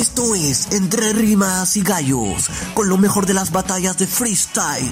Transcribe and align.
Esto 0.00 0.34
es 0.34 0.72
Entre 0.72 1.12
Rimas 1.12 1.76
y 1.76 1.82
Gallos, 1.82 2.48
con 2.72 2.88
lo 2.88 2.96
mejor 2.96 3.26
de 3.26 3.34
las 3.34 3.52
batallas 3.52 3.98
de 3.98 4.06
freestyle. 4.06 4.90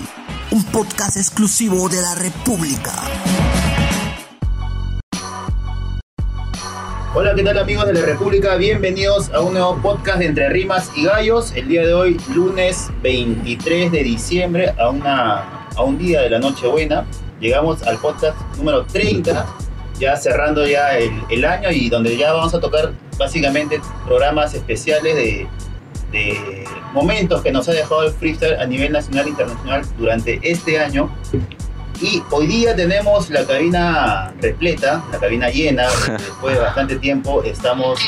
Un 0.50 0.62
podcast 0.64 1.16
exclusivo 1.16 1.88
de 1.88 2.02
la 2.02 2.14
República. 2.14 2.92
Hola, 7.14 7.34
¿qué 7.34 7.42
tal 7.42 7.56
amigos 7.56 7.86
de 7.86 7.94
la 7.94 8.02
República? 8.02 8.56
Bienvenidos 8.56 9.30
a 9.30 9.40
un 9.40 9.54
nuevo 9.54 9.80
podcast 9.80 10.18
de 10.18 10.26
Entre 10.26 10.50
Rimas 10.50 10.90
y 10.94 11.04
Gallos. 11.06 11.52
El 11.56 11.68
día 11.68 11.86
de 11.86 11.94
hoy, 11.94 12.20
lunes 12.34 12.90
23 13.02 13.90
de 13.90 14.02
diciembre, 14.02 14.74
a, 14.78 14.90
una, 14.90 15.68
a 15.74 15.82
un 15.84 15.96
día 15.96 16.20
de 16.20 16.28
la 16.28 16.38
Nochebuena. 16.38 17.06
Llegamos 17.40 17.82
al 17.84 17.96
podcast 17.96 18.36
número 18.58 18.84
30, 18.84 19.46
ya 19.98 20.16
cerrando 20.16 20.66
ya 20.66 20.96
el, 20.98 21.12
el 21.30 21.44
año 21.44 21.70
y 21.70 21.88
donde 21.88 22.16
ya 22.16 22.32
vamos 22.32 22.54
a 22.54 22.60
tocar 22.60 22.92
básicamente 23.16 23.80
programas 24.06 24.54
especiales 24.54 25.14
de, 25.16 25.46
de 26.12 26.64
momentos 26.92 27.42
que 27.42 27.52
nos 27.52 27.68
ha 27.68 27.72
dejado 27.72 28.04
el 28.04 28.12
freestyle 28.12 28.58
a 28.58 28.66
nivel 28.66 28.92
nacional 28.92 29.26
e 29.26 29.30
internacional 29.30 29.82
durante 29.98 30.40
este 30.42 30.78
año. 30.78 31.10
Y 32.00 32.22
hoy 32.30 32.46
día 32.46 32.76
tenemos 32.76 33.28
la 33.30 33.44
cabina 33.44 34.32
repleta, 34.40 35.04
la 35.10 35.18
cabina 35.18 35.50
llena. 35.50 35.88
Después 36.18 36.54
de 36.54 36.60
bastante 36.60 36.96
tiempo 36.96 37.42
estamos 37.42 38.00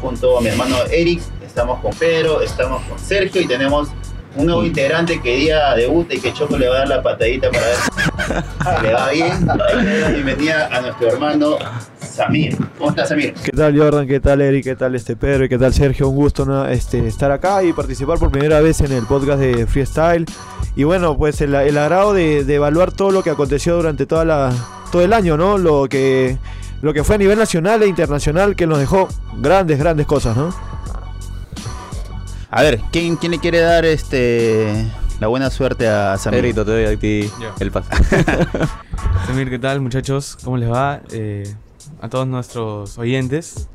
junto 0.00 0.38
a 0.38 0.40
mi 0.40 0.48
hermano 0.48 0.76
Eric, 0.90 1.20
estamos 1.44 1.80
con 1.80 1.92
Pedro, 1.94 2.42
estamos 2.42 2.82
con 2.84 2.98
Sergio 2.98 3.40
y 3.40 3.46
tenemos 3.46 3.88
un 4.38 4.46
nuevo 4.46 4.64
integrante 4.64 5.20
que 5.20 5.36
día 5.36 5.74
debuta 5.74 6.14
y 6.14 6.20
que 6.20 6.32
Choco 6.32 6.56
le 6.56 6.68
va 6.68 6.76
a 6.76 6.78
dar 6.80 6.88
la 6.88 7.02
patadita 7.02 7.50
para 7.50 7.66
ver 7.66 7.76
si 7.76 8.86
le 8.86 8.92
va 8.92 9.10
bien. 9.10 9.46
La 9.46 10.10
bienvenida 10.10 10.68
a 10.70 10.80
nuestro 10.80 11.08
hermano 11.08 11.56
Samir. 12.00 12.56
¿Cómo 12.78 12.90
estás, 12.90 13.08
Samir? 13.08 13.34
¿Qué 13.34 13.50
tal 13.50 13.76
Jordan? 13.76 14.06
¿Qué 14.06 14.20
tal 14.20 14.40
Eric? 14.40 14.62
¿Qué 14.62 14.76
tal 14.76 14.94
este 14.94 15.16
Pedro? 15.16 15.44
¿Y 15.44 15.48
qué 15.48 15.58
tal 15.58 15.74
Sergio? 15.74 16.08
Un 16.08 16.14
gusto 16.14 16.44
¿no? 16.44 16.68
este, 16.68 17.04
estar 17.08 17.32
acá 17.32 17.64
y 17.64 17.72
participar 17.72 18.18
por 18.18 18.30
primera 18.30 18.60
vez 18.60 18.80
en 18.80 18.92
el 18.92 19.06
podcast 19.06 19.40
de 19.40 19.66
Freestyle. 19.66 20.24
Y 20.76 20.84
bueno, 20.84 21.16
pues 21.16 21.40
el, 21.40 21.56
el 21.56 21.76
agrado 21.76 22.14
de, 22.14 22.44
de 22.44 22.54
evaluar 22.54 22.92
todo 22.92 23.10
lo 23.10 23.24
que 23.24 23.30
aconteció 23.30 23.74
durante 23.74 24.06
toda 24.06 24.24
la, 24.24 24.52
todo 24.92 25.02
el 25.02 25.12
año, 25.12 25.36
¿no? 25.36 25.58
Lo 25.58 25.88
que, 25.88 26.38
lo 26.80 26.94
que 26.94 27.02
fue 27.02 27.16
a 27.16 27.18
nivel 27.18 27.38
nacional 27.38 27.82
e 27.82 27.88
internacional 27.88 28.54
que 28.54 28.68
nos 28.68 28.78
dejó 28.78 29.08
grandes, 29.40 29.80
grandes 29.80 30.06
cosas, 30.06 30.36
¿no? 30.36 30.54
A 32.50 32.62
ver, 32.62 32.80
¿quién, 32.92 33.16
quién 33.16 33.32
le 33.32 33.38
quiere 33.38 33.60
dar 33.60 33.84
este 33.84 34.86
la 35.20 35.26
buena 35.26 35.50
suerte 35.50 35.88
a 35.88 36.16
Samir? 36.16 36.40
Pedrito, 36.40 36.64
te 36.64 36.70
doy 36.70 36.84
a 36.94 36.98
ti 36.98 37.30
Ya. 37.40 37.54
el 37.60 37.70
pase. 37.70 37.90
Samir, 39.26 39.50
¿qué 39.50 39.58
tal 39.58 39.80
muchachos? 39.80 40.38
¿Cómo 40.42 40.56
les 40.56 40.70
va? 40.70 41.00
Eh, 41.10 41.54
a 42.00 42.08
todos 42.08 42.26
nuestros 42.26 42.96
oyentes. 42.98 43.68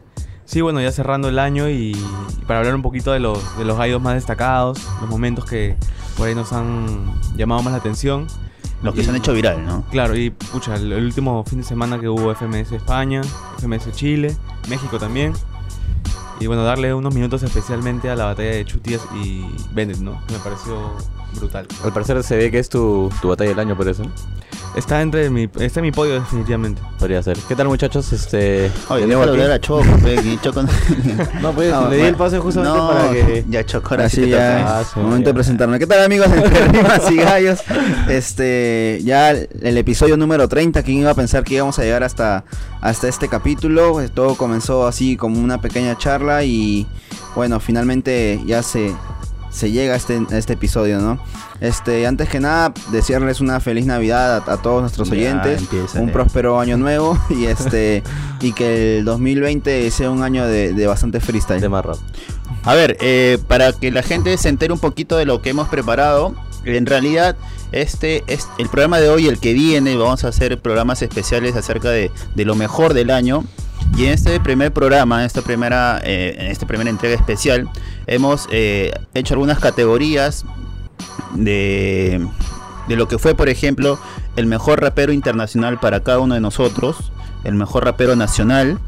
Sí, 0.46 0.62
bueno, 0.62 0.82
ya 0.82 0.92
cerrando 0.92 1.30
el 1.30 1.40
año 1.40 1.70
y, 1.70 1.92
y 1.94 2.46
para 2.48 2.60
hablar 2.60 2.76
un 2.76 2.82
poquito 2.82 3.12
de 3.12 3.20
los, 3.20 3.58
de 3.58 3.66
los 3.66 3.78
gallos 3.78 4.02
más 4.02 4.16
destacados, 4.16 4.80
los 5.02 5.10
momentos 5.10 5.46
que 5.46 5.76
por 6.18 6.28
ahí 6.28 6.36
nos 6.36 6.52
han 6.54 7.14
llamado 7.36 7.62
más 7.62 7.74
la 7.74 7.80
atención. 7.80 8.28
Los 8.82 8.94
que 8.96 9.04
se 9.04 9.12
han 9.12 9.16
hecho 9.16 9.32
viral, 9.34 9.66
¿no? 9.66 9.86
Claro, 9.92 10.14
y 10.18 10.30
pucha, 10.30 10.76
el, 10.76 10.92
el 10.92 11.06
último 11.06 11.44
fin 11.46 11.60
de 11.60 11.64
semana 11.64 12.00
que 12.00 12.10
hubo 12.10 12.34
FMS 12.36 12.74
España, 12.74 13.22
FMS 13.60 13.92
Chile, 13.94 14.36
México 14.68 15.00
también. 15.00 15.32
Y 16.40 16.48
bueno, 16.48 16.64
darle 16.64 16.94
unos 16.94 17.14
minutos 17.14 17.44
especialmente 17.44 18.10
a 18.10 18.16
la 18.16 18.26
batalla 18.26 18.52
de 18.52 18.66
Chutias 18.66 19.02
y 19.24 19.46
Bennett, 19.72 20.00
¿no? 20.00 20.22
Me 20.32 20.40
pareció 20.40 20.96
brutal. 21.40 21.68
Al 21.84 21.94
parecer 21.94 22.24
se 22.24 22.36
ve 22.38 22.52
que 22.52 22.60
es 22.60 22.70
tu, 22.70 23.12
tu 23.22 23.30
batalla 23.30 23.50
del 23.52 23.60
año 23.60 23.76
por 23.78 23.88
eso. 23.88 24.04
Está 24.76 25.04
entre 25.04 25.30
mi, 25.30 25.48
está 25.60 25.82
en 25.82 25.86
mi 25.86 25.92
podio 25.92 26.16
definitivamente. 26.16 26.82
Podría 26.98 27.22
ser. 27.22 27.38
¿Qué 27.48 27.56
tal 27.56 27.68
muchachos? 27.68 28.12
Este. 28.12 28.72
Oye, 28.90 29.04
tenemos 29.04 29.28
hablar 29.28 29.52
a 29.52 29.60
Choco, 29.62 29.84
que 30.04 30.40
Choco 30.42 30.64
no- 30.64 30.70
pues 31.54 31.72
No, 31.72 31.90
le 31.90 31.98
di 31.98 32.02
el 32.04 32.16
pase 32.16 32.40
justamente 32.40 32.78
No, 32.80 32.88
para 32.90 33.12
que. 33.12 33.46
Ya 33.50 33.64
Choco, 33.64 33.90
ahora 33.92 34.10
sí 34.10 34.30
ya. 34.30 34.80
Ah, 34.80 34.84
momento 34.96 35.26
ya. 35.26 35.28
de 35.28 35.34
presentarme. 35.36 35.78
¿Qué 35.78 35.86
tal 35.86 36.04
amigos 36.04 36.32
de 36.32 36.38
Entre 36.40 36.68
Rimas 36.70 37.12
y 37.12 37.18
Gallos? 37.18 37.60
Este, 38.10 39.00
ya 39.04 39.30
el 39.32 39.78
episodio 39.78 40.18
número 40.18 40.48
30, 40.48 40.82
¿quién 40.82 41.00
iba 41.00 41.12
a 41.12 41.16
pensar 41.16 41.44
que 41.44 41.54
íbamos 41.56 41.78
a 41.78 41.84
llegar 41.84 42.04
hasta, 42.04 42.44
hasta 42.82 43.08
este 43.08 43.28
capítulo? 43.28 43.94
Pues 43.94 44.12
todo 44.12 44.36
comenzó 44.36 44.88
así 44.88 45.18
como 45.18 45.40
una 45.40 45.62
pequeña 45.62 45.96
charla 46.00 46.44
y 46.44 46.88
bueno, 47.36 47.60
finalmente 47.60 48.42
ya 48.46 48.64
se, 48.64 48.94
se 49.54 49.72
llega 49.72 49.94
a 49.94 49.98
este, 49.98 50.20
a 50.32 50.38
este 50.38 50.54
episodio, 50.54 51.00
¿no? 51.00 51.20
Este, 51.62 52.08
antes 52.08 52.28
que 52.28 52.40
nada, 52.40 52.74
desearles 52.92 53.40
una 53.40 53.60
feliz 53.60 53.86
Navidad 53.86 54.44
a, 54.48 54.54
a 54.54 54.58
todos 54.58 54.82
nuestros 54.82 55.10
Ya, 55.10 55.14
oyentes, 55.14 55.62
empieza, 55.62 56.02
un 56.02 56.10
eh. 56.10 56.12
próspero 56.12 56.60
año 56.60 56.76
nuevo 56.78 57.18
y 57.30 57.46
este 57.46 58.04
y 58.42 58.52
que 58.54 58.98
el 58.98 59.06
2020 59.06 59.90
sea 59.92 60.10
un 60.10 60.24
año 60.24 60.46
de, 60.46 60.74
de 60.74 60.88
bastante 60.88 61.20
freestyle. 61.20 61.62
De 61.62 61.70
más 61.70 61.86
rap. 61.86 61.98
A 62.64 62.74
ver, 62.74 62.98
eh, 63.00 63.38
para 63.48 63.74
que 63.74 63.92
la 63.92 64.02
gente 64.04 64.36
se 64.38 64.50
entere 64.50 64.74
un 64.74 64.80
poquito 64.80 65.18
de 65.18 65.26
lo 65.26 65.42
que 65.42 65.52
hemos 65.52 65.68
preparado, 65.68 66.34
en 66.66 66.86
realidad 66.86 67.36
este 67.72 68.24
es 68.28 68.48
el 68.58 68.70
programa 68.70 69.00
de 69.00 69.10
hoy, 69.10 69.28
el 69.28 69.40
que 69.40 69.54
viene, 69.54 69.96
vamos 69.98 70.24
a 70.24 70.30
hacer 70.30 70.60
programas 70.62 71.02
especiales 71.02 71.56
acerca 71.56 71.90
de, 71.90 72.12
de 72.36 72.46
lo 72.46 72.56
mejor 72.56 72.94
del 72.94 73.12
año. 73.12 73.44
Y 73.98 74.06
en 74.06 74.14
este 74.14 74.40
primer 74.40 74.72
programa, 74.72 75.20
en 75.20 75.26
esta 75.26 75.42
primera, 75.42 76.00
eh, 76.04 76.36
en 76.40 76.48
esta 76.48 76.66
primera 76.66 76.90
entrega 76.90 77.16
especial, 77.16 77.70
hemos 78.08 78.48
eh, 78.52 78.92
hecho 79.14 79.34
algunas 79.34 79.60
categorías 79.60 80.46
de, 81.36 82.26
de 82.88 82.96
lo 82.96 83.08
que 83.08 83.18
fue, 83.18 83.36
por 83.36 83.50
ejemplo, 83.50 84.00
el 84.36 84.46
mejor 84.46 84.82
rapero 84.82 85.14
internacional 85.14 85.80
para 85.80 86.02
cada 86.02 86.20
uno 86.20 86.36
de 86.36 86.42
nosotros, 86.42 87.12
el 87.44 87.56
mejor 87.56 87.86
rapero 87.86 88.16
nacional, 88.16 88.80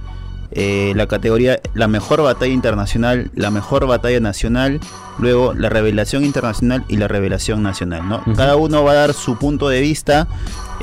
eh, 0.51 0.93
la 0.95 1.07
categoría 1.07 1.59
la 1.73 1.87
mejor 1.87 2.21
batalla 2.21 2.53
internacional, 2.53 3.29
la 3.35 3.51
mejor 3.51 3.87
batalla 3.87 4.19
nacional, 4.19 4.79
luego 5.17 5.53
la 5.53 5.69
revelación 5.69 6.23
internacional 6.23 6.85
y 6.87 6.97
la 6.97 7.07
revelación 7.07 7.61
nacional. 7.61 8.07
¿no? 8.07 8.23
Cada 8.35 8.55
uno 8.55 8.83
va 8.83 8.91
a 8.91 8.95
dar 8.95 9.13
su 9.13 9.37
punto 9.37 9.67
de 9.67 9.81
vista, 9.81 10.27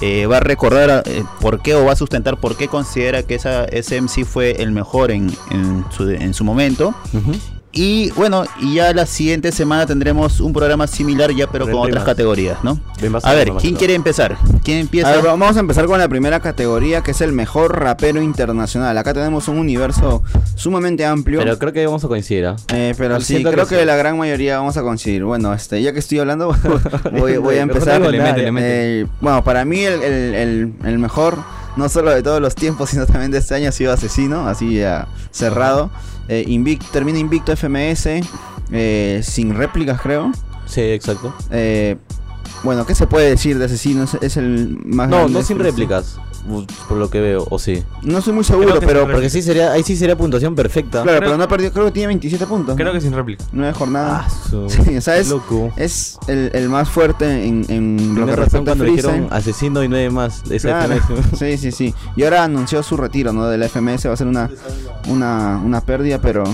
eh, 0.01 0.27
va 0.27 0.39
a 0.39 0.41
recordar 0.41 1.05
eh, 1.07 1.25
por 1.41 1.63
qué 1.63 1.75
o 1.75 1.85
va 1.85 1.93
a 1.93 1.97
sustentar 1.97 2.37
por 2.39 2.57
qué 2.57 2.69
considera 2.69 3.23
que 3.23 3.37
esa, 3.37 3.65
ese 3.65 4.01
MC 4.01 4.25
fue 4.27 4.63
el 4.63 4.73
mejor 4.73 5.11
en, 5.11 5.33
en 5.51 5.85
su, 5.91 6.11
en 6.11 6.35
su 6.35 6.45
momento. 6.45 6.95
Ujú. 7.15 7.33
Y 7.75 8.11
bueno, 8.11 8.45
y 8.61 8.75
ya 8.75 8.93
la 8.93 9.07
siguiente 9.07 9.51
semana 9.51 9.87
tendremos 9.87 10.41
un 10.41 10.53
programa 10.53 10.87
similar 10.87 11.33
ya 11.35 11.47
pero 11.47 11.65
con 11.65 11.75
otras 11.77 11.87
rimas. 11.87 12.05
categorías, 12.05 12.63
¿no? 12.63 12.79
A 13.23 13.33
ver, 13.33 13.51
más 13.51 13.63
¿quién 13.63 13.77
quiere 13.77 13.95
empezar? 13.95 14.37
¿Quién 14.63 14.79
empieza? 14.79 15.09
A 15.09 15.13
ver, 15.17 15.25
vamos 15.25 15.57
a 15.57 15.61
empezar 15.61 15.87
con 15.87 15.99
la 15.99 16.07
primera 16.07 16.41
categoría, 16.41 17.01
que 17.03 17.13
es 17.13 17.23
el 17.23 17.33
mejor 17.33 17.81
rapero 17.81 18.21
internacional. 18.21 18.97
Acá 18.99 19.15
tenemos 19.15 19.49
un 19.49 19.57
universo 19.59 20.23
sumamente 20.55 21.07
amplio. 21.07 21.39
Pero 21.41 21.59
creo 21.59 21.73
que 21.73 21.87
vamos 21.87 22.05
a 22.05 22.09
coincidir, 22.09 22.45
¿ah? 22.45 22.57
Eh, 22.75 22.95
pero 22.99 23.19
sí, 23.23 23.43
creo 23.43 23.67
que 23.67 23.75
que, 23.77 23.81
sí. 23.81 23.87
la 23.87 23.97
gran 23.97 24.19
mayoría 24.19 24.59
vamos 24.59 24.77
a 24.77 24.83
coincidir. 24.83 25.25
Bueno, 25.25 25.55
este, 25.55 25.81
ya 25.81 25.95
que 25.95 26.01
estoy 26.01 26.19
hablando, 26.19 26.55
voy, 27.13 27.39
voy 27.39 27.57
a 27.57 27.63
empezar. 27.63 28.03
Le 28.03 28.21
mete, 28.21 28.43
le 28.43 28.53
mete. 28.53 29.01
Eh, 29.01 29.07
bueno, 29.23 29.43
para 29.45 29.65
mí 29.65 29.81
el, 29.81 30.03
el- 30.03 30.35
el- 30.35 30.73
el 30.85 30.99
mejor, 30.99 31.39
no 31.77 31.89
solo 31.89 32.11
de 32.11 32.23
todos 32.23 32.43
los 32.43 32.55
tiempos, 32.55 32.91
sino 32.91 33.07
también 33.07 33.31
de 33.31 33.39
este 33.39 33.55
año, 33.55 33.71
ha 33.71 33.73
sido 33.73 33.95
Asesino, 33.95 34.47
así 34.47 34.75
ya 34.75 35.09
cerrado. 35.31 35.91
Eh, 36.35 36.45
invic- 36.49 36.83
termina 36.91 37.19
invicto 37.19 37.53
FMS, 37.53 38.23
eh, 38.73 39.21
sin 39.23 39.55
réplicas 39.55 40.01
creo. 40.01 40.33
Sí, 40.65 40.81
exacto. 40.81 41.35
Eh, 41.51 41.97
bueno, 42.63 42.87
¿qué 42.87 42.95
se 42.95 43.07
puede 43.07 43.29
decir 43.31 43.59
de 43.59 43.65
Asesino? 43.67 44.05
Es, 44.21 44.37
el 44.37 44.79
más 44.85 45.09
No, 45.09 45.17
grande 45.19 45.33
no 45.35 45.43
sin 45.43 45.59
réplicas. 45.59 46.17
bu- 46.49 46.67
Por 46.89 46.97
lo 46.99 47.11
que 47.11 47.21
veo, 47.21 47.47
o 47.51 47.59
sí. 47.59 47.83
No 48.03 48.19
estoy 48.19 48.33
muy 48.33 48.45
seguro, 48.45 48.79
pero 48.81 49.09
Porque 49.11 49.31
sí 49.31 49.43
sería, 49.43 49.73
ahí 49.73 49.83
sí 49.83 49.97
sería 49.97 50.17
puntuación 50.17 50.55
perfecta. 50.55 51.03
claro, 51.03 51.19
Creo- 51.19 51.31
pero 51.31 51.39
no 51.39 51.45
ha 51.45 51.49
perdido, 51.49 51.73
creo 51.73 51.87
que 51.87 51.91
tiene 51.93 52.09
27 52.09 52.47
puntos. 52.47 52.75
Creo 52.77 52.89
¿no? 52.89 52.93
que 52.95 53.01
sin 53.01 53.13
réplica. 53.13 53.45
Nueve 53.53 53.73
jornadas. 53.75 54.25
Ah, 54.27 54.49
su- 54.51 54.69
Sí, 54.85 54.97
o 54.97 55.01
sea, 55.01 55.17
es- 55.19 55.29
loco. 55.29 55.73
Es 55.77 56.19
el, 56.29 56.51
el 56.55 56.69
más 56.69 56.89
fuerte 56.89 57.47
en, 57.47 57.65
en 57.69 58.15
lo 58.19 58.27
que 58.27 58.37
respecta 58.37 58.73
a 58.73 58.75
dijeron 58.75 59.29
asesino 59.31 59.83
y 59.83 59.89
nueve 59.89 60.11
más. 60.11 60.43
Claro, 60.61 60.95
sí, 61.39 61.57
sí, 61.59 61.73
sí. 61.73 61.95
Y 62.17 62.25
ahora 62.25 62.45
anunció 62.45 62.83
su 62.83 62.97
retiro, 62.97 63.33
¿no? 63.33 63.47
Del 63.49 63.63
FMS, 63.69 64.07
va 64.09 64.13
a 64.15 64.17
ser 64.17 64.27
una, 64.27 64.49
una, 65.09 65.61
una 65.65 65.81
pérdida, 65.81 66.21
pero... 66.21 66.45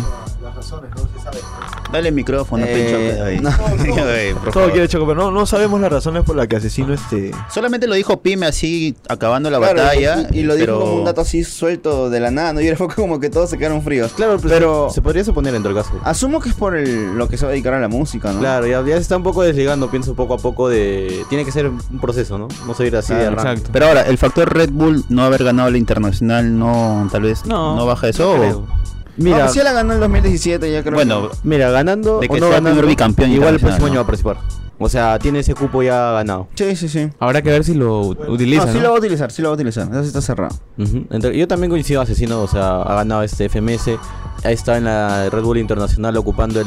Dale 1.93 2.09
el 2.09 2.15
micrófono, 2.15 2.65
Eh, 2.67 2.75
pincho, 2.75 3.25
ahí. 3.25 3.39
no. 3.41 3.51
Por 4.45 4.53
Todo 4.53 4.71
quiere 4.71 4.89
Choco, 4.89 5.07
pero 5.07 5.21
no, 5.23 5.31
no 5.31 5.47
sabemos 5.47 5.81
las 5.81 5.91
razones 5.91 6.23
por 6.25 6.37
las 6.37 6.47
que 6.49 6.57
Asesino 6.57 6.93
este... 6.93 7.31
Solamente 7.51 7.87
lo 7.87 7.95
dijo 7.95 8.21
Pime 8.21 8.47
así, 8.47 8.95
acabando 9.09 9.51
la 9.51 9.59
Claro, 9.59 9.83
batalla. 9.83 10.29
y, 10.31 10.41
y 10.41 10.43
lo 10.43 10.55
dijo 10.55 10.79
como 10.81 10.95
un 10.97 11.05
dato 11.05 11.23
así 11.23 11.45
suelto 11.45 12.11
de 12.11 12.21
la 12.21 12.31
nada, 12.31 12.53
¿no? 12.53 12.61
Y 12.61 12.75
fue 12.77 12.89
como 12.89 13.19
que 13.21 13.31
todos 13.31 13.51
se 13.51 13.59
quedaron 13.59 13.83
fríos. 13.83 14.13
Claro, 14.13 14.39
pues, 14.39 14.53
Pero- 14.53 14.91
se 14.91 15.01
podría 15.03 15.25
suponer 15.25 15.55
en 15.55 15.63
todo 15.63 15.75
caso. 15.75 15.91
Asumo 16.05 16.41
que 16.41 16.51
es 16.51 16.55
por 16.55 16.77
el, 16.77 17.17
lo 17.17 17.29
que 17.29 17.37
se 17.39 17.45
va 17.45 17.51
a 17.51 17.53
dedicar 17.53 17.75
a 17.75 17.81
la 17.81 17.89
música, 17.89 18.33
¿no? 18.33 18.41
Claro, 18.41 18.67
ya, 18.67 18.81
ya 18.85 18.95
se 18.97 19.03
está 19.03 19.17
un 19.17 19.23
poco 19.23 19.43
desligando, 19.43 19.91
pienso 19.91 20.15
poco 20.15 20.35
a 20.35 20.39
poco 20.39 20.69
de... 20.69 21.25
Tiene 21.29 21.45
que 21.45 21.53
ser 21.53 21.69
un 21.69 21.99
proceso, 22.01 22.37
¿no? 22.39 22.49
No 22.67 22.75
seguir 22.75 22.97
así 22.97 23.13
de 23.15 23.21
Claro, 23.21 23.41
arranque. 23.41 23.51
Exacto. 23.61 23.71
Pero 23.73 23.87
ahora, 23.87 24.03
el 24.03 24.19
factor 24.19 24.53
Red 24.53 24.71
Bull 24.73 25.05
no 25.09 25.23
haber 25.25 25.45
ganado 25.45 25.71
la 25.71 25.79
internacional, 25.79 26.59
no, 26.59 27.09
tal 27.11 27.23
vez 27.23 27.45
no, 27.47 27.77
No, 27.77 27.87
baja 27.87 28.09
eso. 28.09 28.37
no. 28.37 28.79
Mira, 29.19 29.37
Mira, 29.37 29.49
si 29.49 29.59
la 29.59 29.73
ganó 29.73 29.91
en 29.93 29.97
el 29.97 30.01
2017, 30.01 30.73
ya 30.73 30.83
creo 30.83 30.95
Bueno, 30.95 31.29
mira, 31.43 31.71
ganando 31.71 32.21
De 32.21 32.29
que 32.29 32.37
o 32.37 32.41
no 32.41 32.47
sea 32.49 32.61
ganando, 32.61 32.87
bicampeón 32.87 33.31
igual 33.33 33.55
el 33.55 33.61
próximo 33.61 33.87
¿no? 33.87 33.93
año 33.93 33.95
va 33.97 34.03
a 34.03 34.07
participar. 34.07 34.37
O 34.81 34.89
sea, 34.89 35.19
tiene 35.19 35.41
ese 35.41 35.55
cupo 35.57 35.83
ya 35.83 36.13
ganado. 36.13 36.47
Sí, 36.55 36.77
sí, 36.77 36.89
sí. 36.89 37.11
Habrá 37.19 37.43
que 37.43 37.51
ver 37.51 37.65
si 37.65 37.75
lo 37.75 37.99
utiliza. 38.01 38.65
no, 38.67 38.73
sí 38.73 38.79
¿no? 38.79 38.85
lo 38.85 38.91
va 38.91 38.95
a 38.95 38.99
utilizar, 39.01 39.33
sí 39.33 39.43
lo 39.43 39.49
va 39.49 39.53
a 39.53 39.55
utilizar. 39.57 39.89
Eso 39.91 40.03
sí 40.03 40.07
está 40.07 40.21
cerrado. 40.21 40.57
Entonces, 40.79 41.37
yo 41.37 41.49
también 41.49 41.71
coincido, 41.71 42.01
Asesino, 42.01 42.41
o 42.43 42.47
sea, 42.49 42.83
ha 42.83 42.95
ganado 42.95 43.25
este 43.25 43.49
FMS. 43.49 43.99
Ha 44.45 44.53
estado 44.53 44.79
en 44.79 44.85
la 44.85 45.29
Red 45.31 45.43
Bull 45.43 45.59
Internacional 45.59 46.17
ocupando 46.17 46.61
el 46.61 46.67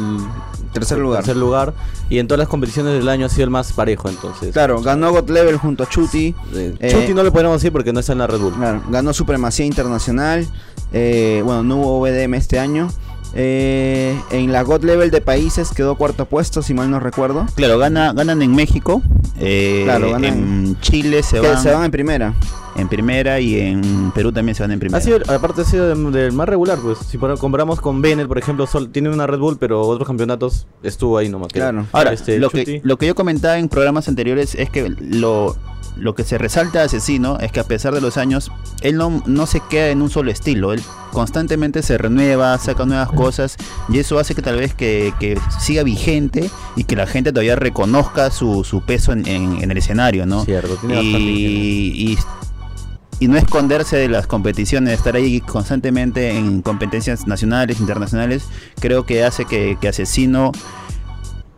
Tercer 0.74 0.98
lugar. 0.98 1.20
tercer 1.20 1.38
lugar. 1.38 1.74
Y 2.10 2.20
en 2.20 2.28
todas 2.28 2.40
las 2.40 2.50
competiciones 2.50 2.94
del 2.94 3.08
año 3.08 3.28
ha 3.28 3.30
sido 3.30 3.46
el 3.46 3.50
más 3.50 3.72
parejo, 3.72 4.10
entonces. 4.10 4.52
Claro, 4.52 4.82
ganó 4.82 5.12
God 5.12 5.30
Level 5.30 5.56
junto 5.56 5.84
a 5.84 5.90
Chuti. 5.90 6.36
Eh, 6.54 6.90
Chuti 6.92 7.14
no 7.14 7.24
le 7.24 7.32
podemos 7.32 7.54
decir 7.62 7.72
porque 7.72 7.94
no 7.94 8.02
está 8.02 8.12
en 8.12 8.20
la 8.20 8.28
Red 8.28 8.40
Bull. 8.40 8.54
Claro, 8.54 8.82
ganó 8.90 9.14
Supremacía 9.14 9.66
Internacional. 9.66 10.46
Eh, 10.94 11.42
bueno, 11.46 11.64
no 11.64 11.78
hubo 11.78 12.00
VDM 12.02 12.36
este 12.36 12.60
año. 12.60 12.90
Eh, 13.34 14.20
en 14.32 14.52
la 14.52 14.62
God 14.64 14.84
Level 14.84 15.10
de 15.10 15.22
países 15.22 15.70
quedó 15.72 15.96
cuarto 15.96 16.26
puesto, 16.26 16.62
si 16.62 16.74
mal 16.74 16.92
no 16.92 17.00
recuerdo. 17.00 17.46
Claro, 17.56 17.78
gana, 17.78 18.12
ganan 18.14 18.42
en 18.42 18.54
México. 18.54 19.02
eh, 19.40 19.82
Claro, 19.86 20.12
ganan- 20.12 20.26
en 20.34 20.80
Chile 20.82 21.24
se 21.24 21.40
van, 21.40 21.62
se 21.64 21.72
van 21.72 21.86
en 21.86 21.92
primera. 21.92 22.34
en 22.76 22.88
primera 22.90 23.40
y 23.40 23.58
en 23.60 24.12
Perú 24.14 24.32
también 24.34 24.54
se 24.56 24.64
van 24.64 24.72
en 24.72 24.80
primera. 24.80 24.98
Ha 24.98 25.02
sido, 25.02 25.20
aparte 25.34 25.62
ha 25.62 25.64
sido 25.66 25.88
del 25.88 26.12
del 26.12 26.32
más 26.34 26.48
regular, 26.50 26.78
pues. 26.80 27.00
Si 27.00 27.18
por- 27.18 27.38
comparamos 27.40 27.80
con 27.80 28.02
Bennett, 28.02 28.28
por 28.28 28.38
ejemplo, 28.38 28.68
sol- 28.68 28.92
tiene 28.92 29.10
una 29.10 29.26
Red 29.28 29.40
Bull, 29.40 29.58
pero 29.58 29.82
otros 29.82 30.06
campeonatos 30.08 30.68
estuvo 30.84 31.18
ahí 31.18 31.30
nomás. 31.30 31.50
Claro. 31.54 31.86
Ahora, 31.94 32.12
Este, 32.14 32.38
lo, 32.38 32.50
Chuti- 32.50 32.66
que, 32.66 32.82
lo 32.84 32.98
que 32.98 33.08
yo 33.08 33.16
comentaba 33.16 33.58
en 33.58 33.70
programas 33.70 34.08
anteriores 34.10 34.56
es 34.56 34.70
que 34.70 34.90
lo, 34.90 35.56
lo 35.98 36.16
que 36.16 36.24
se 36.24 36.38
resalta 36.38 36.80
de 36.80 36.86
Asesino 36.86 37.38
es 37.40 37.52
que 37.52 37.60
a 37.60 37.64
pesar 37.66 37.94
de 37.94 38.02
los 38.02 38.18
años, 38.18 38.52
él 38.82 38.96
no, 38.98 39.22
no 39.26 39.46
se 39.46 39.62
queda 39.70 39.90
en 39.90 40.02
un 40.02 40.10
solo 40.10 40.32
estilo. 40.32 40.74
Él 40.74 40.82
constantemente 41.12 41.84
se 41.84 41.98
renueva, 41.98 42.58
saca 42.58 42.86
nuevas 42.86 43.12
cosas 43.12 43.58
y 43.90 44.00
eso 44.00 44.18
hace 44.18 44.34
que 44.34 44.42
tal 44.42 44.56
vez 44.58 44.74
que, 44.74 45.14
que 45.20 45.38
siga 45.60 45.84
vigente 45.84 46.50
y 46.78 46.86
que 46.86 46.96
la 46.96 47.06
gente 47.08 47.32
todavía 47.32 47.56
reconozca 47.58 48.32
su, 48.32 48.64
su 48.64 48.82
peso 48.82 49.12
en, 49.12 49.28
en- 49.28 49.62
en 49.62 49.70
el 49.72 49.78
escenario, 49.78 50.26
¿no? 50.26 50.46
Cierto, 50.46 50.76
tiene 50.78 51.02
y, 51.04 52.18
y 53.20 53.28
no 53.28 53.38
esconderse 53.38 53.98
de 53.98 54.08
las 54.08 54.26
competiciones, 54.26 54.94
estar 54.98 55.16
ahí 55.16 55.42
constantemente 55.42 56.32
en 56.32 56.62
competencias 56.64 57.28
nacionales, 57.28 57.80
internacionales, 57.80 58.46
creo 58.80 59.06
que 59.06 59.24
hace 59.24 59.46
que, 59.46 59.78
que 59.80 59.90
Asesino 59.90 60.52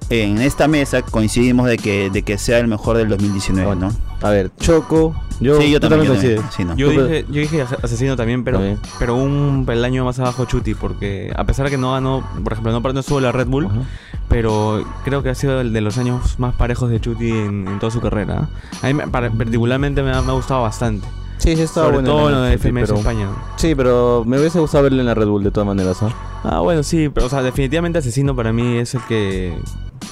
en 0.09 0.39
esta 0.41 0.67
mesa 0.67 1.01
coincidimos 1.01 1.67
de 1.67 1.77
que, 1.77 2.09
de 2.09 2.23
que 2.23 2.37
sea 2.37 2.59
el 2.59 2.67
mejor 2.67 2.97
del 2.97 3.09
2019, 3.09 3.75
¿no? 3.75 3.91
A 4.21 4.29
ver, 4.29 4.51
Choco. 4.59 5.15
Yo, 5.39 5.59
sí, 5.59 5.69
yo 5.71 5.79
tú 5.79 5.89
también. 5.89 6.05
yo 6.07 6.13
coincides. 6.13 6.35
también, 6.41 6.53
sí, 6.55 6.63
¿no? 6.63 6.75
Yo 6.77 6.89
dije, 6.89 7.25
yo 7.29 7.41
dije 7.41 7.65
asesino 7.81 8.15
también, 8.15 8.43
pero, 8.43 8.59
También. 8.59 8.79
pero 8.99 9.15
un 9.15 9.65
peldaño 9.65 10.05
más 10.05 10.19
abajo 10.19 10.45
Chuti, 10.45 10.73
porque 10.75 11.33
a 11.35 11.43
pesar 11.45 11.65
de 11.65 11.71
que 11.71 11.77
no 11.77 11.91
ganó, 11.93 12.23
por 12.43 12.53
ejemplo, 12.53 12.71
no, 12.71 12.79
no 12.93 12.99
estuvo 12.99 13.19
la 13.19 13.31
Red 13.31 13.47
Bull, 13.47 13.65
Ajá. 13.65 13.81
pero 14.29 14.85
creo 15.03 15.23
que 15.23 15.29
ha 15.29 15.35
sido 15.35 15.59
el 15.59 15.73
de 15.73 15.81
los 15.81 15.97
años 15.97 16.39
más 16.39 16.53
parejos 16.55 16.89
de 16.89 16.99
Chuti 17.01 17.31
en, 17.31 17.67
en 17.67 17.79
toda 17.79 17.91
su 17.91 17.99
carrera. 17.99 18.47
A 18.81 18.87
mí 18.87 18.93
me- 18.93 19.07
para- 19.07 19.31
particularmente 19.31 20.01
me 20.03 20.11
ha, 20.11 20.21
me 20.21 20.29
ha 20.31 20.35
gustado 20.35 20.61
bastante. 20.61 21.05
Sí, 21.39 21.55
sí, 21.57 21.63
estaba 21.63 21.87
Sobre 21.87 21.97
bueno. 21.97 22.09
todo 22.11 22.29
en 22.29 22.35
lo 22.35 22.41
la 22.43 22.47
de 22.47 22.57
FMS 22.57 22.85
pero- 22.87 22.99
España. 22.99 23.27
Sí, 23.57 23.75
pero 23.75 24.23
me 24.25 24.39
hubiese 24.39 24.59
gustado 24.59 24.83
verlo 24.85 25.01
en 25.01 25.07
la 25.07 25.13
Red 25.15 25.27
Bull 25.27 25.43
de 25.43 25.51
todas 25.51 25.67
maneras, 25.67 26.01
¿ah? 26.03 26.09
Ah, 26.45 26.59
bueno, 26.59 26.83
sí, 26.83 27.09
pero 27.13 27.25
o 27.25 27.29
sea, 27.29 27.41
definitivamente 27.41 27.99
asesino 27.99 28.33
para 28.35 28.53
mí 28.53 28.77
es 28.77 28.93
el 28.95 29.01
que... 29.07 29.57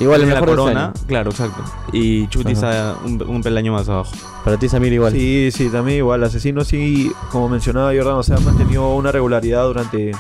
Igual 0.01 0.21
el 0.21 0.29
la 0.29 0.33
mejor 0.35 0.49
de 0.49 0.53
este 0.53 0.61
corona. 0.63 0.85
año. 0.85 0.93
Claro, 1.07 1.29
exacto. 1.31 1.63
Y 1.93 2.27
Chuti 2.27 2.53
está 2.53 2.97
un, 3.05 3.21
un 3.21 3.41
peldaño 3.43 3.71
más 3.71 3.87
abajo. 3.87 4.11
Para 4.43 4.57
ti, 4.57 4.67
Samir, 4.67 4.91
igual. 4.93 5.13
Sí, 5.13 5.49
sí, 5.53 5.69
también 5.69 5.99
igual. 5.99 6.23
Asesino 6.23 6.63
sí, 6.63 7.11
como 7.31 7.49
mencionaba 7.49 7.93
Jordan, 7.95 8.15
o 8.15 8.23
sea, 8.23 8.37
ha 8.37 8.39
mantenido 8.39 8.95
una 8.95 9.11
regularidad 9.11 9.63
durante, 9.65 10.11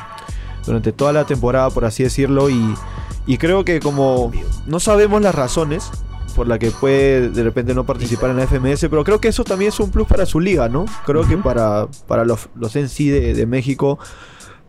durante 0.65 0.91
toda 0.91 1.13
la 1.13 1.25
temporada, 1.25 1.69
por 1.71 1.85
así 1.85 2.03
decirlo. 2.03 2.49
Y, 2.49 2.75
y 3.25 3.37
creo 3.37 3.65
que 3.65 3.79
como 3.79 4.31
no 4.67 4.79
sabemos 4.79 5.21
las 5.21 5.33
razones 5.35 5.89
por 6.35 6.47
la 6.47 6.57
que 6.59 6.71
puede 6.71 7.29
de 7.29 7.43
repente 7.43 7.73
no 7.73 7.85
participar 7.85 8.29
en 8.29 8.37
la 8.37 8.47
FMS, 8.47 8.87
pero 8.89 9.03
creo 9.03 9.19
que 9.19 9.27
eso 9.27 9.43
también 9.43 9.69
es 9.69 9.79
un 9.79 9.91
plus 9.91 10.07
para 10.07 10.25
su 10.25 10.39
liga, 10.39 10.69
¿no? 10.69 10.85
Creo 11.05 11.27
que 11.27 11.37
para, 11.37 11.87
para 12.07 12.23
los, 12.23 12.47
los 12.55 12.75
en 12.77 12.87
sí 12.87 13.09
de, 13.09 13.33
de 13.33 13.45
México, 13.45 13.99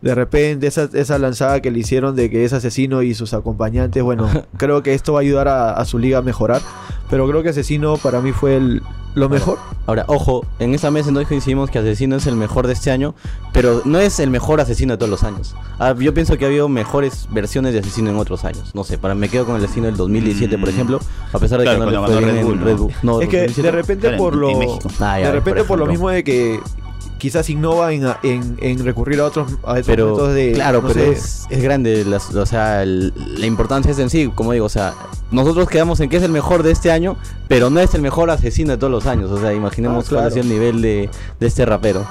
de 0.03 0.13
repente 0.15 0.67
esa, 0.67 0.89
esa 0.93 1.17
lanzada 1.17 1.61
que 1.61 1.71
le 1.71 1.79
hicieron 1.79 2.15
de 2.15 2.29
que 2.29 2.43
es 2.43 2.51
asesino 2.51 3.01
y 3.01 3.13
sus 3.13 3.33
acompañantes, 3.33 4.03
bueno, 4.03 4.29
creo 4.57 4.83
que 4.83 4.93
esto 4.93 5.13
va 5.13 5.19
a 5.19 5.21
ayudar 5.21 5.47
a, 5.47 5.71
a 5.71 5.85
su 5.85 5.97
liga 5.97 6.19
a 6.19 6.21
mejorar. 6.21 6.61
Pero 7.09 7.27
creo 7.27 7.41
que 7.43 7.49
asesino 7.49 7.97
para 7.97 8.21
mí 8.21 8.31
fue 8.33 8.57
el, 8.57 8.81
lo 9.15 9.29
mejor. 9.29 9.59
Ahora, 9.85 10.05
ojo, 10.07 10.45
en 10.59 10.73
esta 10.73 10.91
mesa 10.91 11.11
no 11.11 11.23
coincidimos 11.25 11.69
que 11.69 11.77
Asesino 11.79 12.15
es 12.15 12.25
el 12.25 12.35
mejor 12.35 12.67
de 12.67 12.73
este 12.73 12.89
año, 12.89 13.13
pero 13.51 13.81
no 13.85 13.99
es 13.99 14.19
el 14.19 14.29
mejor 14.29 14.59
asesino 14.61 14.93
de 14.93 14.97
todos 14.97 15.09
los 15.09 15.23
años. 15.23 15.55
Ah, 15.77 15.93
yo 15.97 16.13
pienso 16.13 16.37
que 16.37 16.45
ha 16.45 16.47
habido 16.47 16.67
mejores 16.69 17.27
versiones 17.29 17.73
de 17.73 17.79
Asesino 17.79 18.09
en 18.09 18.17
otros 18.17 18.43
años. 18.45 18.71
No 18.73 18.83
sé, 18.83 18.97
para 18.97 19.13
me 19.13 19.29
quedo 19.29 19.45
con 19.45 19.55
el 19.57 19.63
asesino 19.63 19.85
del 19.87 19.97
2017, 19.97 20.57
por 20.57 20.69
Mm. 20.69 20.71
ejemplo, 20.71 20.99
a 21.31 21.39
pesar 21.39 21.59
de 21.59 21.65
Claro, 21.65 21.79
que 21.79 21.85
no 21.85 21.91
le 21.91 21.97
cuando 21.97 22.17
fue 22.17 22.21
ganó 22.21 22.33
bien 22.33 22.35
Red 22.35 22.41
en 22.41 22.47
Bull, 22.47 22.65
Red. 22.65 22.77
Bull. 22.77 22.93
No, 23.03 23.21
es 23.21 23.27
que 23.29 23.37
2017. 23.41 23.61
de 23.61 23.71
repente 23.71 24.17
por 24.17 24.35
lo. 24.35 24.79
Ah, 24.99 25.19
ya, 25.19 25.27
de 25.27 25.31
repente 25.33 25.59
por 25.61 25.67
por, 25.67 25.79
lo 25.79 25.85
mismo 25.85 26.09
de 26.09 26.23
que 26.23 26.59
quizás 27.23 27.49
innova 27.49 27.93
en, 27.93 28.05
en, 28.23 28.57
en 28.59 28.83
recurrir 28.83 29.21
a 29.21 29.25
otros, 29.27 29.53
a 29.63 29.71
otros 29.71 29.85
pero 29.87 30.09
métodos 30.09 30.33
de 30.33 30.51
claro 30.51 30.81
no 30.81 30.89
pero 30.89 30.99
sé, 31.05 31.11
es, 31.13 31.45
es 31.49 31.63
grande 31.63 32.05
o 32.35 32.45
sea 32.45 32.83
el- 32.83 33.13
la 33.37 33.45
importancia 33.45 33.93
es 33.93 33.99
en 33.99 34.09
sí 34.09 34.29
como 34.35 34.51
digo 34.51 34.65
o 34.65 34.69
sea 34.69 34.93
nosotros 35.31 35.69
quedamos 35.69 36.01
en 36.01 36.09
que 36.09 36.17
es 36.17 36.23
el 36.23 36.31
mejor 36.33 36.63
de 36.63 36.71
este 36.71 36.91
año 36.91 37.15
pero 37.47 37.69
no 37.69 37.79
es 37.79 37.93
el 37.93 38.01
mejor 38.01 38.29
asesino 38.29 38.71
de 38.73 38.77
todos 38.77 38.91
los 38.91 39.05
años 39.05 39.31
o 39.31 39.39
sea 39.39 39.53
imaginemos 39.53 40.03
Ah, 40.05 40.09
cuál 40.09 40.19
ha 40.25 40.29
claro. 40.29 40.33
sido 40.33 40.43
el 40.43 40.49
nivel 40.59 40.81
de, 40.81 41.09
de 41.39 41.47
este 41.47 41.65
rapero. 41.65 42.05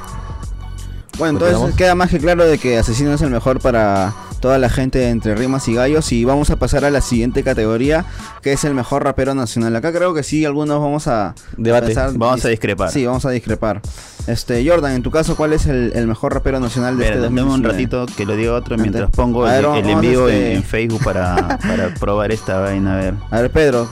Bueno, 1.19 1.39
entonces 1.47 1.77
queda 1.77 1.95
más 1.95 2.09
que 2.09 2.19
claro 2.19 2.45
de 2.47 2.57
que 2.57 2.79
Asesino 2.79 3.13
es 3.13 3.21
el 3.21 3.29
mejor 3.29 3.61
para 3.61 4.15
toda 4.43 4.59
la 4.59 4.69
gente 4.69 4.99
de 4.99 5.09
entre 5.09 5.35
rimas 5.35 5.67
y 5.69 5.75
gallos 5.75 6.13
y 6.13 6.25
vamos 6.27 6.51
a 6.51 6.57
pasar 6.57 6.85
a 6.85 6.91
la 6.91 7.01
siguiente 7.01 7.43
categoría 7.43 8.05
que 8.43 8.53
es 8.53 8.65
el 8.65 8.75
mejor 8.75 9.05
rapero 9.05 9.35
nacional. 9.35 9.75
Acá 9.77 9.93
creo 9.93 10.13
que 10.13 10.23
sí, 10.23 10.45
algunos 10.45 10.81
vamos 10.81 11.07
a 11.09 11.35
Debate. 11.57 11.87
pensar- 11.87 12.13
Vamos 12.19 12.45
a 12.45 12.49
discrepar. 12.49 12.91
Sí, 12.91 13.07
vamos 13.07 13.25
a 13.25 13.31
discrepar. 13.31 13.81
Este, 14.27 14.69
Jordan, 14.69 14.93
en 14.93 15.03
tu 15.03 15.11
caso, 15.11 15.37
¿cuál 15.37 15.53
es 15.53 15.67
el, 15.67 15.93
el 15.95 16.07
mejor 16.07 16.35
rapero 16.35 16.61
nacional 16.61 16.99
de 16.99 17.05
Espera, 17.05 17.21
este 17.21 17.25
dame 17.29 17.43
un 17.43 17.63
2019? 17.63 17.73
ratito 18.03 18.17
que 18.17 18.27
lo 18.27 18.37
diga 18.37 18.53
otro 18.55 18.75
Ante- 18.75 18.83
mientras 18.83 19.11
pongo 19.11 19.45
A 19.45 19.57
el, 19.59 19.65
ver, 19.65 19.77
el 19.77 19.83
vamos, 19.85 20.05
envío 20.05 20.29
en- 20.29 20.35
este- 20.35 20.55
en, 20.55 20.63
Facebook 20.65 21.05
para, 21.05 21.59
para 21.63 21.95
probar 21.95 22.31
esta 22.33 22.59
vaina. 22.61 22.95
A 22.95 23.01
ver. 23.01 23.15
A 23.31 23.41
ver, 23.41 23.51
Pedro, 23.51 23.89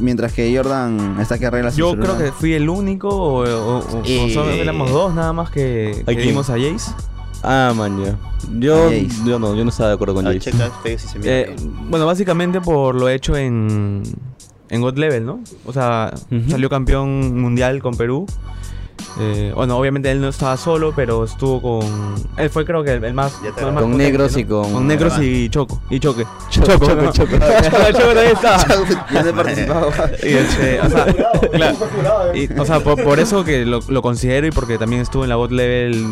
mientras 0.00 0.32
que 0.32 0.54
Jordan 0.56 1.16
está 1.20 1.38
que 1.38 1.46
arregla 1.46 1.70
su 1.70 1.76
Yo 1.78 1.90
celular. 1.90 2.16
creo 2.16 2.26
que 2.26 2.32
fui 2.32 2.54
el 2.54 2.68
único, 2.68 3.08
o, 3.10 3.44
o- 3.44 3.78
o- 3.78 3.98
o 3.98 4.02
Eh, 4.04 4.30
solo 4.32 4.50
éramos 4.52 4.90
dos 4.90 5.14
nada 5.14 5.32
más 5.34 5.50
que, 5.50 6.02
que 6.06 6.14
vimos 6.14 6.48
a 6.50 6.54
Jace. 6.54 6.92
Ah 7.42 7.72
man 7.76 8.02
ya 8.04 8.16
yo 8.58 8.86
A 8.86 8.90
Jace. 8.90 9.08
yo 9.24 9.38
no 9.38 9.54
yo 9.54 9.64
no 9.64 9.70
estaba 9.70 9.90
de 9.90 9.94
acuerdo 9.94 10.14
con 10.14 10.26
Ah, 10.26 10.32
Jace 10.32 10.50
checa 10.52 10.70
Facebook 10.82 11.00
si 11.00 11.08
se 11.08 11.18
mira 11.18 11.32
Eh, 11.32 11.56
bueno, 11.88 12.06
básicamente 12.06 12.60
por 12.60 12.94
lo 12.94 13.08
hecho 13.08 13.36
en, 13.36 14.02
en 14.68 14.80
God 14.80 14.96
Level, 14.98 15.24
¿no? 15.26 15.40
O 15.64 15.72
sea, 15.72 16.12
salió 16.48 16.68
campeón 16.68 17.40
mundial 17.40 17.82
con 17.82 17.94
Perú. 17.96 18.26
Eh, 19.18 19.52
bueno, 19.54 19.76
obviamente 19.76 20.10
él 20.10 20.20
no 20.20 20.28
estaba 20.28 20.56
solo, 20.56 20.92
pero 20.96 21.24
estuvo 21.24 21.60
con. 21.60 22.14
Él 22.36 22.48
fue, 22.50 22.64
creo 22.64 22.82
que, 22.82 22.92
el, 22.94 23.04
el 23.04 23.14
más. 23.14 23.32
Ya 23.42 23.48
el 23.48 23.54
más 23.54 23.62
Con 23.64 23.74
potente, 23.74 23.96
negros 23.98 24.32
¿no? 24.32 24.38
y 24.38 24.44
con- 24.44 24.72
Con 24.72 24.86
negros 24.86 25.14
y 25.20 25.48
Choco. 25.50 25.80
Y 25.90 26.00
Choque. 26.00 26.24
Choco, 26.50 26.66
Choco, 26.66 26.86
Choco, 26.86 27.02
¿no? 27.02 27.12
Choco. 27.12 27.36
Choco 27.92 28.06
también 28.14 28.26
estaba. 28.32 28.64
Yo 29.12 29.22
no 29.22 29.28
he 29.28 29.32
participado. 29.32 29.88
Y 30.22 30.28
este, 30.28 30.80
o 30.80 30.88
sea, 30.90 31.04
claro, 31.52 31.76
y, 32.34 32.52
o 32.58 32.64
sea, 32.64 32.80
por, 32.80 33.02
por 33.02 33.18
eso 33.20 33.44
que 33.44 33.64
lo, 33.66 33.80
lo 33.88 34.02
considero 34.02 34.46
y 34.46 34.50
porque 34.50 34.78
también 34.78 35.02
estuvo 35.02 35.24
en 35.24 35.28
la 35.28 35.36
God 35.36 35.50
Level 35.52 36.04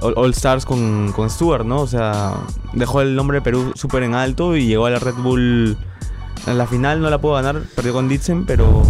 All, 0.00 0.14
All 0.16 0.30
Stars 0.30 0.66
con, 0.66 1.12
con 1.12 1.30
Stuart, 1.30 1.64
¿no? 1.64 1.80
O 1.80 1.86
sea, 1.86 2.34
dejó 2.72 3.00
el 3.00 3.14
nombre 3.14 3.38
de 3.38 3.42
Perú 3.42 3.72
súper 3.74 4.02
en 4.02 4.14
alto 4.14 4.56
y 4.56 4.66
llegó 4.66 4.86
a 4.86 4.90
la 4.90 4.98
Red 4.98 5.14
Bull. 5.14 5.76
En 6.46 6.56
la 6.58 6.66
final 6.66 7.02
no 7.02 7.10
la 7.10 7.18
pudo 7.18 7.34
ganar, 7.34 7.60
perdió 7.76 7.92
con 7.92 8.08
Ditzen, 8.08 8.46
pero 8.46 8.82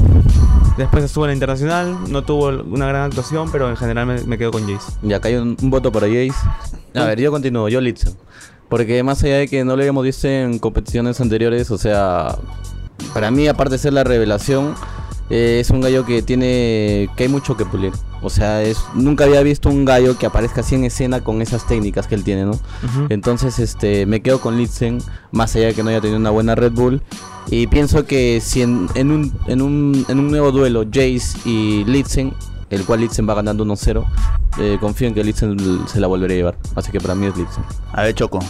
después 0.81 1.05
estuvo 1.05 1.25
en 1.25 1.29
la 1.29 1.35
internacional, 1.35 1.97
no 2.11 2.23
tuvo 2.23 2.49
una 2.49 2.87
gran 2.87 3.03
actuación, 3.03 3.51
pero 3.53 3.69
en 3.69 3.77
general 3.77 4.07
me, 4.07 4.23
me 4.25 4.39
quedo 4.39 4.51
con 4.51 4.63
Jace. 4.63 4.93
Ya 5.03 5.17
acá 5.17 5.29
hay 5.29 5.37
un, 5.37 5.57
un 5.61 5.71
voto 5.71 5.93
para 5.93 6.07
Jace. 6.07 6.33
A 6.95 7.05
ver, 7.05 7.21
yo 7.21 7.31
continúo, 7.31 7.69
yo 7.69 7.81
Litzen. 7.81 8.15
Porque 8.69 9.03
más 9.03 9.23
allá 9.25 9.39
de 9.39 9.49
que 9.49 9.65
no 9.65 9.75
lo 9.77 9.83
habíamos 9.83 10.05
visto 10.05 10.29
en 10.29 10.59
competiciones 10.59 11.21
anteriores, 11.21 11.71
o 11.71 11.79
sea, 11.79 12.37
para 13.13 13.31
mí, 13.31 13.49
aparte 13.49 13.73
de 13.73 13.79
ser 13.79 13.93
la 13.93 14.05
revelación, 14.05 14.75
eh, 15.31 15.59
es 15.61 15.71
un 15.71 15.81
gallo 15.81 16.05
que 16.05 16.23
tiene. 16.23 17.09
que 17.17 17.25
hay 17.25 17.29
mucho 17.29 17.57
que 17.57 17.65
pulir. 17.65 17.93
O 18.21 18.29
sea, 18.29 18.63
es 18.63 18.79
nunca 18.95 19.25
había 19.25 19.43
visto 19.43 19.69
un 19.69 19.85
gallo 19.85 20.19
que 20.19 20.27
aparezca 20.27 20.61
así 20.61 20.75
en 20.75 20.85
escena 20.85 21.23
con 21.23 21.41
esas 21.41 21.67
técnicas 21.67 22.07
que 22.07 22.17
él 22.17 22.25
tiene, 22.25 22.45
¿no? 22.45 22.59
Entonces, 23.09 23.59
este, 23.59 24.07
me 24.07 24.21
quedo 24.21 24.41
con 24.41 24.59
Litzen, 24.59 24.99
más 25.31 25.55
allá 25.57 25.69
de 25.69 25.75
que 25.75 25.83
no 25.83 25.91
haya 25.91 26.01
tenido 26.01 26.19
una 26.19 26.31
buena 26.31 26.55
Red 26.55 26.73
Bull. 26.73 27.03
Y 27.49 27.69
pienso 27.69 28.05
que 28.05 28.41
si 28.43 28.63
en, 28.63 28.89
en 28.95 29.11
un, 29.11 29.33
en, 29.47 29.63
un, 29.63 30.05
en 30.09 30.19
un 30.19 30.31
nuevo 30.31 30.53
duelo, 30.53 30.85
Jace 30.85 31.39
y 31.45 31.85
Litzen, 31.85 32.35
el 32.69 32.85
cual 32.85 33.01
Litzen 33.01 33.29
va 33.29 33.35
ganando 33.35 33.65
1-0, 33.65 34.05
eh, 34.59 34.79
confío 34.81 35.09
en 35.09 35.15
que 35.15 35.25
Litzen 35.25 35.57
se 35.87 36.01
la 36.01 36.07
volverá 36.09 36.35
a 36.35 36.37
llevar. 36.37 36.59
Así 36.75 36.93
que 36.93 37.01
para 37.01 37.15
mí 37.15 37.27
es 37.27 37.37
Litzen. 37.37 37.65
A 37.93 38.03
ver, 38.03 38.15
Choco. 38.15 38.41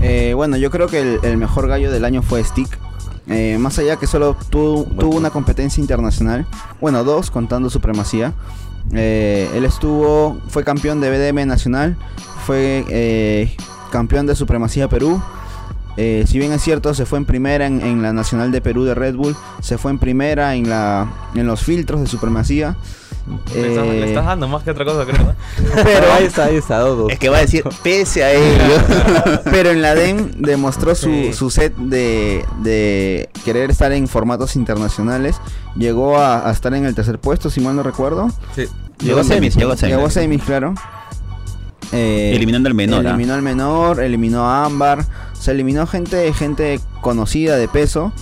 Eh, 0.00 0.32
bueno, 0.34 0.56
yo 0.56 0.70
creo 0.70 0.86
que 0.86 1.00
el, 1.00 1.18
el 1.22 1.36
mejor 1.38 1.66
gallo 1.66 1.90
del 1.90 2.04
año 2.04 2.22
fue 2.22 2.44
Stick. 2.44 2.78
Eh, 3.28 3.58
más 3.58 3.78
allá 3.78 3.96
que 3.96 4.06
solo 4.06 4.36
tuvo, 4.50 4.86
una 5.08 5.30
competencia 5.30 5.80
internacional, 5.80 6.46
bueno, 6.80 7.04
dos 7.04 7.30
contando 7.30 7.70
supremacía. 7.70 8.34
Eh, 8.92 9.50
él 9.54 9.64
estuvo, 9.64 10.38
fue 10.48 10.62
campeón 10.62 11.00
de 11.00 11.10
BDM 11.10 11.46
nacional, 11.46 11.96
fue 12.46 12.84
eh, 12.88 13.56
campeón 13.90 14.26
de 14.26 14.36
supremacía 14.36 14.88
Perú 14.88 15.20
Eh, 15.98 16.24
si 16.26 16.38
bien 16.38 16.52
es 16.52 16.62
cierto, 16.62 16.92
se 16.92 17.06
fue 17.06 17.18
en 17.18 17.24
primera 17.24 17.66
en, 17.66 17.80
en 17.80 18.02
la 18.02 18.12
Nacional 18.12 18.52
de 18.52 18.60
Perú 18.60 18.84
de 18.84 18.94
Red 18.94 19.16
Bull, 19.16 19.34
se 19.62 19.78
fue 19.78 19.90
en 19.90 19.98
primera 19.98 20.54
en, 20.54 20.68
la, 20.68 21.10
en 21.34 21.46
los 21.46 21.62
filtros 21.62 22.02
de 22.02 22.06
supremacía. 22.06 22.76
Le 23.54 23.68
estás, 23.68 23.86
le 23.86 24.00
Eh, 24.00 24.04
estás 24.08 24.24
dando 24.26 24.46
más 24.48 24.62
que 24.62 24.70
otra 24.70 24.84
cosa, 24.84 25.04
creo. 25.04 25.24
¿no? 25.26 25.34
pero, 25.84 26.12
ahí 26.12 26.24
está, 26.24 26.44
ahí 26.44 26.56
está, 26.56 26.78
dos. 26.78 27.10
Es 27.10 27.18
que 27.18 27.28
va 27.28 27.38
a 27.38 27.40
decir, 27.40 27.64
pese 27.82 28.22
a 28.24 28.32
ello. 28.32 28.74
pero 29.50 29.70
en 29.70 29.82
la 29.82 29.94
DEM 29.94 30.30
demostró 30.38 30.94
su, 30.94 31.06
Sí. 31.10 31.32
su 31.32 31.50
set 31.50 31.74
de, 31.76 32.44
de 32.62 33.28
querer 33.44 33.70
estar 33.70 33.90
en 33.92 34.06
formatos 34.08 34.54
internacionales. 34.56 35.36
Llegó 35.76 36.18
a, 36.18 36.48
a 36.48 36.52
estar 36.52 36.72
en 36.74 36.84
el 36.86 36.94
tercer 36.94 37.18
puesto, 37.18 37.50
si 37.50 37.60
mal 37.60 37.74
no 37.76 37.82
recuerdo. 37.82 38.28
Sí. 38.54 38.66
llegó 39.00 39.20
a 39.20 39.24
semis, 39.24 39.56
llegó 39.56 39.72
a 39.72 39.76
semis. 39.76 39.96
Llegó 39.96 40.06
a 40.06 40.10
semis, 40.10 40.42
claro. 40.44 40.74
Eh, 41.92 42.32
Eliminando 42.34 42.68
al 42.68 42.74
menor. 42.74 43.06
¿ah? 43.06 43.10
Eliminó 43.10 43.34
al 43.34 43.42
menor, 43.42 44.00
eliminó 44.00 44.48
a 44.48 44.64
Ámbar, 44.64 45.04
se 45.38 45.52
eliminó 45.52 45.86
gente, 45.86 46.32
gente 46.32 46.80
conocida 47.00 47.56
de 47.56 47.68
peso. 47.68 48.12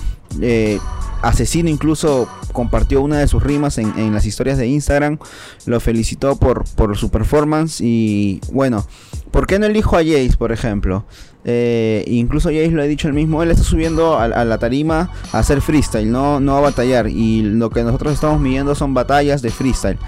Eh, 0.40 0.78
Asesino 1.24 1.70
incluso 1.70 2.28
compartió 2.52 3.00
una 3.00 3.18
de 3.18 3.26
sus 3.28 3.42
rimas 3.42 3.78
en, 3.78 4.12
las 4.12 4.26
historias 4.26 4.58
de 4.58 4.66
Instagram. 4.66 5.18
Lo 5.66 5.80
felicitó 5.80 6.36
por, 6.36 6.64
su 6.96 7.10
performance. 7.10 7.80
Y 7.80 8.40
bueno, 8.52 8.86
¿por 9.30 9.46
qué 9.46 9.58
no 9.58 9.66
elijo 9.66 9.96
a 9.96 10.00
Jace, 10.00 10.36
por 10.38 10.52
ejemplo? 10.52 11.04
Eh, 11.46 12.04
incluso 12.06 12.48
Jace 12.50 12.70
lo 12.70 12.82
ha 12.82 12.86
dicho 12.86 13.08
él 13.08 13.14
mismo. 13.14 13.42
Él 13.42 13.50
está 13.50 13.64
subiendo 13.64 14.18
a, 14.18 14.28
la 14.28 14.58
tarima 14.58 15.10
a 15.32 15.38
hacer 15.38 15.60
freestyle, 15.60 16.10
no, 16.10 16.36
a 16.36 16.60
batallar. 16.60 17.08
Y 17.08 17.42
lo 17.42 17.70
que 17.70 17.82
nosotros 17.82 18.12
estamos 18.12 18.40
midiendo 18.40 18.74
son 18.74 18.94
batallas 18.94 19.42
de 19.42 19.50
freestyle. 19.50 19.98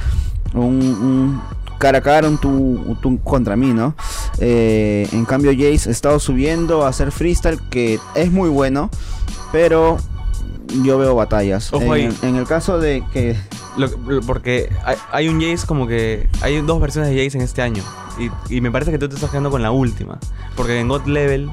Un, 0.55 0.81
un 0.81 1.41
cara 1.79 1.99
a 1.99 2.03
cara, 2.03 2.29
un 2.29 2.39
tú, 2.39 2.97
tú 3.01 3.19
contra 3.23 3.57
mí, 3.57 3.73
¿no? 3.73 3.95
Eh, 4.39 5.09
en 5.13 5.25
cambio, 5.25 5.53
Jace 5.53 5.89
ha 5.89 5.93
estado 5.93 6.19
subiendo 6.19 6.85
a 6.85 6.89
hacer 6.89 7.13
freestyle, 7.13 7.59
que 7.71 7.99
es 8.15 8.31
muy 8.31 8.49
bueno, 8.49 8.91
pero 9.53 9.99
yo 10.83 10.99
veo 10.99 11.15
batallas. 11.15 11.73
Ojo 11.73 11.85
en, 11.85 11.93
ahí. 12.11 12.17
en 12.23 12.37
el 12.37 12.47
caso 12.47 12.79
de 12.79 13.03
que. 13.13 13.37
Lo- 13.77 13.89
lo- 14.07 14.21
porque 14.23 14.71
hay, 14.85 14.97
hay 15.13 15.29
un 15.29 15.41
Jace 15.41 15.67
como 15.67 15.87
que... 15.87 16.29
Hay 16.41 16.61
dos 16.63 16.81
versiones 16.81 17.11
de 17.11 17.23
Jace 17.25 17.37
en 17.37 17.45
este 17.45 17.61
año. 17.63 17.83
Y, 18.19 18.57
y 18.57 18.61
me 18.63 18.71
parece 18.71 18.91
que 18.91 18.99
tú 18.99 19.07
te 19.09 19.15
estás 19.17 19.29
quedando 19.31 19.51
con 19.51 19.63
la 19.63 19.71
última. 19.71 20.19
Porque 20.57 20.81
en 20.81 20.89
God 20.89 21.05
Level 21.07 21.51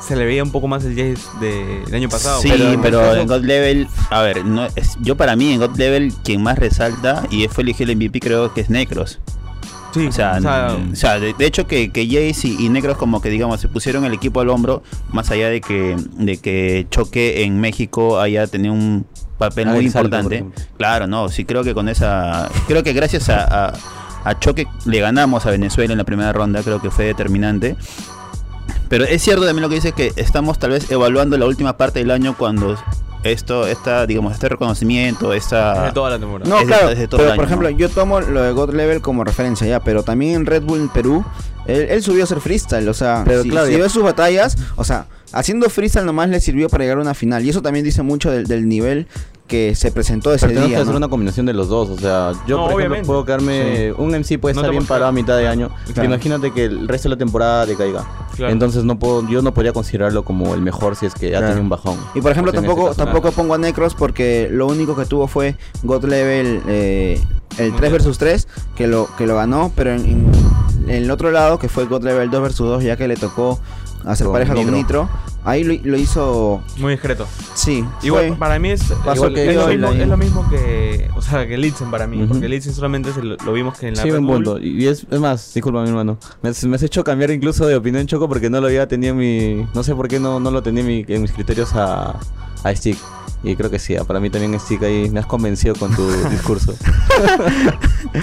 se 0.00 0.16
le 0.16 0.24
veía 0.24 0.42
un 0.42 0.50
poco 0.50 0.66
más 0.66 0.82
el 0.84 0.92
Jace 0.96 1.22
de- 1.40 1.82
del 1.86 1.94
año 1.94 2.08
pasado. 2.08 2.40
Sí, 2.40 2.48
pero, 2.82 3.00
este 3.00 3.08
caso- 3.10 3.16
en 3.20 3.26
God 3.28 3.44
Level, 3.44 3.88
a 4.10 4.22
ver, 4.22 4.44
no, 4.46 4.64
es- 4.74 4.96
yo 5.00 5.16
para 5.16 5.36
mí 5.36 5.52
en 5.52 5.60
God 5.60 5.76
Level 5.76 6.12
quien 6.24 6.42
más 6.42 6.58
resalta 6.58 7.22
y 7.30 7.46
fue 7.48 7.62
elegido 7.64 7.90
el 7.92 7.96
MVP 7.98 8.20
creo 8.20 8.52
que 8.54 8.62
es 8.62 8.70
Necros. 8.70 9.20
Sí, 9.92 10.06
O 10.06 10.12
sea, 10.12 10.38
o 10.92 10.96
sea, 10.96 11.20
de, 11.20 11.34
de 11.34 11.46
hecho 11.46 11.66
que, 11.66 11.90
que 11.90 12.06
Jace 12.06 12.48
y, 12.48 12.66
y 12.66 12.68
Necros 12.68 12.96
como 12.96 13.20
que 13.20 13.28
digamos 13.30 13.60
se 13.60 13.68
pusieron 13.68 14.04
el 14.04 14.12
equipo 14.14 14.40
al 14.40 14.48
hombro, 14.48 14.82
más 15.12 15.30
allá 15.30 15.48
de 15.48 15.60
que, 15.60 15.96
de 16.16 16.38
que 16.38 16.86
Choque 16.90 17.44
en 17.44 17.60
México 17.60 18.18
haya 18.20 18.46
tenido 18.46 18.72
un 18.74 19.04
papel 19.38 19.68
Ah, 19.68 19.72
muy 19.72 19.90
salto, 19.90 20.16
importante. 20.18 20.62
Claro, 20.78 21.06
no, 21.06 21.28
sí 21.28 21.44
creo 21.44 21.62
que 21.64 21.74
con 21.74 21.88
esa, 21.88 22.48
creo 22.66 22.82
que 22.82 22.92
gracias 22.92 23.28
a, 23.28 23.68
a- 23.68 23.74
a 24.24 24.38
Choque 24.38 24.66
le 24.86 25.00
ganamos 25.00 25.44
a 25.46 25.50
Venezuela 25.50 25.92
en 25.92 25.98
la 25.98 26.04
primera 26.04 26.32
ronda, 26.32 26.62
creo 26.62 26.80
que 26.80 26.90
fue 26.90 27.04
determinante. 27.06 27.76
Pero 28.88 29.04
es 29.04 29.20
cierto 29.22 29.44
también 29.44 29.62
lo 29.62 29.68
que 29.68 29.74
dice 29.76 29.92
que 29.92 30.12
estamos 30.16 30.58
tal 30.58 30.70
vez 30.70 30.90
evaluando 30.90 31.36
la 31.38 31.46
última 31.46 31.76
parte 31.76 31.98
del 31.98 32.10
año 32.10 32.36
cuando 32.36 32.76
esto, 33.22 33.66
esta, 33.66 34.06
digamos, 34.06 34.32
este 34.32 34.48
reconocimiento, 34.48 35.32
esta... 35.32 35.86
de 35.86 35.92
toda 35.92 36.10
la 36.10 36.18
temporada. 36.18 36.48
No, 36.48 36.64
claro, 36.66 36.88
todo 37.08 37.18
pero 37.18 37.30
año, 37.30 37.36
por 37.36 37.44
ejemplo, 37.44 37.70
¿no? 37.70 37.76
yo 37.76 37.88
tomo 37.88 38.20
lo 38.20 38.42
de 38.42 38.52
God 38.52 38.74
Level 38.74 39.00
como 39.00 39.24
referencia 39.24 39.66
ya, 39.66 39.80
pero 39.80 40.02
también 40.02 40.34
en 40.34 40.46
Red 40.46 40.62
Bull 40.62 40.90
Perú, 40.92 41.24
él, 41.66 41.86
él 41.90 42.02
subió 42.02 42.22
a 42.22 42.24
hacer 42.24 42.40
freestyle, 42.40 42.88
o 42.88 42.94
sea, 42.94 43.22
Pero 43.24 43.42
si, 43.42 43.50
claro, 43.50 43.66
si 43.66 43.76
ves 43.76 43.92
sus 43.92 44.02
batallas, 44.02 44.56
o 44.76 44.84
sea, 44.84 45.06
haciendo 45.32 45.68
freestyle 45.70 46.04
nomás 46.06 46.28
le 46.28 46.40
sirvió 46.40 46.68
para 46.68 46.84
llegar 46.84 46.98
a 46.98 47.02
una 47.02 47.14
final, 47.14 47.44
y 47.44 47.50
eso 47.50 47.62
también 47.62 47.84
dice 47.84 48.02
mucho 48.02 48.30
del, 48.30 48.46
del 48.46 48.68
nivel 48.68 49.06
que 49.48 49.74
se 49.74 49.92
presentó 49.92 50.32
ese 50.32 50.46
Pero 50.46 50.50
tenemos 50.60 50.68
día. 50.70 50.78
que 50.78 50.82
hacer 50.84 50.94
una 50.94 51.08
combinación 51.08 51.44
de 51.44 51.52
los 51.52 51.68
dos. 51.68 51.90
O 51.90 51.98
sea, 51.98 52.32
yo 52.46 52.56
No, 52.56 52.62
por 52.62 52.70
ejemplo 52.70 52.76
obviamente. 52.76 53.06
puedo 53.06 53.24
quedarme. 53.26 53.92
Un 53.98 54.12
MC 54.14 54.38
puede 54.38 54.54
No 54.54 54.60
estar 54.62 54.70
te 54.70 54.78
bien 54.78 54.86
parado 54.86 55.08
a 55.10 55.12
mitad 55.12 55.36
de 55.36 55.46
año. 55.46 55.68
pero 55.82 55.94
Claro. 55.94 56.08
imagínate 56.08 56.52
que 56.52 56.64
el 56.64 56.88
resto 56.88 57.10
de 57.10 57.16
la 57.16 57.18
temporada 57.18 57.66
decaiga. 57.66 58.02
Claro. 58.34 58.50
Entonces 58.50 58.84
no 58.84 58.98
puedo, 58.98 59.28
yo 59.28 59.42
no 59.42 59.52
podría 59.52 59.74
considerarlo 59.74 60.24
como 60.24 60.54
el 60.54 60.62
mejor 60.62 60.96
si 60.96 61.04
es 61.04 61.12
que 61.14 61.26
ha 61.26 61.30
Claro. 61.40 61.46
tenido 61.48 61.62
un 61.64 61.68
bajón. 61.68 61.98
Y 62.14 62.22
por 62.22 62.32
ejemplo, 62.32 62.50
tampoco, 62.52 62.86
caso, 62.86 63.04
tampoco 63.04 63.30
pongo 63.32 63.52
a 63.52 63.58
Necros 63.58 63.94
porque 63.94 64.48
lo 64.50 64.68
único 64.68 64.96
que 64.96 65.04
tuvo 65.04 65.26
fue 65.26 65.56
God 65.82 66.04
Level 66.06 66.62
eh, 66.68 67.20
el 67.58 67.72
Muy 67.72 67.78
3 67.80 67.92
bien. 67.92 68.04
vs 68.10 68.18
3, 68.18 68.48
que 68.74 68.86
lo, 68.86 69.06
que 69.18 69.26
lo 69.26 69.36
ganó, 69.36 69.70
pero 69.76 69.92
en 69.92 70.30
el 70.88 71.10
otro 71.10 71.30
lado, 71.30 71.58
que 71.58 71.68
fue 71.68 71.84
God 71.86 72.02
Level 72.04 72.30
2 72.30 72.42
vs 72.42 72.56
2, 72.58 72.84
ya 72.84 72.96
que 72.96 73.08
le 73.08 73.16
tocó 73.16 73.58
hacer 74.04 74.24
Con 74.26 74.32
pareja 74.34 74.54
con 74.54 74.64
Nitro. 74.64 74.76
Nitro, 74.76 75.08
ahí 75.44 75.62
lo, 75.62 75.74
lo 75.90 75.96
hizo, 75.96 76.60
Muy 76.78 76.92
discreto. 76.92 77.26
sí, 77.54 77.84
Igual, 78.02 78.28
fue- 78.28 78.36
para 78.36 78.58
mí 78.58 78.70
es, 78.70 78.82
igual, 79.14 79.32
que 79.34 79.48
es, 79.50 79.56
lo 79.56 79.68
mismo, 79.68 79.90
la- 79.92 80.02
es 80.02 80.08
lo 80.08 80.16
mismo 80.16 80.50
que. 80.50 81.08
O 81.14 81.22
sea, 81.22 81.46
que 81.46 81.56
Litzen 81.56 81.90
para 81.90 82.06
mí. 82.08 82.18
Ujú. 82.22 82.32
Porque 82.32 82.48
Litzen 82.48 82.74
solamente 82.74 83.12
se 83.12 83.22
lo, 83.22 83.36
lo 83.44 83.52
vimos 83.52 83.78
que 83.78 83.88
en 83.88 83.94
la 83.94 84.02
Sí, 84.02 84.10
Bull- 84.10 84.26
punto. 84.26 84.58
Y 84.58 84.86
es, 84.88 85.06
es 85.08 85.20
más, 85.20 85.54
disculpa 85.54 85.82
mi 85.82 85.88
hermano. 85.88 86.18
Me, 86.42 86.48
has- 86.50 86.64
me 86.64 86.74
has 86.76 86.82
hecho 86.82 87.04
cambiar 87.04 87.30
incluso 87.30 87.64
de 87.66 87.76
opinión 87.76 88.06
Choco 88.06 88.28
porque 88.28 88.50
no 88.50 88.60
lo 88.60 88.66
había 88.66 88.88
tenido 88.88 89.12
en 89.12 89.18
mi. 89.18 89.66
No 89.74 89.82
sé 89.84 89.94
por 89.94 90.08
qué 90.08 90.18
no, 90.18 90.40
no 90.40 90.50
lo 90.50 90.62
tenía 90.62 90.80
en, 90.82 90.86
mi- 90.88 91.04
en 91.06 91.22
mis 91.22 91.30
criterios 91.32 91.72
a, 91.74 92.18
a 92.64 92.74
Stick. 92.74 92.98
Y 93.44 93.56
creo 93.56 93.70
que 93.70 93.78
sí, 93.78 93.96
para 94.06 94.20
mí 94.20 94.30
también 94.30 94.58
Stick 94.60 94.82
ahí 94.84 95.10
me 95.10 95.18
has 95.18 95.26
convencido 95.26 95.74
con 95.74 95.94
tu 95.94 96.08
discurso. 96.30 96.74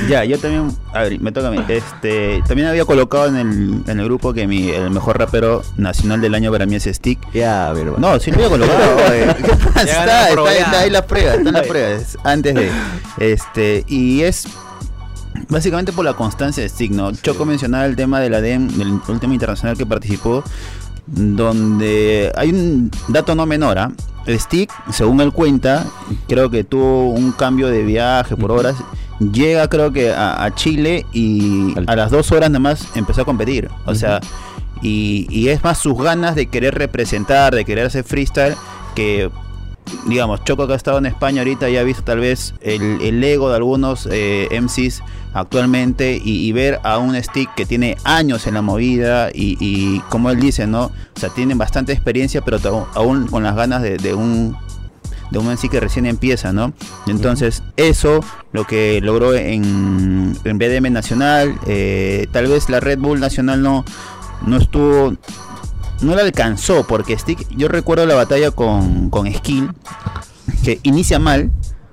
Ya, 0.07 0.23
yo 0.23 0.37
también, 0.39 0.71
a 0.93 1.03
ver, 1.03 1.19
me 1.19 1.31
toca 1.31 1.49
a 1.49 1.51
mí. 1.51 1.59
Este, 1.67 2.41
también 2.47 2.69
había 2.69 2.85
colocado 2.85 3.27
en 3.27 3.35
el, 3.35 3.83
en 3.87 3.99
el 3.99 4.05
grupo 4.05 4.33
que 4.33 4.47
mi, 4.47 4.69
el 4.69 4.91
mejor 4.91 5.19
rapero 5.19 5.61
nacional 5.77 6.21
del 6.21 6.35
año 6.35 6.51
para 6.51 6.65
mí 6.65 6.75
es 6.75 6.85
Stick. 6.85 7.19
ya, 7.33 7.69
hermano. 7.69 7.97
No, 7.97 8.19
sí 8.19 8.31
lo 8.31 8.37
había 8.37 8.49
colocado. 8.49 8.95
oye. 9.09 9.35
¿Qué 9.35 9.55
pasa? 9.73 9.85
Ya 9.85 9.99
Está, 10.03 10.29
ganó 10.29 10.47
está, 10.47 10.79
ahí 10.79 10.89
las 10.89 11.03
pruebas, 11.03 11.37
están 11.37 11.53
las 11.53 11.67
pruebas. 11.67 12.17
Antes 12.23 12.55
de. 12.55 12.71
Este, 13.17 13.83
y 13.87 14.21
es 14.21 14.47
básicamente 15.49 15.91
por 15.91 16.05
la 16.05 16.13
constancia 16.13 16.63
de 16.63 16.69
Stick, 16.69 16.91
¿no? 16.91 17.11
Choco 17.11 17.45
mencionaba 17.45 17.85
el 17.85 17.95
tema 17.95 18.19
de 18.19 18.29
la 18.29 18.39
DEM, 18.41 18.67
del 18.69 18.99
último 19.07 19.33
internacional 19.33 19.77
que 19.77 19.85
participó, 19.85 20.43
donde 21.07 22.31
hay 22.35 22.49
un 22.49 22.91
dato 23.07 23.35
no 23.35 23.45
menor, 23.45 23.77
¿ah? 23.79 23.91
Stick, 24.37 24.71
según 24.91 25.21
él 25.21 25.31
cuenta, 25.31 25.85
creo 26.27 26.49
que 26.49 26.63
tuvo 26.63 27.09
un 27.09 27.31
cambio 27.31 27.67
de 27.67 27.83
viaje 27.83 28.35
por 28.35 28.51
horas. 28.51 28.75
Llega, 29.19 29.67
creo 29.67 29.91
que 29.91 30.11
a, 30.11 30.43
a 30.43 30.55
Chile 30.55 31.05
y 31.13 31.73
a 31.87 31.95
las 31.95 32.11
dos 32.11 32.31
horas 32.31 32.49
nada 32.49 32.59
más 32.59 32.87
empezó 32.95 33.21
a 33.21 33.25
competir. 33.25 33.69
O 33.85 33.95
sea, 33.95 34.19
y, 34.81 35.27
y 35.29 35.49
es 35.49 35.63
más 35.63 35.77
sus 35.77 35.97
ganas 35.97 36.35
de 36.35 36.47
querer 36.47 36.75
representar, 36.75 37.53
de 37.55 37.65
querer 37.65 37.87
hacer 37.87 38.03
freestyle, 38.03 38.55
que 38.95 39.29
digamos, 40.05 40.43
Choco 40.43 40.67
que 40.67 40.73
ha 40.73 40.75
estado 40.75 40.99
en 40.99 41.07
España 41.07 41.41
ahorita 41.41 41.69
ya 41.69 41.81
ha 41.81 41.83
visto 41.83 42.03
tal 42.03 42.19
vez 42.19 42.53
el, 42.61 43.01
el 43.01 43.23
ego 43.23 43.49
de 43.49 43.55
algunos 43.55 44.07
eh, 44.11 44.47
MCs 44.51 45.01
actualmente 45.33 46.19
y, 46.23 46.51
ver 46.51 46.79
a 46.83 46.97
un 46.97 47.15
Stick 47.21 47.53
que 47.55 47.65
tiene 47.65 47.97
años 48.03 48.47
en 48.47 48.55
la 48.55 48.61
movida 48.61 49.29
y, 49.33 49.99
como 50.09 50.29
él 50.29 50.39
dice, 50.39 50.67
¿no? 50.67 50.85
O 50.85 51.19
sea, 51.19 51.29
tienen 51.29 51.57
bastante 51.57 51.93
experiencia, 51.93 52.41
pero 52.41 52.87
aún 52.93 53.27
con 53.27 53.43
las 53.43 53.55
ganas 53.55 53.81
de, 53.81 54.13
un 54.13 54.57
de 55.31 55.37
un 55.37 55.47
MC 55.47 55.69
que 55.69 55.79
recién 55.79 56.05
empieza, 56.05 56.51
¿no? 56.51 56.73
Entonces, 57.07 57.63
eso 57.77 58.21
lo 58.51 58.65
que 58.65 58.99
logró 59.01 59.35
en, 59.35 60.35
en 60.43 60.57
BDM 60.57 60.91
Nacional, 60.91 61.59
eh, 61.67 62.27
tal 62.31 62.47
vez 62.47 62.69
la 62.69 62.79
Red 62.79 62.99
Bull 62.99 63.19
Nacional 63.19 63.61
no, 63.61 63.85
no 64.45 64.57
estuvo, 64.57 65.13
no 66.01 66.15
la 66.15 66.21
alcanzó, 66.21 66.87
porque 66.87 67.17
Stick, 67.17 67.47
yo 67.55 67.67
recuerdo 67.67 68.05
la 68.05 68.15
batalla 68.15 68.49
con, 68.51 69.09
con 69.09 69.31
Skill, 69.31 69.71
que 70.63 70.79
inicia 70.83 71.19
mal, 71.19 71.51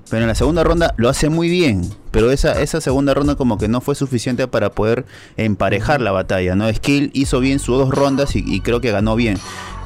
pero 0.09 0.23
en 0.23 0.27
la 0.27 0.35
segunda 0.35 0.63
ronda 0.63 0.93
lo 0.97 1.09
hace 1.09 1.29
muy 1.29 1.49
bien. 1.49 1.89
Pero 2.11 2.31
esa, 2.31 2.61
esa 2.61 2.81
segunda 2.81 3.13
ronda 3.13 3.35
como 3.35 3.57
que 3.57 3.67
no 3.67 3.81
fue 3.81 3.95
suficiente 3.95 4.47
para 4.47 4.71
poder 4.71 5.05
emparejar 5.35 6.01
la 6.01 6.11
batalla, 6.11 6.55
¿no? 6.55 6.71
Skill 6.71 7.11
hizo 7.13 7.39
bien 7.39 7.59
sus 7.59 7.77
dos 7.77 7.89
rondas 7.89 8.35
y, 8.35 8.61
creo 8.61 8.81
que 8.81 8.91
ganó 8.91 9.15
bien. 9.15 9.37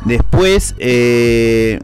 Después, 0.06 0.76
eh, 0.80 1.82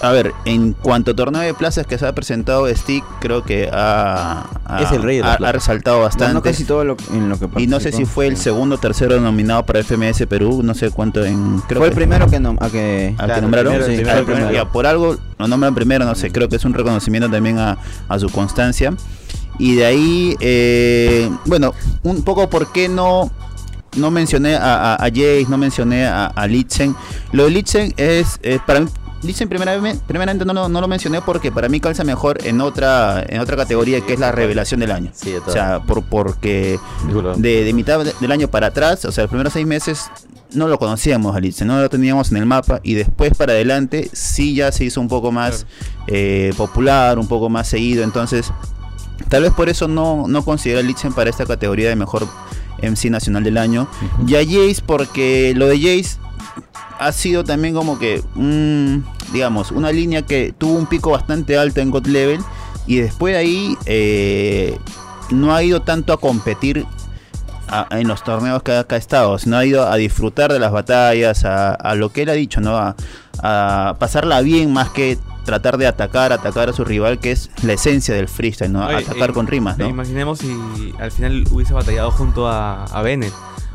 a 0.00 0.10
ver, 0.10 0.32
en 0.46 0.72
cuanto 0.72 1.10
a 1.12 1.14
torneo 1.14 1.42
de 1.42 1.54
plazas 1.54 1.86
que 1.86 1.96
se 1.98 2.06
ha 2.06 2.12
presentado 2.14 2.66
Stick, 2.74 3.04
creo 3.20 3.44
que 3.44 3.68
ha, 3.72 4.46
ha- 4.64 4.82
Es 4.82 4.90
el 4.92 5.02
rey 5.02 5.20
ha- 5.20 5.36
resaltado 5.52 6.00
bastante. 6.00 6.40
casi 6.42 6.64
todo 6.64 6.84
lo, 6.84 6.96
en 7.12 7.28
lo 7.28 7.38
que 7.38 7.48
y 7.62 7.66
no 7.66 7.78
sé 7.78 7.92
si 7.92 8.04
fue 8.04 8.26
el 8.26 8.36
segundo 8.36 8.76
o 8.76 8.78
tercero 8.78 9.20
nominado 9.20 9.64
para 9.66 9.80
FMS 9.84 10.26
Perú, 10.26 10.62
no 10.64 10.74
sé 10.74 10.90
cuánto 10.90 11.24
en... 11.24 11.60
Creo 11.68 11.80
fue 11.80 11.88
el 11.88 11.94
primero 11.94 12.26
que, 12.28 12.40
nom- 12.40 12.56
a 12.60 12.70
que 12.70 13.14
al 13.18 13.26
Claro, 13.26 13.34
que 13.34 13.40
nombraron. 13.42 13.72
primero, 13.74 13.86
Sí, 13.86 13.92
el 13.92 13.98
al 13.98 14.04
primero, 14.04 14.24
primero. 14.24 14.46
primero. 14.48 14.64
Ya, 14.66 14.72
por 14.72 14.86
algo 14.86 15.16
lo 15.38 15.48
nombran 15.48 15.74
primero, 15.74 16.04
no 16.04 16.14
sé, 16.14 16.30
creo 16.32 16.48
que 16.48 16.56
es 16.56 16.64
un 16.64 16.72
reconocimiento 16.74 17.30
también 17.30 17.58
a, 17.58 17.76
a 18.08 18.18
su 18.18 18.28
constancia. 18.30 18.94
Y 19.58 19.74
de 19.76 19.84
ahí, 19.84 20.36
eh, 20.40 21.30
bueno, 21.44 21.74
un 22.02 22.22
poco 22.22 22.48
por 22.48 22.72
qué 22.72 22.88
no, 22.88 23.30
no 23.96 24.10
mencioné 24.10 24.56
a, 24.56 24.94
a, 24.94 25.04
a 25.04 25.08
Jace, 25.10 25.46
no 25.48 25.58
mencioné 25.58 26.06
a, 26.06 26.26
a 26.26 26.46
Litzen. 26.46 26.96
Lo 27.32 27.44
de 27.44 27.50
Litzen 27.50 27.92
es, 27.98 28.40
eh, 28.42 28.58
para 28.66 28.80
mí, 28.80 28.86
Litzen 29.22 29.48
primeramente, 29.48 30.02
primeramente 30.06 30.44
no, 30.44 30.52
lo- 30.52 30.68
no 30.68 30.80
lo 30.80 30.88
mencioné 30.88 31.20
porque 31.22 31.52
para 31.52 31.68
mí 31.68 31.78
calza 31.80 32.02
mejor 32.04 32.38
en 32.44 32.60
otra, 32.60 33.24
en 33.28 33.40
otra 33.40 33.56
categoría 33.56 34.00
que 34.00 34.14
es 34.14 34.18
la 34.20 34.32
revelación 34.32 34.80
del 34.80 34.90
año. 34.90 35.10
Sí, 35.14 35.32
O 35.46 35.50
sea, 35.50 35.80
por, 35.80 36.02
porque 36.02 36.78
de, 37.36 37.64
de 37.64 37.72
mitad 37.72 38.04
de- 38.04 38.14
del 38.20 38.32
año 38.32 38.48
para 38.48 38.68
atrás, 38.68 39.04
o 39.04 39.12
sea, 39.12 39.24
los 39.24 39.28
primeros 39.30 39.52
seis 39.52 39.66
meses, 39.66 40.10
no 40.54 40.68
lo 40.68 40.78
conocíamos 40.78 41.34
a 41.36 41.40
Litzen, 41.40 41.66
no 41.68 41.80
lo 41.80 41.88
teníamos 41.88 42.30
en 42.30 42.36
el 42.38 42.46
mapa 42.46 42.80
y 42.82 42.94
después 42.94 43.34
para 43.36 43.52
adelante 43.52 44.10
sí 44.12 44.54
ya 44.54 44.70
se 44.72 44.84
hizo 44.84 45.00
un 45.00 45.08
poco 45.08 45.30
más 45.32 45.66
eh, 46.08 46.52
popular, 46.56 47.18
un 47.18 47.26
poco 47.28 47.48
más 47.48 47.68
seguido, 47.68 48.02
entonces 48.04 48.52
tal 49.28 49.42
vez 49.44 49.52
por 49.52 49.68
eso 49.68 49.88
no, 49.88 50.26
no 50.28 50.44
considero 50.44 50.80
a 50.80 50.82
Litzen 50.82 51.12
para 51.12 51.30
esta 51.30 51.46
categoría 51.46 51.88
de 51.88 51.96
mejor 51.96 52.26
MC 52.82 53.10
nacional 53.10 53.44
del 53.44 53.56
año. 53.58 53.86
Y 54.26 54.34
a 54.34 54.40
Jace 54.44 54.82
porque 54.84 55.54
lo 55.56 55.66
de 55.68 55.76
Jace 55.78 56.18
ha 56.98 57.12
sido 57.12 57.44
también 57.44 57.74
como 57.74 57.98
que, 57.98 58.22
un, 58.36 59.04
digamos, 59.32 59.70
una 59.70 59.90
línea 59.92 60.22
que 60.22 60.54
tuvo 60.56 60.74
un 60.74 60.86
pico 60.86 61.10
bastante 61.10 61.56
alto 61.58 61.80
en 61.80 61.90
God 61.90 62.06
Level 62.06 62.40
y 62.86 62.96
después 62.96 63.34
de 63.34 63.38
ahí 63.38 63.76
eh, 63.86 64.78
no 65.30 65.54
ha 65.54 65.62
ido 65.62 65.82
tanto 65.82 66.12
a 66.12 66.18
competir 66.20 66.86
a- 67.68 67.86
en 67.98 68.06
los 68.08 68.22
torneos 68.22 68.62
que 68.62 68.72
ha, 68.72 68.84
que 68.84 68.94
ha 68.96 68.98
estado, 68.98 69.38
sino 69.38 69.56
ha 69.56 69.64
ido 69.64 69.86
a 69.88 69.96
disfrutar 69.96 70.52
de 70.52 70.58
las 70.58 70.72
batallas, 70.72 71.44
a, 71.44 71.72
a 71.74 71.94
lo 71.94 72.10
que 72.12 72.22
él 72.22 72.28
ha 72.28 72.34
dicho, 72.34 72.60
¿no? 72.60 72.76
A, 72.76 72.94
a 73.42 73.96
pasarla 73.98 74.40
bien 74.42 74.72
más 74.72 74.90
que 74.90 75.18
tratar 75.44 75.76
de 75.78 75.86
atacar, 75.88 76.32
atacar 76.32 76.68
a 76.68 76.72
su 76.72 76.84
rival, 76.84 77.18
que 77.18 77.32
es 77.32 77.50
la 77.62 77.72
esencia 77.72 78.14
del 78.14 78.28
freestyle, 78.28 78.70
¿no? 78.72 78.86
Oye, 78.86 78.96
atacar 78.98 79.30
e- 79.30 79.32
con 79.32 79.46
rimas, 79.46 79.78
¿no? 79.78 79.88
Imaginemos 79.88 80.38
si 80.40 80.94
al 81.00 81.10
final 81.10 81.44
hubiese 81.50 81.72
batallado 81.72 82.10
junto 82.12 82.46
a, 82.46 82.84
a 82.84 83.02
Bennett. 83.02 83.32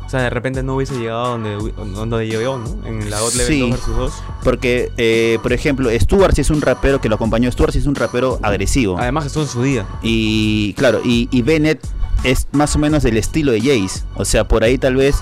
O 0.08 0.10
sea, 0.10 0.22
de 0.22 0.30
repente 0.30 0.62
no 0.62 0.74
hubiese 0.76 0.98
llegado 0.98 1.32
donde, 1.38 1.72
donde 1.76 2.26
llegó, 2.26 2.56
¿no? 2.56 2.86
En 2.86 3.10
la 3.10 3.20
God 3.20 3.34
Level 3.34 3.46
Sí. 3.46 3.60
2 3.60 3.70
versus 3.72 3.96
2. 3.96 4.12
Porque, 4.42 4.90
eh, 4.96 5.38
por 5.42 5.52
ejemplo, 5.52 5.90
Stuart 6.00 6.34
sí 6.34 6.40
es 6.40 6.48
un 6.48 6.62
rapero 6.62 6.98
que 6.98 7.10
lo 7.10 7.16
acompañó. 7.16 7.52
Stuart 7.52 7.74
sí 7.74 7.80
es 7.80 7.84
un 7.86 7.94
rapero 7.94 8.38
agresivo. 8.42 8.96
Además 8.98 9.26
estuvo 9.26 9.42
en 9.42 9.50
su 9.50 9.62
día. 9.62 9.86
Y 10.02 10.72
claro, 10.78 11.02
y, 11.04 11.28
y 11.30 11.42
Bennett 11.42 11.86
es 12.24 12.48
más 12.52 12.74
o 12.74 12.78
menos 12.78 13.02
del 13.02 13.18
estilo 13.18 13.52
de 13.52 13.60
Jace. 13.60 14.02
O 14.14 14.24
sea, 14.24 14.48
por 14.48 14.64
ahí 14.64 14.78
tal 14.78 14.96
vez, 14.96 15.16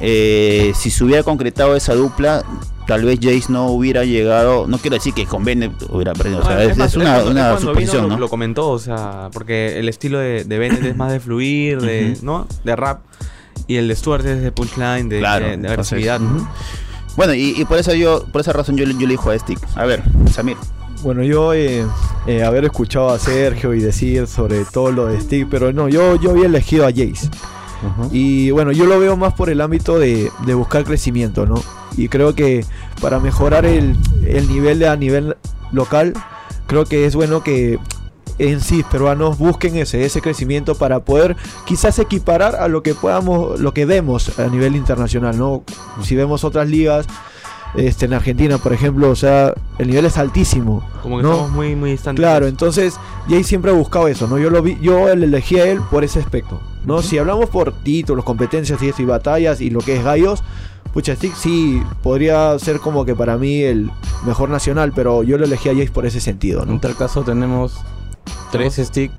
eh, 0.00 0.72
si 0.74 0.90
se 0.90 1.04
hubiera 1.04 1.22
concretado 1.22 1.76
esa 1.76 1.94
dupla, 1.94 2.42
tal 2.86 3.04
vez 3.04 3.18
Jace 3.20 3.52
no 3.52 3.66
hubiera 3.66 4.04
llegado. 4.04 4.66
No 4.66 4.78
quiero 4.78 4.94
decir 4.96 5.12
que 5.12 5.26
con 5.26 5.44
Bennett 5.44 5.72
hubiera 5.90 6.14
perdido. 6.14 6.40
O 6.40 6.42
sea, 6.42 6.64
es, 6.64 6.74
más, 6.78 6.88
es 6.92 6.96
una, 6.96 7.22
una 7.22 7.48
vino 7.50 7.60
suposición, 7.60 8.08
¿no? 8.08 8.18
lo 8.18 8.30
comentó, 8.30 8.70
o 8.70 8.78
sea, 8.78 9.28
porque 9.30 9.78
el 9.78 9.90
estilo 9.90 10.18
de, 10.18 10.44
de 10.44 10.58
Bennett 10.58 10.84
es 10.84 10.96
más 10.96 11.12
de 11.12 11.20
fluir, 11.20 11.82
de. 11.82 12.16
¿no? 12.22 12.46
De 12.64 12.74
rap. 12.74 13.00
Y 13.66 13.76
el 13.76 13.88
de 13.88 13.96
Stuart 13.96 14.24
es 14.26 14.42
de 14.42 14.52
punchline, 14.52 15.08
de, 15.08 15.18
Claro, 15.18 15.44
de- 15.46 15.56
de 15.56 15.68
entonces, 15.68 15.92
agresividad. 15.92 16.20
Bueno, 17.16 17.34
y, 17.34 17.54
y 17.60 17.64
por 17.64 17.78
eso 17.78 17.94
yo, 17.94 18.24
por 18.30 18.40
esa 18.42 18.52
razón 18.52 18.76
yo, 18.76 18.84
le- 18.86 18.94
yo 18.94 19.00
le 19.00 19.08
dijo 19.14 19.30
a 19.30 19.38
Stick. 19.38 19.58
A 19.74 19.84
ver, 19.86 20.02
Samir. 20.30 20.56
Bueno, 21.02 21.22
yo 21.22 21.52
eh, 21.52 21.84
eh, 22.26 22.42
haber 22.44 22.64
escuchado 22.64 23.10
a 23.10 23.18
Sergio 23.18 23.74
y 23.74 23.80
decir 23.80 24.26
sobre 24.26 24.64
todo 24.64 24.90
lo 24.92 25.06
de 25.06 25.20
Stick, 25.20 25.48
pero 25.50 25.72
no, 25.72 25.88
yo, 25.88 26.16
yo 26.20 26.30
había 26.30 26.46
elegido 26.46 26.84
a 26.86 26.90
Jace. 26.90 27.28
Y 28.10 28.50
bueno, 28.50 28.72
yo 28.72 28.86
lo 28.86 28.98
veo 28.98 29.16
más 29.16 29.34
por 29.34 29.48
el 29.50 29.60
ámbito 29.60 29.98
de, 29.98 30.30
de 30.46 30.54
buscar 30.54 30.82
crecimiento, 30.84 31.46
¿no? 31.46 31.62
Y 31.96 32.08
creo 32.08 32.34
que 32.34 32.64
para 33.00 33.20
mejorar 33.20 33.64
el, 33.66 33.96
el 34.26 34.48
nivel 34.48 34.82
a 34.84 34.96
nivel 34.96 35.36
local, 35.72 36.14
creo 36.66 36.84
que 36.86 37.04
es 37.06 37.14
bueno 37.14 37.42
que 37.42 37.78
en 38.38 38.60
sí 38.60 38.84
peruanos 38.90 39.38
busquen 39.38 39.76
ese, 39.76 40.04
ese 40.04 40.20
crecimiento 40.20 40.74
para 40.74 41.00
poder 41.00 41.36
quizás 41.66 41.98
equiparar 41.98 42.56
a 42.56 42.68
lo 42.68 42.82
que 42.82 42.94
podamos, 42.94 43.58
lo 43.60 43.72
que 43.72 43.86
vemos 43.86 44.38
a 44.38 44.46
nivel 44.46 44.76
internacional, 44.76 45.38
¿no? 45.38 45.62
Si 46.02 46.14
vemos 46.16 46.44
otras 46.44 46.68
ligas, 46.68 47.06
este, 47.76 48.06
en 48.06 48.14
Argentina, 48.14 48.58
por 48.58 48.72
ejemplo, 48.72 49.10
o 49.10 49.16
sea, 49.16 49.52
el 49.78 49.88
nivel 49.88 50.06
es 50.06 50.16
altísimo. 50.16 50.82
Como 51.02 51.18
que 51.18 51.22
¿no? 51.22 51.32
estamos 51.32 51.50
muy, 51.50 51.76
muy 51.76 51.90
distantes. 51.90 52.22
Claro, 52.22 52.46
entonces 52.46 52.94
Jay 53.28 53.44
siempre 53.44 53.70
ha 53.70 53.74
buscado 53.74 54.08
eso, 54.08 54.26
¿no? 54.26 54.38
Yo 54.38 54.50
lo 54.50 54.62
vi, 54.62 54.78
yo 54.80 55.14
le 55.14 55.26
elegí 55.26 55.58
a 55.58 55.66
él 55.66 55.80
por 55.90 56.04
ese 56.04 56.20
aspecto, 56.20 56.60
¿no? 56.84 57.02
Si 57.02 57.18
hablamos 57.18 57.50
por 57.50 57.72
títulos, 57.72 58.24
competencias 58.24 58.82
y 58.82 58.88
esto, 58.88 59.02
y 59.02 59.04
batallas 59.04 59.60
y 59.60 59.70
lo 59.70 59.80
que 59.80 59.96
es 59.96 60.04
gallos, 60.04 60.42
pucha, 60.94 61.14
Stick 61.14 61.34
sí 61.34 61.82
podría 62.02 62.58
ser 62.58 62.80
como 62.80 63.04
que 63.04 63.14
para 63.14 63.36
mí 63.36 63.60
el 63.60 63.90
mejor 64.24 64.48
nacional, 64.48 64.92
pero 64.94 65.22
yo 65.22 65.36
lo 65.36 65.44
elegí 65.44 65.68
a 65.68 65.74
Jay 65.74 65.88
por 65.88 66.06
ese 66.06 66.20
sentido, 66.20 66.62
En 66.62 66.70
¿no? 66.70 66.80
tal 66.80 66.96
caso 66.96 67.22
tenemos 67.22 67.74
tres 68.50 68.76
stick 68.76 69.10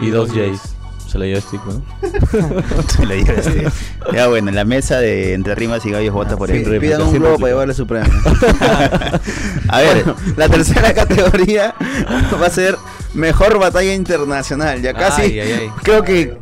y 0.00 0.10
dos 0.10 0.30
Jays. 0.32 0.60
Se 1.08 1.18
le 1.18 1.26
dio 1.26 1.40
stick, 1.42 1.60
¿no? 1.66 1.82
Se 2.88 3.04
lo 3.04 3.12
dijo 3.14 3.32
Stick. 3.42 3.70
Ya 4.14 4.28
bueno, 4.28 4.48
en 4.48 4.54
la 4.54 4.64
mesa 4.64 4.96
de 4.98 5.34
Entre 5.34 5.54
Rimas 5.54 5.84
y 5.84 5.90
Gallos 5.90 6.14
vota 6.14 6.38
por 6.38 6.48
Sí, 6.48 6.56
él. 6.64 6.80
pidan 6.80 7.02
un 7.02 7.12
globo 7.12 7.36
para 7.36 7.48
llevarle 7.48 7.74
su 7.74 7.86
premio. 7.86 8.10
A 9.68 9.80
ver, 9.80 10.04
Bueno, 10.04 10.16
la 10.38 10.48
tercera 10.48 10.94
categoría 10.94 11.74
va 12.40 12.46
a 12.46 12.50
ser 12.50 12.78
mejor 13.14 13.58
batalla 13.58 13.94
internacional. 13.94 14.80
Ya 14.82 14.94
casi. 14.94 15.22
Ay, 15.22 15.40
ay, 15.40 15.52
ay. 15.62 15.70
Creo 15.82 16.02
que 16.04 16.36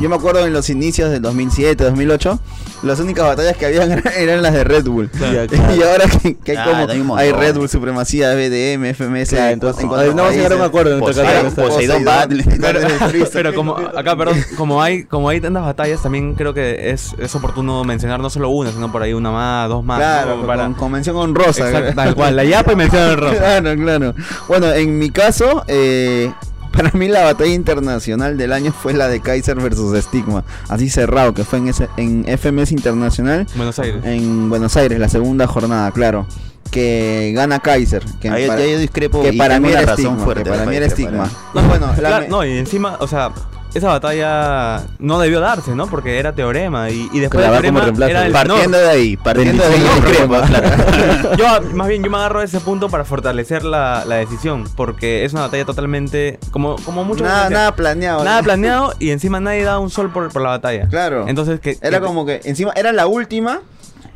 yo 0.00 0.08
me 0.08 0.16
acuerdo 0.16 0.46
en 0.46 0.52
los 0.52 0.70
inicios 0.70 1.10
del 1.10 1.22
2007, 1.22 1.84
2008, 1.84 2.38
las 2.82 3.00
únicas 3.00 3.24
batallas 3.26 3.56
que 3.56 3.66
habían 3.66 3.90
eran- 3.90 4.12
eran 4.16 4.42
las 4.42 4.52
de 4.54 4.64
Red 4.64 4.84
Bull. 4.84 5.10
Claro. 5.10 5.46
Y 5.76 5.82
ahora 5.82 6.04
que, 6.22 6.36
que 6.36 6.52
hay 6.52 6.56
Ah, 6.58 6.86
como 6.98 7.16
hay 7.16 7.32
Red 7.32 7.56
Bull, 7.56 7.68
supremacía, 7.68 8.34
BDM, 8.34 8.84
FMS, 8.94 9.28
Claro, 9.30 9.46
en 9.48 9.52
entonces, 9.54 9.84
no 9.84 9.90
vamos 9.90 10.20
a 10.20 10.30
llegar 10.32 10.52
a 10.52 10.56
un 10.56 10.62
acuerdo 10.62 10.94
en 10.94 11.00
Poseidon, 11.00 11.50
caso. 11.50 11.56
Poseidon 11.56 12.04
Battle. 12.04 12.42
Freestyle. 12.42 13.28
Pero 13.32 13.54
como 13.54 13.76
acá, 13.76 14.16
perdón, 14.16 14.36
como 14.56 14.82
hay, 14.82 15.04
como 15.04 15.28
hay 15.28 15.40
tantas 15.40 15.64
batallas, 15.64 16.02
también 16.02 16.34
creo 16.34 16.54
que 16.54 16.90
es, 16.90 17.14
es 17.18 17.34
oportuno 17.34 17.84
mencionar 17.84 18.20
no 18.20 18.30
solo 18.30 18.48
una, 18.48 18.70
sino 18.72 18.90
por 18.92 19.02
ahí 19.02 19.12
una 19.12 19.30
más, 19.30 19.68
dos 19.68 19.84
más. 19.84 19.98
Claro, 19.98 20.30
¿no? 20.30 20.36
con 20.38 20.46
Para- 20.46 20.68
convención 20.74 21.16
honrosa. 21.16 21.68
Exacto, 21.68 21.94
tal 21.94 22.14
cual, 22.14 22.36
la 22.36 22.44
yapa 22.44 22.72
y 22.72 22.76
mención 22.76 23.02
el 23.10 23.16
rojo. 23.16 23.34
Claro, 23.38 23.74
claro. 23.76 24.14
Bueno, 24.48 24.72
en 24.72 24.98
mi 24.98 25.10
caso, 25.10 25.64
eh, 25.68 25.97
para 26.72 26.90
mí 26.92 27.08
la 27.08 27.24
batalla 27.24 27.52
internacional 27.52 28.36
del 28.36 28.52
año 28.52 28.72
fue 28.72 28.92
la 28.94 29.08
de 29.08 29.20
Kaiser 29.20 29.56
versus 29.60 29.98
Stigma. 30.04 30.44
Así 30.68 30.88
cerrado, 30.90 31.34
que 31.34 31.44
fue 31.44 31.58
en, 31.58 31.68
ese, 31.68 31.88
en 31.96 32.24
FMS 32.38 32.72
Internacional 32.72 33.46
Buenos 33.56 33.78
Aires. 33.78 34.04
en 34.04 34.48
Buenos 34.50 34.76
Aires, 34.76 34.98
la 34.98 35.08
segunda 35.08 35.46
jornada, 35.46 35.90
claro. 35.92 36.26
Que 36.70 37.32
gana 37.34 37.60
Kaiser. 37.60 38.04
Que 38.20 38.28
ahí, 38.28 38.46
para, 38.46 38.60
ahí 38.62 38.72
yo 38.72 38.78
discrepo 38.78 39.22
que 39.22 39.30
y 39.30 39.38
para 39.38 39.58
mí 39.58 39.70
era 39.70 39.80
razón 39.82 39.96
Stigma. 39.96 40.24
fuerte. 40.24 40.44
que 40.44 40.50
para 40.50 40.66
mí 40.66 40.76
era 40.76 40.90
Stigma. 40.90 41.24
para- 41.54 41.62
No, 41.62 41.68
bueno, 41.68 41.86
la 41.88 41.94
Claro, 41.96 42.20
me- 42.24 42.28
no, 42.28 42.44
y 42.44 42.58
encima, 42.58 42.96
o 43.00 43.08
sea, 43.08 43.30
esa 43.74 43.88
batalla 43.88 44.82
no 44.98 45.18
debió 45.20 45.40
darse, 45.40 45.74
¿no? 45.74 45.86
Porque 45.86 46.18
era 46.18 46.32
teorema 46.32 46.90
y, 46.90 47.08
y 47.12 47.20
después 47.20 47.44
la 47.44 47.50
de 47.50 47.56
va 47.56 47.62
como 47.62 47.80
teorema 47.80 47.80
reemplazo. 47.84 48.10
era 48.10 48.26
el 48.26 48.32
Partiendo 48.32 48.78
de 48.78 48.88
ahí, 48.90 49.16
partiendo 49.16 49.62
de 49.62 49.74
ahí 49.74 49.82
claro. 50.26 51.36
yo 51.36 51.46
más 51.74 51.88
bien 51.88 52.02
yo 52.02 52.10
me 52.10 52.16
agarro 52.16 52.40
de 52.40 52.46
ese 52.46 52.60
punto 52.60 52.88
para 52.88 53.04
fortalecer 53.04 53.64
la, 53.64 54.04
la 54.06 54.16
decisión 54.16 54.64
porque 54.76 55.24
es 55.24 55.32
una 55.32 55.42
batalla 55.42 55.64
totalmente 55.64 56.38
como 56.50 56.76
como 56.84 57.04
muchos 57.04 57.26
nada, 57.26 57.50
nada 57.50 57.76
planeado. 57.76 58.24
nada 58.24 58.42
planeado 58.42 58.94
y 58.98 59.10
encima 59.10 59.40
nadie 59.40 59.64
da 59.64 59.78
un 59.78 59.90
sol 59.90 60.10
por, 60.12 60.28
por 60.32 60.42
la 60.42 60.50
batalla. 60.50 60.88
Claro. 60.88 61.26
Entonces 61.28 61.60
que 61.60 61.78
Era 61.80 62.00
que- 62.00 62.06
como 62.06 62.24
que, 62.26 62.40
encima, 62.44 62.72
era 62.76 62.92
la 62.92 63.06
última. 63.06 63.60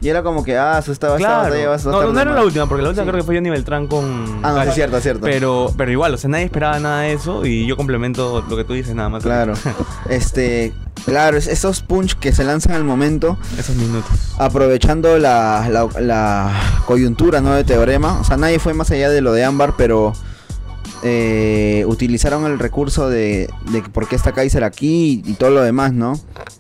Y 0.03 0.09
era 0.09 0.23
como 0.25 0.43
que, 0.43 0.59
ah, 0.59 0.79
eso 0.81 0.91
estaba 0.91 1.17
esta 1.17 1.47
Claro. 1.49 1.79
No, 1.85 2.03
no, 2.03 2.13
no 2.13 2.21
era 2.21 2.35
la 2.35 2.43
última, 2.45 2.67
porque 2.67 2.83
la 2.83 2.89
última 2.89 3.05
Sí. 3.05 3.11
creo 3.11 3.21
que 3.23 3.27
fue 3.27 3.37
Johnny 3.37 3.51
Beltrán 3.51 3.87
con. 3.87 4.41
Ah, 4.43 4.49
no, 4.49 4.55
sí, 4.55 4.55
Cali. 4.59 4.69
es 4.71 4.75
cierto, 4.75 4.97
es 4.97 5.03
cierto. 5.05 5.21
Pero, 5.23 5.73
pero 5.77 5.93
igual, 5.93 6.13
o 6.15 6.19
sea, 6.19 6.29
nadie 6.29 6.45
esperaba 6.47 6.79
nada 6.81 7.03
de 7.03 7.13
eso 7.13 7.47
y 7.47 7.67
yo 7.67 7.77
complemento 7.77 8.45
lo 8.49 8.57
que 8.57 8.65
tú 8.65 8.73
dices 8.73 8.95
nada 8.95 9.09
más. 9.09 9.23
Claro. 9.23 9.55
Este, 10.11 10.73
claro, 11.07 11.37
es- 11.37 11.47
esos 11.47 11.81
punch 11.83 12.19
que 12.19 12.33
se 12.33 12.43
lanzan 12.45 12.73
al 12.73 12.85
momento, 12.85 13.39
Esos 13.57 13.77
minutos. 13.77 14.11
aprovechando 14.39 15.19
la, 15.19 15.69
la, 15.71 15.89
la 16.01 16.53
coyuntura 16.87 17.41
¿no? 17.41 17.55
de 17.55 17.63
Teorema. 17.65 18.19
O 18.21 18.25
sea, 18.25 18.37
nadie 18.37 18.59
fue 18.59 18.75
más 18.75 18.91
allá 18.91 19.09
de 19.09 19.21
lo 19.21 19.33
de 19.33 19.45
Ámbar, 19.45 19.75
pero 19.79 20.13
eh, 21.05 21.85
utilizaron 21.87 22.45
el 22.47 22.59
recurso 22.59 23.09
de, 23.09 23.49
de 23.71 23.83
por 23.83 24.09
qué 24.09 24.17
está 24.17 24.33
Kaiser 24.33 24.65
aquí 24.65 25.23
y, 25.25 25.33
todo 25.35 25.51
lo 25.51 25.63
demás, 25.63 25.93
¿no? 25.93 26.19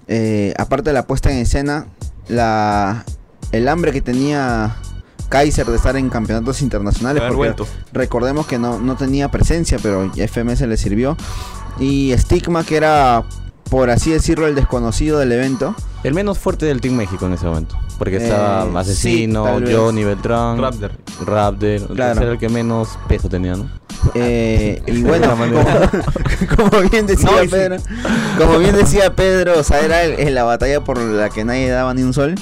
Eh, 0.09 0.55
aparte 0.59 0.91
de 0.91 0.95
la 0.95 1.07
puesta 1.07 1.31
en 1.31 1.39
escena, 1.39 1.87
la, 2.29 3.05
el 3.53 3.69
hambre 3.69 3.93
que 3.93 4.01
tenía 4.01 4.77
Kaiser 5.29 5.67
de 5.67 5.77
estar 5.77 5.97
en 5.97 6.09
campeonatos 6.11 6.61
internacionales. 6.63 7.23
Porque 7.23 7.37
vuelto. 7.37 7.67
recordemos 7.93 8.47
que 8.47 8.59
no, 8.59 8.79
no 8.79 8.97
tenía 8.97 9.31
presencia, 9.31 9.79
pero 9.83 10.11
FMS 10.15 10.63
le 10.63 10.77
sirvió. 10.77 11.17
Y 11.79 12.13
Stigma, 12.19 12.65
que 12.65 12.77
era, 12.77 13.25
por 13.71 13.89
así 13.91 14.11
decirlo, 14.11 14.47
el 14.47 14.55
desconocido 14.55 15.19
del 15.19 15.33
evento. 15.33 15.75
El 16.05 16.15
menos 16.15 16.37
fuerte 16.39 16.67
del 16.67 16.81
Team 16.81 16.97
México 16.97 17.27
en 17.27 17.35
ese 17.35 17.47
momento. 17.47 17.79
Porque 17.97 18.17
Eh, 18.17 18.25
estaba 18.25 18.65
sí, 18.65 18.77
Asesino, 18.77 19.61
vez. 19.61 19.75
Johnny 19.75 20.03
Beltrán, 20.03 20.59
Raptor. 20.61 20.91
Raptor. 21.25 21.95
Claro. 21.95 22.21
Era 22.23 22.33
el 22.33 22.39
que 22.39 22.49
menos 22.49 22.89
peso 23.07 23.29
tenía, 23.29 23.55
¿no? 23.55 23.71
Eh, 24.15 24.83
y 24.87 25.03
bueno, 25.05 25.31
como, 25.31 25.55
como 26.71 26.89
bien 26.91 27.07
decía 27.07 27.31
No, 27.31 27.39
sí. 27.43 27.49
Pedro, 27.49 27.77
como 28.37 28.59
bien 28.59 28.75
decía 28.75 29.15
Pedro, 29.15 29.61
o 29.61 29.63
sea, 29.63 29.81
era 29.81 30.03
el- 30.03 30.19
el- 30.19 30.35
la 30.35 30.43
batalla 30.43 30.83
por 30.83 30.99
la 30.99 31.31
que 31.31 31.45
nadie 31.45 31.71
daba 31.71 31.95
ni 31.95 32.03
un 32.03 32.13
sol. 32.13 32.35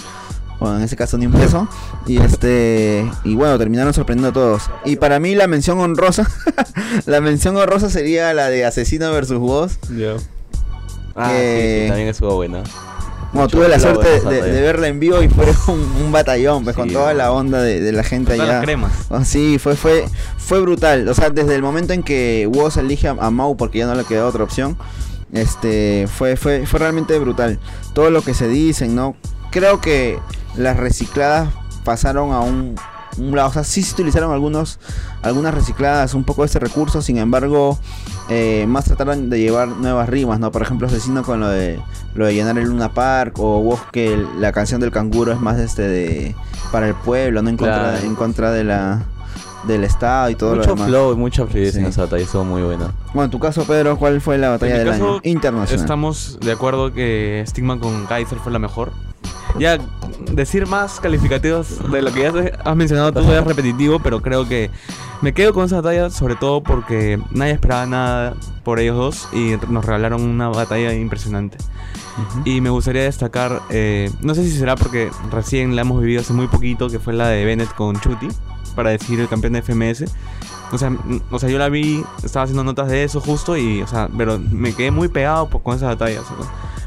Bueno, 0.60 0.76
en 0.76 0.82
ese 0.82 0.94
caso 0.94 1.16
ni 1.18 1.26
un 1.26 1.32
peso. 1.32 1.66
Y 2.06 2.18
este. 2.20 3.10
Y 3.24 3.34
bueno, 3.34 3.56
terminaron 3.58 3.94
sorprendiendo 3.94 4.28
a 4.28 4.32
todos. 4.32 4.70
Y 4.84 4.96
para 4.96 5.18
mí 5.18 5.34
la 5.34 5.46
mención 5.46 5.80
honrosa. 5.80 6.28
la 7.06 7.20
mención 7.22 7.56
honrosa 7.56 7.88
sería 7.90 8.32
la 8.34 8.50
de 8.50 8.64
Asesino 8.66 9.10
versus 9.10 9.38
Woz. 9.38 9.78
Ah, 11.16 11.28
Que- 11.30 11.76
sí, 11.78 11.82
sí, 11.84 11.88
también 11.88 12.08
estuvo 12.08 12.34
buena. 12.36 12.62
Bueno, 13.32 13.44
Mucho 13.44 13.58
tuve 13.58 13.68
la 13.68 13.78
suerte 13.78 14.20
de, 14.28 14.60
verla 14.60 14.88
en 14.88 14.98
vivo 14.98 15.22
y 15.22 15.28
fue 15.28 15.46
un, 15.68 15.80
un 16.04 16.10
batallón, 16.12 16.64
pues 16.64 16.74
con 16.74 16.90
toda 16.90 17.14
la 17.14 17.30
onda 17.32 17.62
de, 17.62 17.80
de 17.80 17.92
la 17.92 18.02
gente 18.02 18.32
allá. 18.32 18.44
las 18.46 18.64
cremas. 18.64 18.92
Ah, 19.08 19.24
sí, 19.24 19.58
fue, 19.58 19.76
fue, 19.76 20.04
fue 20.36 20.60
brutal. 20.60 21.08
O 21.08 21.14
sea, 21.14 21.30
desde 21.30 21.54
el 21.54 21.62
momento 21.62 21.92
en 21.92 22.02
que 22.02 22.48
Woz 22.52 22.76
elige 22.76 23.06
a, 23.08 23.12
a 23.12 23.30
Mau 23.30 23.56
porque 23.56 23.78
ya 23.78 23.86
no 23.86 23.94
le 23.94 24.04
quedó 24.04 24.26
otra 24.26 24.42
opción, 24.42 24.76
este, 25.32 26.08
fue, 26.12 26.36
fue, 26.36 26.66
fue 26.66 26.80
realmente 26.80 27.16
brutal. 27.20 27.60
Todo 27.94 28.10
lo 28.10 28.22
que 28.22 28.34
se 28.34 28.48
dicen, 28.48 28.96
¿no? 28.96 29.14
Creo 29.50 29.80
que 29.80 30.18
las 30.56 30.76
recicladas 30.76 31.48
pasaron 31.84 32.32
a 32.32 32.40
un, 32.40 32.74
un 33.18 33.36
lado. 33.36 33.48
O 33.48 33.52
sea, 33.52 33.64
sí 33.64 33.82
se 33.82 33.94
utilizaron 33.94 34.32
algunos, 34.32 34.78
algunas 35.22 35.54
recicladas, 35.54 36.14
un 36.14 36.24
poco 36.24 36.42
de 36.42 36.46
este 36.46 36.58
recurso, 36.58 37.02
sin 37.02 37.18
embargo, 37.18 37.78
eh, 38.28 38.64
más 38.68 38.84
trataron 38.84 39.30
de 39.30 39.40
llevar 39.40 39.68
nuevas 39.68 40.08
rimas, 40.08 40.38
¿no? 40.40 40.52
Por 40.52 40.62
ejemplo, 40.62 40.86
Asesino 40.86 41.22
con 41.22 41.40
lo 41.40 41.48
de 41.48 41.80
lo 42.14 42.26
de 42.26 42.34
llenar 42.34 42.58
el 42.58 42.64
Luna 42.68 42.92
Park, 42.92 43.38
o 43.38 43.62
vos 43.62 43.80
que 43.92 44.20
la 44.38 44.50
canción 44.52 44.80
del 44.80 44.90
canguro 44.90 45.32
es 45.32 45.40
más 45.40 45.58
este 45.58 45.82
de 45.82 46.34
para 46.72 46.88
el 46.88 46.94
pueblo, 46.94 47.40
no 47.42 47.50
en 47.50 47.56
contra, 47.56 47.90
Claro. 47.92 48.06
en 48.06 48.14
contra 48.16 48.50
de 48.50 48.64
la 48.64 49.02
del 49.64 49.84
Estado 49.84 50.30
y 50.30 50.34
todo 50.34 50.56
mucho 50.56 50.68
lo 50.70 50.74
demás. 50.74 50.88
flow 50.88 51.12
y 51.12 51.16
mucha 51.16 51.46
fluidez 51.46 51.76
en 51.76 51.84
Sí. 51.84 51.90
esa 51.90 52.02
batalla, 52.02 52.22
estuvo 52.24 52.44
muy 52.44 52.62
buena. 52.62 52.92
Bueno, 53.12 53.24
en 53.24 53.30
tu 53.30 53.38
caso, 53.38 53.64
Pedro, 53.64 53.96
¿cuál 53.98 54.20
fue 54.20 54.38
la 54.38 54.50
batalla 54.50 54.72
mi 54.74 54.78
del 54.78 54.88
caso, 54.88 55.10
año? 55.12 55.20
Internacional. 55.24 55.82
Estamos 55.82 56.38
de 56.40 56.52
acuerdo 56.52 56.92
que 56.92 57.44
Stigma 57.46 57.78
con 57.78 58.06
Kaiser 58.06 58.38
fue 58.38 58.52
la 58.52 58.58
mejor. 58.58 58.92
Ya 59.58 59.78
decir 60.32 60.66
más 60.66 61.00
calificativos 61.00 61.90
de 61.90 62.02
lo 62.02 62.12
que 62.12 62.22
ya 62.22 62.32
has 62.64 62.76
mencionado 62.76 63.12
tú 63.12 63.20
es 63.32 63.44
repetitivo, 63.44 63.98
pero 63.98 64.22
creo 64.22 64.46
que 64.48 64.70
me 65.22 65.32
quedo 65.34 65.52
con 65.52 65.64
esa 65.64 65.76
batalla 65.76 66.08
sobre 66.10 66.36
todo 66.36 66.62
porque 66.62 67.20
nadie 67.32 67.52
esperaba 67.54 67.84
nada 67.84 68.34
por 68.62 68.78
ellos 68.78 68.96
dos 68.96 69.28
y 69.32 69.54
nos 69.68 69.84
regalaron 69.84 70.22
una 70.22 70.48
batalla 70.48 70.94
impresionante. 70.94 71.58
Y 72.44 72.60
me 72.60 72.70
gustaría 72.70 73.02
destacar, 73.02 73.60
eh, 73.70 74.10
no 74.20 74.34
sé 74.34 74.44
si 74.44 74.56
será 74.56 74.76
porque 74.76 75.10
recién 75.32 75.74
la 75.74 75.82
hemos 75.82 76.00
vivido 76.00 76.20
hace 76.20 76.32
muy 76.32 76.46
poquito, 76.46 76.88
que 76.88 76.98
fue 77.00 77.12
la 77.12 77.28
de 77.28 77.44
Bennett 77.44 77.74
con 77.74 77.98
Chuti, 78.00 78.28
para 78.70 78.90
decidir 78.90 79.20
el 79.20 79.28
campeón 79.28 79.52
de 79.54 79.62
FMS. 79.62 80.04
O 80.72 80.78
sea, 80.78 80.96
o 81.30 81.38
sea, 81.38 81.48
yo 81.48 81.58
la 81.58 81.68
vi, 81.68 82.04
estaba 82.22 82.44
haciendo 82.44 82.62
notas 82.64 82.88
de 82.88 83.02
eso 83.04 83.20
justo 83.20 83.56
y, 83.56 83.82
o 83.82 83.86
sea, 83.86 84.08
pero 84.16 84.38
me 84.38 84.72
quedé 84.72 84.90
muy 84.92 85.08
pegado 85.08 85.48
po- 85.50 85.60
con 85.62 85.76
esa 85.76 85.86
batalla. 85.86 86.20
o 86.20 86.24
sea, 86.24 86.36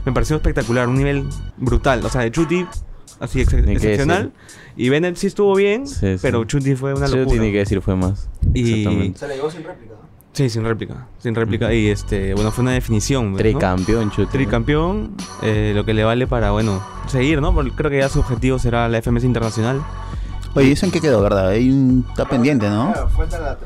me 0.06 0.12
pareció 0.14 0.36
espectacular, 0.38 0.88
un 0.88 0.96
nivel 0.96 1.26
brutal. 1.58 2.04
O 2.06 2.10
sea, 2.10 2.22
de 2.22 2.32
Chuti, 2.32 2.66
así 3.20 3.42
ex- 3.42 3.54
Ni 3.54 3.74
excepcional. 3.74 4.32
Y 4.78 4.90
Bennett 4.90 5.18
sí 5.18 5.28
estuvo 5.28 5.54
bien, 5.56 5.86
Sí, 5.88 6.14
sí. 6.14 6.20
pero 6.22 6.46
Chuti 6.46 6.76
fue 6.76 6.94
una 6.94 7.08
locura. 7.08 7.26
tiene 7.28 7.52
que 7.52 7.58
decir 7.60 7.82
fue 7.82 7.96
más. 7.96 8.30
Y. 8.54 9.14
Se 9.16 9.28
le 9.28 9.36
llegó 9.36 9.52
sin 9.52 9.64
réplica. 9.64 9.94
sí, 10.32 10.50
sin 10.50 10.64
réplica, 10.64 11.08
sin 11.20 11.36
réplica. 11.36 11.74
Y 11.74 11.88
este, 11.90 12.34
bueno, 12.34 12.52
fue 12.52 12.62
una 12.64 12.72
definición. 12.72 13.34
¿no? 13.34 13.38
Tricampeón, 13.38 14.12
chute. 14.12 14.32
Tricampeón, 14.32 15.14
eh, 15.42 15.74
lo 15.76 15.84
que 15.86 15.94
le 15.94 16.04
vale 16.06 16.26
para, 16.26 16.52
bueno, 16.52 16.82
seguir, 17.08 17.42
¿no? 17.42 17.54
Porque 17.54 17.72
creo 17.72 17.92
que 17.92 17.98
ya 18.00 18.08
su 18.10 18.20
objetivo 18.22 18.58
será 18.60 18.88
la 18.88 18.98
FMS 19.02 19.26
Internacional. 19.26 19.82
Oye, 20.56 20.72
¿eso 20.74 20.86
en 20.86 20.92
qué 20.92 21.02
quedó, 21.02 21.22
verdad? 21.22 21.48
Ahí 21.50 21.70
un- 21.72 22.06
está 22.10 22.26
pendiente, 22.26 22.70
¿no? 22.70 22.94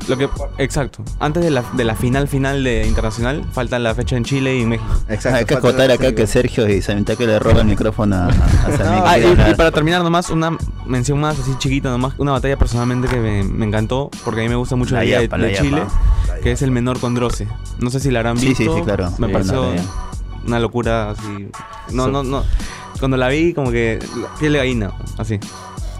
Lo 0.08 0.16
que, 0.16 0.28
exacto. 0.56 1.02
Antes 1.20 1.44
de 1.44 1.50
la, 1.50 1.62
de 1.74 1.84
la 1.84 1.94
final 1.94 2.28
final 2.28 2.64
de 2.64 2.86
Internacional, 2.86 3.44
falta 3.52 3.78
la 3.78 3.94
fecha 3.94 4.16
en 4.16 4.24
Chile 4.24 4.56
y 4.56 4.62
en 4.62 4.70
México. 4.70 4.88
Exacto. 5.08 5.38
Hay 5.38 5.44
que 5.44 5.54
falta 5.54 5.68
acotar 5.68 5.88
la 5.88 5.94
acá 5.94 6.14
que 6.14 6.26
serie. 6.26 6.50
Sergio 6.50 6.68
y 6.68 6.80
Samita 6.80 7.14
que 7.16 7.26
le 7.26 7.38
roba 7.38 7.60
el 7.60 7.66
micrófono 7.66 8.16
a, 8.16 8.26
a. 8.28 8.30
Ah, 9.04 9.18
y, 9.18 9.54
para 9.54 9.70
terminar 9.70 10.02
nomás, 10.02 10.30
una 10.30 10.56
mención 10.86 11.20
más 11.20 11.38
así 11.38 11.52
chiquita 11.58 11.90
nomás, 11.90 12.14
una 12.18 12.32
batalla 12.32 12.56
personalmente 12.56 13.06
que 13.08 13.16
me, 13.18 13.42
me 13.44 13.66
encantó, 13.66 14.10
porque 14.24 14.40
a 14.40 14.44
mí 14.44 14.48
me 14.48 14.56
gusta 14.56 14.76
mucho 14.76 14.94
La 14.94 15.00
la 15.00 15.04
liga 15.04 15.18
de, 15.18 15.24
yapa, 15.26 15.38
la 15.38 15.46
de 15.46 15.52
yapa. 15.52 15.64
Chile, 15.64 15.82
que 16.42 16.52
es 16.52 16.62
el 16.62 16.70
menor 16.70 17.00
con 17.00 17.14
Droce. 17.14 17.46
No 17.80 17.90
sé 17.90 18.00
si 18.00 18.10
la 18.10 18.20
habrán 18.20 18.38
Sí, 18.38 18.48
visto. 18.48 18.62
sí, 18.64 18.70
sí, 18.74 18.82
claro. 18.84 19.10
Me 19.18 19.26
Sí, 19.26 19.32
pareció 19.32 19.72
una 20.46 20.58
locura 20.58 21.10
así. 21.10 21.50
No, 21.92 22.08
no, 22.08 22.22
no. 22.22 22.44
Cuando 22.98 23.16
la 23.18 23.28
vi, 23.28 23.52
como 23.52 23.70
que 23.70 23.98
la 24.20 24.28
piel 24.38 24.52
de 24.54 24.58
gallina, 24.58 24.92
así. 25.18 25.38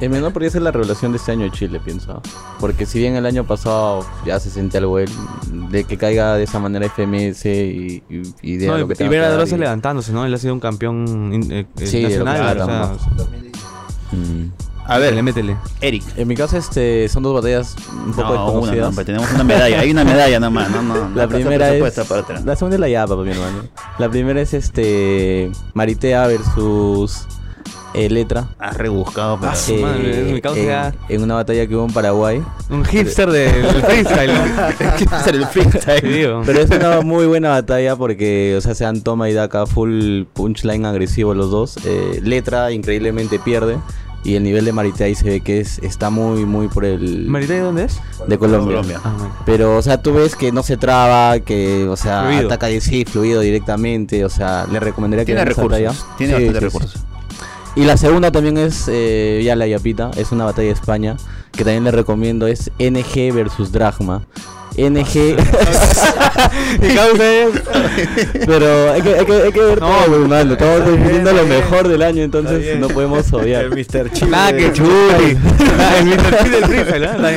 El 0.01 0.11
menor 0.11 0.33
podría 0.33 0.51
ser 0.51 0.63
la 0.63 0.71
revelación 0.71 1.11
de 1.13 1.19
este 1.19 1.33
año 1.33 1.45
de 1.45 1.51
Chile, 1.51 1.81
pienso. 1.85 2.23
Porque 2.61 2.87
si 2.87 3.01
bien 3.01 3.17
el 3.17 3.27
año 3.27 3.45
pasado 3.45 4.07
ya 4.25 4.39
se 4.39 4.49
sentía 4.49 4.79
algo 4.79 4.99
él, 5.01 5.11
de 5.71 5.85
que 5.85 5.97
caiga 5.97 6.35
de 6.37 6.45
esa 6.45 6.61
manera 6.61 6.87
FMS 6.89 7.47
y, 7.47 8.03
y, 8.09 8.23
y 8.43 8.57
de 8.59 8.67
No, 8.69 8.79
lo 8.79 8.87
que 8.89 9.03
y, 9.03 9.09
ver 9.09 9.25
a 9.25 9.45
y- 9.45 9.59
levantándose, 9.59 10.13
¿no? 10.13 10.25
Él 10.25 10.33
ha 10.33 10.39
sido 10.39 10.55
un 10.55 10.61
campeón 10.61 11.33
eh, 11.51 11.67
eh, 11.79 11.87
Sí, 11.87 12.03
nacional. 12.03 12.35
o 12.37 12.65
sea, 12.65 12.83
hablan, 12.83 12.99
Mm. 14.11 14.51
A 14.87 14.97
ver, 14.97 15.23
métele, 15.23 15.53
métele. 15.53 15.57
Eric. 15.83 16.03
En 16.17 16.27
mi 16.29 16.35
caso, 16.35 16.57
este, 16.57 17.11
son 17.11 17.23
dos 17.23 17.35
batallas 17.35 17.77
un 18.07 18.13
poco 18.13 18.23
No, 18.23 18.35
una, 18.35 18.43
desconocidas. 18.73 18.89
no, 18.89 18.95
pues 18.95 19.07
tenemos 19.07 19.33
una 19.33 19.45
medalla. 19.45 19.81
Hay 19.81 19.91
una 19.91 20.03
medalla 20.03 20.41
nomás, 20.41 20.71
no, 20.71 20.81
no. 20.83 20.95
no 21.11 21.15
La 21.15 21.29
primera 21.29 21.75
es. 21.75 21.95
para 22.07 22.21
otra. 22.23 22.41
La 22.41 22.57
segunda 22.57 22.77
es 22.77 22.81
la 22.81 22.89
yapa, 22.89 23.15
mi 23.17 23.31
hermano. 23.33 23.65
La 23.99 24.09
primera 24.09 24.41
es 24.41 24.55
este. 24.55 25.51
Maritea 25.75 26.27
versus. 26.29 27.27
Eh, 27.95 28.09
Letra. 28.11 28.49
Has 28.59 28.77
rebuscado, 28.77 29.39
pero... 29.41 29.53
Ah, 29.53 29.81
madre, 29.81 30.21
Eh, 30.31 30.33
mi 30.35 30.41
causa 30.41 30.93
en, 31.09 31.23
una 31.23 31.35
batalla 31.35 31.67
que 31.67 31.75
hubo 31.77 31.85
en 31.87 31.93
Paraguay. 31.93 32.43
Un 32.71 32.85
hipster 32.85 33.31
del 33.31 33.65
freestyle. 33.83 34.33
¿no? 34.35 35.19
Ser 35.25 35.35
el 35.35 35.47
freestyle. 35.47 36.03
Digo. 36.13 36.43
Pero 36.45 36.61
es 36.61 36.71
una 36.71 37.01
muy 37.01 37.27
buena 37.27 37.51
batalla 37.51 37.97
porque, 37.97 38.55
o 38.57 38.61
sea, 38.61 38.75
sean 38.75 39.01
toma 39.03 39.29
y 39.31 39.33
daca 39.35 39.67
full 39.67 40.25
punchline 40.33 40.85
agresivo 40.87 41.35
los 41.35 41.51
dos. 41.51 41.77
Eh, 41.85 42.21
letra 42.23 42.71
increíblemente 42.73 43.39
pierde. 43.39 43.79
Y 44.25 44.35
el 44.35 44.43
nivel 44.43 44.65
de 44.65 44.73
Maritea 44.73 45.07
ahí 45.07 45.15
se 45.15 45.25
ve 45.25 45.41
que 45.41 45.61
es, 45.61 45.79
está 45.79 46.11
muy, 46.11 46.45
muy 46.45 46.67
por 46.67 46.85
el. 46.85 47.27
¿Maritay 47.29 47.61
dónde 47.61 47.85
es? 47.85 48.01
de 48.27 48.37
Colombia. 48.37 48.79
Colombia. 48.79 49.01
Ah. 49.05 49.15
Pero, 49.47 49.77
o 49.77 49.81
sea, 49.83 50.03
tú 50.03 50.13
ves 50.13 50.35
que 50.35 50.51
no 50.51 50.65
se 50.65 50.77
traba, 50.77 51.39
que, 51.39 51.87
o 51.89 51.97
sea, 51.97 52.25
Fluido. 52.25 52.47
ataca 52.47 52.67
de 52.67 52.81
sí, 52.81 53.05
fluido 53.05 53.41
directamente. 53.41 54.25
O 54.25 54.29
sea, 54.29 54.67
le 54.71 54.81
recomendaría 54.81 55.25
que 55.25 55.35
Tiene 55.35 55.49
esa 55.49 55.63
recursos. 55.63 56.07
Tiene 56.19 56.37
Sí, 56.37 56.45
bastante 56.47 56.71
sí, 56.71 56.89
sí. 56.99 56.99
Y 57.79 57.85
la 57.85 57.97
segunda 57.97 58.33
también 58.33 58.59
es 58.59 58.87
eh, 58.89 59.41
ya 59.45 59.55
la 59.55 59.69
Yapita, 59.69 60.11
es 60.17 60.33
una 60.33 60.45
batalla 60.45 60.67
de 60.67 60.75
España, 60.75 61.17
que 61.53 61.63
también 61.63 61.85
le 61.85 61.93
recomiendo, 61.93 62.49
es 62.49 62.73
NG 62.81 63.33
versus 63.33 63.71
Dragma. 63.71 64.27
NG. 64.79 65.37
Pero 68.47 68.93
hay 68.93 69.03
que, 69.03 69.15
hay 69.15 69.27
que, 69.27 69.33
hay 69.33 69.53
que 69.53 69.61
ver 69.61 69.81
No, 69.81 69.89
todo, 69.89 70.23
hermano. 70.23 70.53
Estamos 70.53 70.81
está 71.11 71.33
lo 71.33 71.47
mejor 71.47 71.89
del 71.89 72.03
año, 72.03 72.23
entonces 72.23 72.79
no 72.79 72.89
podemos 72.89 73.33
obviar. 73.33 73.65
El 73.65 73.71
Mr. 73.71 74.11
Chile. 74.13 74.31
Nada 74.31 74.53
que. 74.53 74.71
Nada, 74.71 75.99
El 75.99 76.07
Mr. 76.07 76.39
Chile 76.43 76.85
del 76.93 77.05
¿ah? 77.05 77.33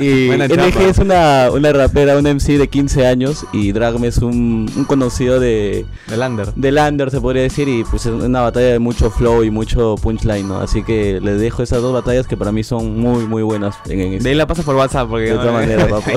Y 0.00 0.26
Buena 0.28 0.46
NG 0.48 0.56
chapa. 0.72 0.84
es 0.84 0.98
una, 0.98 1.48
una 1.52 1.72
rapera, 1.72 2.16
un 2.18 2.24
MC 2.24 2.58
de 2.58 2.68
15 2.68 3.06
años 3.06 3.46
y 3.52 3.72
Dragma 3.72 4.06
es 4.06 4.18
un, 4.18 4.70
un 4.76 4.84
conocido 4.84 5.40
de, 5.40 5.86
Del 6.08 6.20
under. 6.20 6.52
de 6.54 6.72
Lander, 6.72 7.10
se 7.10 7.20
podría 7.20 7.42
decir, 7.42 7.68
y 7.68 7.84
pues 7.84 8.06
es 8.06 8.12
una 8.12 8.40
batalla 8.42 8.66
de 8.68 8.78
mucho 8.78 9.10
flow 9.10 9.44
y 9.44 9.50
mucho 9.50 9.96
punchline, 10.02 10.46
¿no? 10.46 10.60
Así 10.60 10.82
que 10.82 11.20
les 11.22 11.40
dejo 11.40 11.62
esas 11.62 11.80
dos 11.82 11.92
batallas 11.92 12.26
que 12.26 12.36
para 12.36 12.52
mí 12.52 12.64
son 12.64 12.98
muy, 12.98 13.26
muy 13.26 13.42
buenas 13.42 13.76
en, 13.88 14.00
en 14.00 14.22
De 14.22 14.28
ahí 14.30 14.34
la 14.34 14.46
pasas 14.46 14.64
por 14.64 14.76
WhatsApp 14.76 15.08
porque 15.08 15.26
de 15.26 15.34
no- 15.34 15.40
todas 15.40 15.54
maneras, 15.54 15.88
papá. 15.88 16.12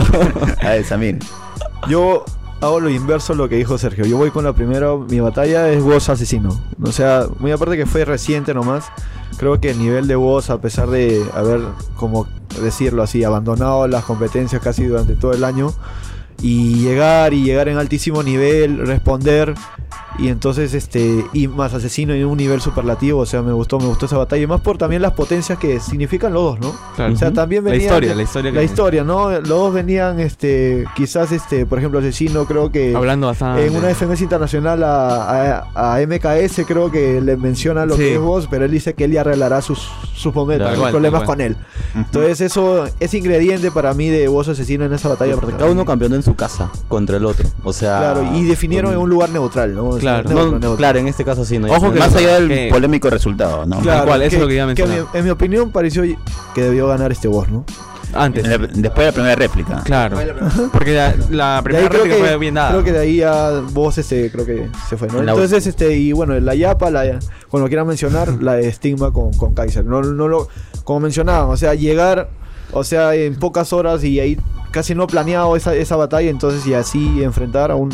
A 0.61 0.97
ver. 0.97 1.19
Yo 1.89 2.25
hago 2.61 2.79
lo 2.79 2.89
inverso 2.89 3.33
a 3.33 3.35
lo 3.35 3.47
que 3.49 3.55
dijo 3.55 3.77
Sergio. 3.77 4.05
Yo 4.05 4.17
voy 4.17 4.31
con 4.31 4.43
la 4.43 4.53
primera, 4.53 4.95
mi 4.95 5.19
batalla 5.19 5.69
es 5.69 5.81
Woz 5.81 6.09
Asesino. 6.09 6.59
O 6.81 6.91
sea, 6.91 7.25
muy 7.39 7.51
aparte 7.51 7.77
que 7.77 7.85
fue 7.85 8.05
reciente 8.05 8.53
nomás, 8.53 8.85
creo 9.37 9.59
que 9.59 9.71
el 9.71 9.79
nivel 9.79 10.07
de 10.07 10.15
Woz, 10.15 10.49
a 10.49 10.59
pesar 10.59 10.89
de 10.89 11.23
haber, 11.33 11.61
como 11.95 12.27
decirlo 12.61 13.03
así, 13.03 13.23
abandonado 13.23 13.87
las 13.87 14.03
competencias 14.03 14.61
casi 14.61 14.85
durante 14.85 15.15
todo 15.15 15.33
el 15.33 15.43
año, 15.43 15.73
y 16.41 16.75
llegar 16.75 17.33
y 17.33 17.43
llegar 17.43 17.67
en 17.67 17.77
altísimo 17.77 18.23
nivel, 18.23 18.85
responder. 18.85 19.53
Y 20.19 20.29
entonces, 20.29 20.73
este, 20.73 21.23
y 21.33 21.47
más 21.47 21.73
asesino 21.73 22.13
en 22.13 22.25
un 22.25 22.37
nivel 22.37 22.59
superlativo, 22.59 23.19
o 23.19 23.25
sea, 23.25 23.41
me 23.43 23.51
gustó, 23.51 23.77
me 23.79 23.85
gustó 23.85 24.07
esa 24.07 24.17
batalla. 24.17 24.41
Y 24.43 24.47
más 24.47 24.61
por 24.61 24.77
también 24.77 25.01
las 25.01 25.11
potencias 25.13 25.59
que 25.59 25.79
significan 25.79 26.33
los 26.33 26.43
dos, 26.43 26.59
¿no? 26.59 26.75
Claro. 26.95 27.13
O 27.13 27.17
sea, 27.17 27.31
también 27.31 27.63
La 27.63 27.71
venían. 27.71 27.87
historia, 27.89 28.15
la 28.15 28.23
historia. 28.23 28.51
La 28.51 28.63
historia, 28.63 29.03
¿no? 29.03 29.29
Los 29.31 29.47
dos 29.47 29.73
venían, 29.73 30.19
este, 30.19 30.85
quizás, 30.95 31.31
este, 31.31 31.65
por 31.67 31.77
ejemplo, 31.77 31.99
Asesino, 31.99 32.45
creo 32.45 32.71
que 32.71 32.95
Hablando 32.95 33.27
bastante. 33.27 33.65
en 33.67 33.75
una 33.75 33.89
FMS 33.89 34.21
internacional 34.23 34.83
a, 34.83 35.61
a- 35.75 35.95
a 35.95 36.01
MKS, 36.01 36.65
creo 36.65 36.89
que 36.89 37.21
le 37.21 37.37
menciona 37.37 37.85
lo 37.85 37.93
Sí. 37.95 37.99
que 38.01 38.15
es 38.15 38.19
vos, 38.21 38.47
pero 38.49 38.65
él 38.65 38.71
dice 38.71 38.93
que 38.95 39.03
él 39.03 39.11
ya 39.11 39.21
arreglará 39.21 39.61
sus, 39.61 39.87
sus 40.15 40.33
momentos, 40.33 40.77
cual, 40.79 40.91
problemas 40.91 41.23
con 41.23 41.41
él. 41.41 41.55
Entonces, 41.95 42.41
eso 42.41 42.85
es 42.99 43.13
ingrediente 43.13 43.69
para 43.71 43.93
mí 43.93 44.09
de 44.09 44.27
voz 44.27 44.47
asesino 44.47 44.85
en 44.85 44.93
esa 44.93 45.09
batalla. 45.09 45.35
Cada 45.57 45.69
uno 45.71 45.85
campeón 45.85 46.13
en 46.15 46.23
su 46.23 46.35
casa 46.35 46.71
contra 46.87 47.17
el 47.17 47.25
otro. 47.25 47.47
O 47.63 47.73
sea. 47.73 47.97
Claro, 47.99 48.35
y 48.35 48.43
definieron 48.45 48.93
en 48.93 48.97
un 48.99 49.09
lugar 49.09 49.29
neutral, 49.29 49.75
¿no? 49.75 49.96
Claro. 49.99 50.59
No, 50.59 50.75
claro, 50.75 50.99
en 50.99 51.07
este 51.07 51.23
caso 51.25 51.43
sí, 51.45 51.57
¿no? 51.59 51.67
Ojo 51.71 51.91
que- 51.91 51.99
Más 51.99 52.15
allá 52.15 52.35
del 52.39 52.47
que- 52.49 52.69
polémico 52.71 53.09
resultado, 53.09 53.65
¿no? 53.65 53.79
Claro, 53.79 54.05
cual, 54.07 54.21
eso 54.21 54.35
es 54.37 54.41
lo 54.41 54.47
que 54.47 54.53
iba 54.55 54.63
a 54.63 54.73
que 54.73 54.81
en 54.81 54.89
mi- 54.89 54.95
mencionar. 54.95 55.15
en 55.17 55.23
mi 55.25 55.29
opinión 55.31 55.71
pareció 55.71 56.03
que 56.55 56.61
debió 56.61 56.87
ganar 56.87 57.11
este 57.11 57.27
voz, 57.27 57.49
¿no? 57.49 57.65
Antes. 58.13 58.47
La- 58.47 58.57
Después 58.57 58.95
de 58.99 59.05
la 59.05 59.11
primera 59.11 59.35
réplica. 59.35 59.81
Claro. 59.83 60.17
Porque 60.71 60.93
la, 61.29 61.61
primera 61.61 61.89
réplica 61.89 62.15
que, 62.15 62.21
fue 62.21 62.37
bien 62.37 62.53
dada. 62.53 62.69
creo 62.71 62.83
que 62.83 62.93
de 62.93 62.99
ahí 62.99 63.17
ya 63.17 63.61
vos 63.73 63.97
este 63.97 64.31
creo 64.31 64.45
que 64.45 64.69
se 64.87 64.95
fue, 64.95 65.09
¿no? 65.09 65.21
La- 65.21 65.33
Entonces, 65.33 65.67
este, 65.67 65.93
y 65.97 66.13
bueno, 66.13 66.39
la 66.39 66.55
Yapa, 66.55 66.89
la 66.89 67.19
como 67.49 67.63
lo 67.63 67.67
quieran 67.67 67.85
mencionar, 67.85 68.41
la 68.41 68.53
de 68.53 68.71
Stigma 68.71 69.11
con, 69.11 69.33
con 69.33 69.53
Kaiser. 69.53 69.83
No, 69.85 70.01
no 70.01 70.27
lo, 70.29 70.47
como 70.85 71.01
mencionaban, 71.01 71.49
o 71.49 71.57
sea, 71.57 71.73
llegar, 71.73 72.29
o 72.71 72.83
sea, 72.85 73.13
en 73.13 73.35
pocas 73.35 73.73
horas 73.73 74.03
y 74.05 74.19
ahí 74.21 74.37
casi 74.71 74.95
no 74.95 75.05
planeado 75.07 75.55
esa, 75.57 75.75
esa 75.75 75.97
batalla, 75.97 76.29
entonces 76.29 76.65
y 76.65 76.73
así 76.73 77.21
enfrentar 77.23 77.71
a 77.71 77.75
un 77.75 77.89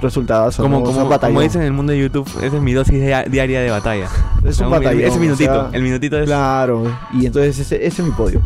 resultado. 0.00 0.50
como, 0.56 0.82
como, 0.82 1.08
como 1.18 1.40
dicen 1.40 1.60
en 1.62 1.68
el 1.68 1.72
mundo 1.72 1.92
de 1.92 1.98
YouTube, 2.00 2.28
esa 2.42 2.56
es 2.56 2.62
mi 2.62 2.72
dosis 2.72 3.00
dia- 3.00 3.24
diaria 3.24 3.60
de 3.60 3.70
batalla. 3.70 4.06
Es 4.44 4.54
O 4.54 4.58
sea, 4.58 4.66
un 4.66 4.72
batallón, 4.72 5.02
Ese 5.04 5.18
minutito. 5.18 5.50
o 5.52 5.54
sea, 5.54 5.68
el 5.72 5.82
minutito 5.82 6.18
es. 6.18 6.24
Claro, 6.26 6.84
y 7.12 7.26
entonces 7.26 7.58
ese, 7.58 7.76
ese 7.86 8.02
es 8.02 8.08
mi 8.08 8.12
podio. 8.14 8.40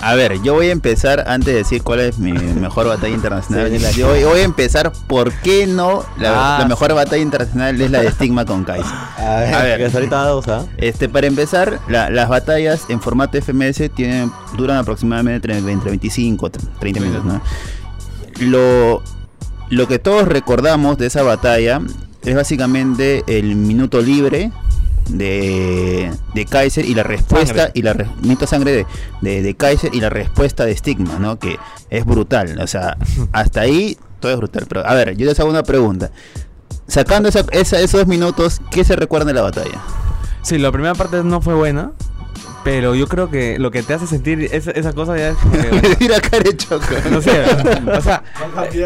A 0.00 0.14
ver, 0.14 0.40
yo 0.42 0.54
voy 0.54 0.68
a 0.68 0.70
empezar 0.72 1.24
antes 1.26 1.46
de 1.52 1.54
decir 1.54 1.82
cuál 1.82 1.98
es 1.98 2.18
mi 2.18 2.30
mejor 2.60 2.86
batalla 2.86 3.12
internacional. 3.12 3.68
Sí, 3.70 3.78
la- 3.80 3.90
yo 3.90 4.06
voy, 4.08 4.22
voy 4.22 4.38
a 4.40 4.44
empezar 4.44 4.92
por 5.08 5.32
qué 5.32 5.66
no 5.66 6.04
la, 6.16 6.56
Ah, 6.56 6.58
la 6.60 6.68
mejor 6.68 6.94
batalla 6.94 7.20
internacional 7.22 7.80
es 7.80 7.90
la 7.90 8.02
de 8.02 8.10
Stigma 8.12 8.44
con 8.44 8.62
Kaiser. 8.62 8.86
A 9.18 9.36
ver, 9.40 9.54
A 9.54 9.62
Que 9.76 9.82
ver, 9.84 9.94
ahorita 9.96 10.24
dos, 10.28 10.46
¿ah? 10.46 10.64
este, 10.76 11.08
para 11.08 11.26
empezar, 11.26 11.80
la- 11.88 12.08
las 12.08 12.28
batallas 12.28 12.84
en 12.88 13.00
formato 13.00 13.36
FMS 13.36 13.90
tienen, 13.92 14.30
duran 14.56 14.76
aproximadamente 14.76 15.50
entre, 15.52 15.72
entre 15.72 15.90
25 15.90 16.50
30 16.78 17.00
minutos. 17.00 17.24
¿no? 17.24 17.40
Lo, 18.40 19.02
lo 19.70 19.86
que 19.88 19.98
todos 19.98 20.26
recordamos 20.28 20.98
de 20.98 21.06
esa 21.06 21.22
batalla 21.22 21.80
es 22.22 22.34
básicamente 22.34 23.22
el 23.26 23.54
minuto 23.56 24.00
libre 24.00 24.50
de, 25.08 26.10
de 26.34 26.44
Kaiser 26.44 26.84
y 26.84 26.94
la 26.94 27.02
respuesta 27.02 27.54
Sangre. 27.66 27.70
y 27.74 27.82
la 27.82 27.94
minuto 28.20 28.46
sangre 28.46 28.72
de, 28.72 28.86
de, 29.20 29.42
de 29.42 29.54
Kaiser 29.54 29.94
y 29.94 30.00
la 30.00 30.10
respuesta 30.10 30.64
de 30.66 30.76
Stigma, 30.76 31.18
¿no? 31.18 31.38
Que 31.38 31.58
es 31.90 32.04
brutal. 32.04 32.58
O 32.60 32.66
sea, 32.66 32.96
hasta 33.32 33.62
ahí 33.62 33.96
todo 34.20 34.32
es 34.32 34.38
brutal. 34.38 34.66
Pero 34.68 34.86
a 34.86 34.94
ver, 34.94 35.16
yo 35.16 35.26
les 35.26 35.38
hago 35.40 35.48
una 35.50 35.62
pregunta. 35.62 36.10
Sacando 36.86 37.28
esa- 37.28 37.44
esa- 37.52 37.80
esos 37.80 38.06
minutos, 38.06 38.60
¿qué 38.70 38.84
se 38.84 38.96
recuerda 38.96 39.26
de 39.26 39.34
la 39.34 39.42
batalla? 39.42 39.80
Sí, 40.42 40.58
la 40.58 40.72
primera 40.72 40.94
parte 40.94 41.22
no 41.24 41.40
fue 41.40 41.54
buena. 41.54 41.92
Pero 42.64 42.94
yo 42.94 43.06
creo 43.06 43.30
que 43.30 43.58
lo 43.58 43.70
que 43.70 43.82
te 43.82 43.94
hace 43.94 44.06
sentir 44.06 44.48
esa, 44.52 44.72
esa 44.72 44.92
cosa 44.92 45.16
ya 45.16 45.28
es 45.30 45.36
como 45.36 45.52
que- 45.52 46.08
cara 46.30 46.40
de 46.44 46.56
choco. 46.56 46.84
No 47.10 47.22
sé, 47.22 47.42
o 47.96 48.00
sea, 48.02 48.22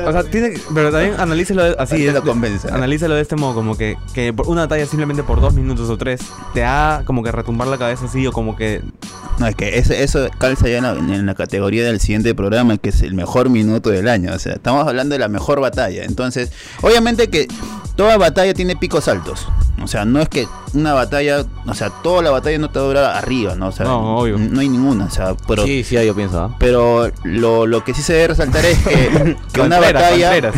o 0.07 0.13
sea, 0.13 0.25
tiene, 0.25 0.55
pero 0.75 0.91
también 0.93 1.15
analícelo 1.19 1.63
así, 1.79 2.07
es- 2.07 2.15
lo 2.15 2.23
convence. 2.23 2.69
analízalo 2.71 3.15
de 3.15 3.23
este 3.23 3.35
modo, 3.37 3.55
como 3.55 3.77
que, 3.77 3.97
que 4.15 4.33
por 4.33 4.47
una 4.49 4.63
batalla 4.63 4.87
simplemente 4.87 5.23
por 5.23 5.41
dos 5.41 5.55
minutos 5.55 5.89
o 5.91 5.97
tres 5.97 6.21
te 6.55 6.65
ha 6.65 7.03
como 7.07 7.23
que 7.23 7.33
retumbar 7.33 7.67
la 7.69 7.79
cabeza 7.79 8.05
así 8.05 8.27
o 8.27 8.33
como 8.33 8.57
que 8.57 8.83
No, 9.39 9.47
es 9.47 9.57
que 9.57 9.79
eso, 9.79 9.95
eso 9.95 10.29
calza 10.39 10.69
ya 10.69 10.77
en 10.79 10.85
la, 10.85 10.93
en 10.93 11.27
la 11.27 11.35
categoría 11.35 11.85
del 11.85 11.99
siguiente 11.99 12.35
programa, 12.35 12.77
que 12.77 12.91
es 12.91 13.01
el 13.03 13.15
mejor 13.15 13.49
minuto 13.49 13.89
del 13.91 14.09
año. 14.09 14.33
O 14.35 14.39
sea, 14.39 14.53
estamos 14.55 14.87
hablando 14.87 15.15
de 15.15 15.19
la 15.19 15.29
mejor 15.29 15.61
batalla. 15.61 16.05
Entonces, 16.05 16.53
obviamente 16.83 17.29
que 17.29 17.49
toda 17.97 18.19
batalla 18.19 18.53
tiene 18.55 18.77
picos 18.77 19.09
altos. 19.09 19.49
O 19.83 19.87
sea, 19.89 20.05
no 20.05 20.21
es 20.21 20.29
que 20.29 20.47
una 20.75 20.93
batalla, 20.93 21.45
o 21.67 21.75
sea, 21.75 21.91
toda 21.91 22.23
la 22.23 22.31
batalla 22.31 22.59
no 22.59 22.71
te 22.71 22.79
dura 22.79 23.19
arriba, 23.19 23.55
¿no? 23.57 23.62
O 23.69 23.73
sea, 23.73 23.87
No, 23.87 24.17
obvio. 24.19 24.39
no 24.39 24.61
hay 24.61 24.69
ninguna. 24.69 25.05
O 25.07 25.11
sea, 25.11 25.35
pero, 25.47 25.65
Sí, 25.65 25.85
sí, 25.85 25.97
yo 26.05 26.15
pienso, 26.15 26.41
¿ah? 26.41 26.57
pero 26.59 27.11
lo, 27.25 27.67
lo 27.67 27.85
que 27.85 27.95
sí 27.95 28.03
se 28.03 28.13
debe 28.15 28.29
resaltar 28.29 28.65
es 28.65 28.79
que, 28.79 29.37
que 29.53 29.61
una 29.61 29.79
batalla... 29.81 30.53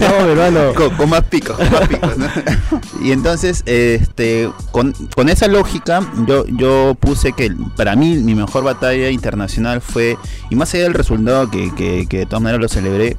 No, 0.00 0.06
hermano. 0.28 0.74
con, 0.74 0.90
con 0.96 1.08
más 1.10 1.22
picos, 1.24 1.56
con 1.56 1.70
más 1.70 1.88
picos, 1.88 2.16
¿no? 2.18 2.26
Y 3.02 3.12
entonces, 3.12 3.62
este, 3.66 4.50
con, 4.72 4.92
con 5.14 5.28
esa 5.28 5.48
lógica, 5.48 6.00
yo, 6.26 6.44
yo 6.46 6.94
puse 6.98 7.32
que 7.32 7.52
para 7.76 7.96
mí 7.96 8.16
mi 8.16 8.34
mejor 8.34 8.64
batalla 8.64 9.08
internacional 9.10 9.80
fue, 9.80 10.18
y 10.50 10.56
más 10.56 10.72
allá 10.74 10.84
del 10.84 10.94
resultado 10.94 11.50
que, 11.50 11.74
que, 11.74 12.06
que 12.06 12.18
de 12.18 12.26
todas 12.26 12.42
maneras 12.42 12.60
lo 12.60 12.68
celebré, 12.68 13.16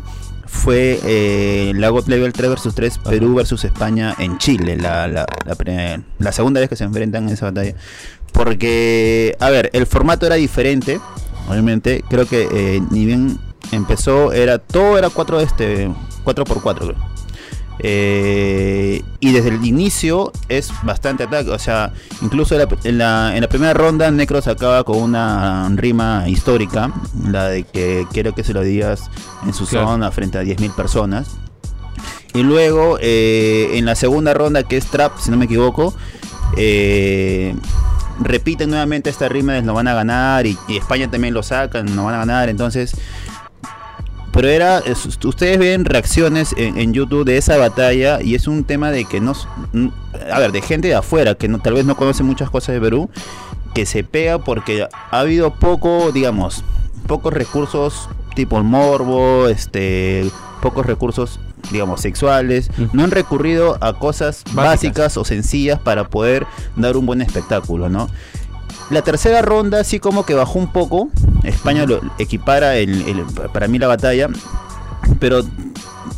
fue 0.51 0.99
eh, 1.05 1.71
la 1.75 1.89
God 1.89 2.07
Level 2.07 2.33
3 2.33 2.49
vs 2.49 2.75
3 2.75 2.97
Perú 2.99 3.35
versus 3.35 3.63
España 3.63 4.13
en 4.19 4.37
Chile, 4.37 4.75
la, 4.75 5.07
la, 5.07 5.25
la, 5.45 6.03
la 6.19 6.31
segunda 6.33 6.59
vez 6.59 6.69
que 6.69 6.75
se 6.75 6.83
enfrentan 6.83 7.27
en 7.27 7.33
esa 7.33 7.45
batalla. 7.45 7.73
Porque, 8.33 9.35
a 9.39 9.49
ver, 9.49 9.69
el 9.73 9.87
formato 9.87 10.25
era 10.25 10.35
diferente, 10.35 10.99
obviamente, 11.47 12.03
creo 12.09 12.27
que 12.27 12.47
eh, 12.51 12.81
ni 12.91 13.05
bien 13.05 13.39
empezó, 13.71 14.33
era 14.33 14.59
todo 14.59 14.97
era 14.97 15.09
4 15.09 15.39
este 15.39 15.87
4x4 16.25 16.77
creo. 16.77 17.10
Eh, 17.79 19.01
y 19.19 19.31
desde 19.31 19.49
el 19.49 19.65
inicio 19.65 20.31
es 20.49 20.71
bastante 20.83 21.23
ataque. 21.23 21.49
O 21.51 21.59
sea, 21.59 21.93
incluso 22.21 22.55
en 22.55 22.61
la, 22.61 22.77
en 22.83 22.97
la- 22.97 23.35
en 23.35 23.41
la 23.41 23.47
primera 23.49 23.73
ronda 23.73 24.09
Necros 24.11 24.47
acaba 24.47 24.83
con 24.83 24.97
una 24.97 25.69
rima 25.75 26.25
histórica. 26.27 26.91
La 27.27 27.47
de 27.47 27.63
que 27.63 28.05
quiero 28.11 28.33
que 28.33 28.43
se 28.43 28.53
lo 28.53 28.61
digas 28.61 29.09
en 29.45 29.53
su 29.53 29.65
Claro. 29.65 29.87
zona 29.87 30.11
frente 30.11 30.37
a 30.37 30.43
10.000 30.43 30.71
personas. 30.75 31.27
Y 32.33 32.43
luego 32.43 32.97
eh, 33.01 33.71
en 33.73 33.85
la 33.85 33.95
segunda 33.95 34.33
ronda 34.33 34.63
que 34.63 34.77
es 34.77 34.85
Trap, 34.87 35.17
si 35.19 35.31
no 35.31 35.37
me 35.37 35.45
equivoco. 35.45 35.93
eh, 36.57 37.55
repiten 38.23 38.69
nuevamente 38.69 39.09
esta 39.09 39.27
rima 39.29 39.53
de 39.53 39.61
no 39.63 39.73
van 39.73 39.87
a 39.87 39.93
ganar 39.95 40.45
y, 40.45 40.55
y 40.67 40.77
España 40.77 41.09
también 41.09 41.33
lo 41.33 41.41
sacan, 41.41 41.95
no 41.95 42.03
van 42.05 42.15
a 42.15 42.17
ganar. 42.19 42.49
Entonces 42.49 42.93
pero 44.31 44.47
era, 44.47 44.79
es- 44.79 45.05
ustedes 45.23 45.57
ven 45.59 45.85
reacciones 45.85 46.53
en, 46.57 46.77
en 46.77 46.93
YouTube 46.93 47.25
de 47.25 47.37
esa 47.37 47.57
batalla 47.57 48.21
y 48.21 48.35
es 48.35 48.47
un 48.47 48.63
tema 48.63 48.91
de 48.91 49.05
que 49.05 49.19
no, 49.21 49.33
a 50.31 50.39
ver, 50.39 50.51
de 50.51 50.61
gente 50.61 50.87
de 50.87 50.95
afuera 50.95 51.35
que 51.35 51.47
no, 51.47 51.59
tal 51.59 51.73
vez 51.73 51.85
no 51.85 51.95
conoce 51.95 52.23
muchas 52.23 52.49
cosas 52.49 52.73
de 52.75 52.81
Perú, 52.81 53.09
que 53.73 53.85
se 53.85 54.03
pega 54.03 54.39
porque 54.39 54.83
ha 55.11 55.19
habido 55.19 55.51
poco, 55.53 56.11
digamos, 56.11 56.63
pocos 57.07 57.33
recursos 57.33 58.09
tipo 58.35 58.57
el 58.57 58.63
morbo, 58.63 59.47
este, 59.49 60.29
pocos 60.61 60.85
recursos, 60.85 61.39
digamos, 61.69 61.99
sexuales, 62.01 62.69
no 62.93 63.03
han 63.03 63.11
recurrido 63.11 63.77
a 63.81 63.93
cosas 63.99 64.43
Básicas. 64.53 64.55
básicas 64.55 65.17
o 65.17 65.25
sencillas 65.25 65.79
para 65.79 66.07
poder 66.07 66.47
dar 66.77 66.95
un 66.95 67.05
buen 67.05 67.21
espectáculo, 67.21 67.89
¿no? 67.89 68.09
La 68.91 69.01
tercera 69.01 69.41
ronda 69.41 69.83
sí 69.83 69.99
como 69.99 70.25
que 70.25 70.33
bajó 70.33 70.59
un 70.59 70.71
poco. 70.71 71.09
España 71.43 71.85
lo 71.85 72.01
equipara 72.19 72.75
el, 72.77 73.01
el- 73.07 73.23
para 73.53 73.67
mí 73.67 73.79
la 73.79 73.87
batalla. 73.87 74.27
Pero 75.19 75.41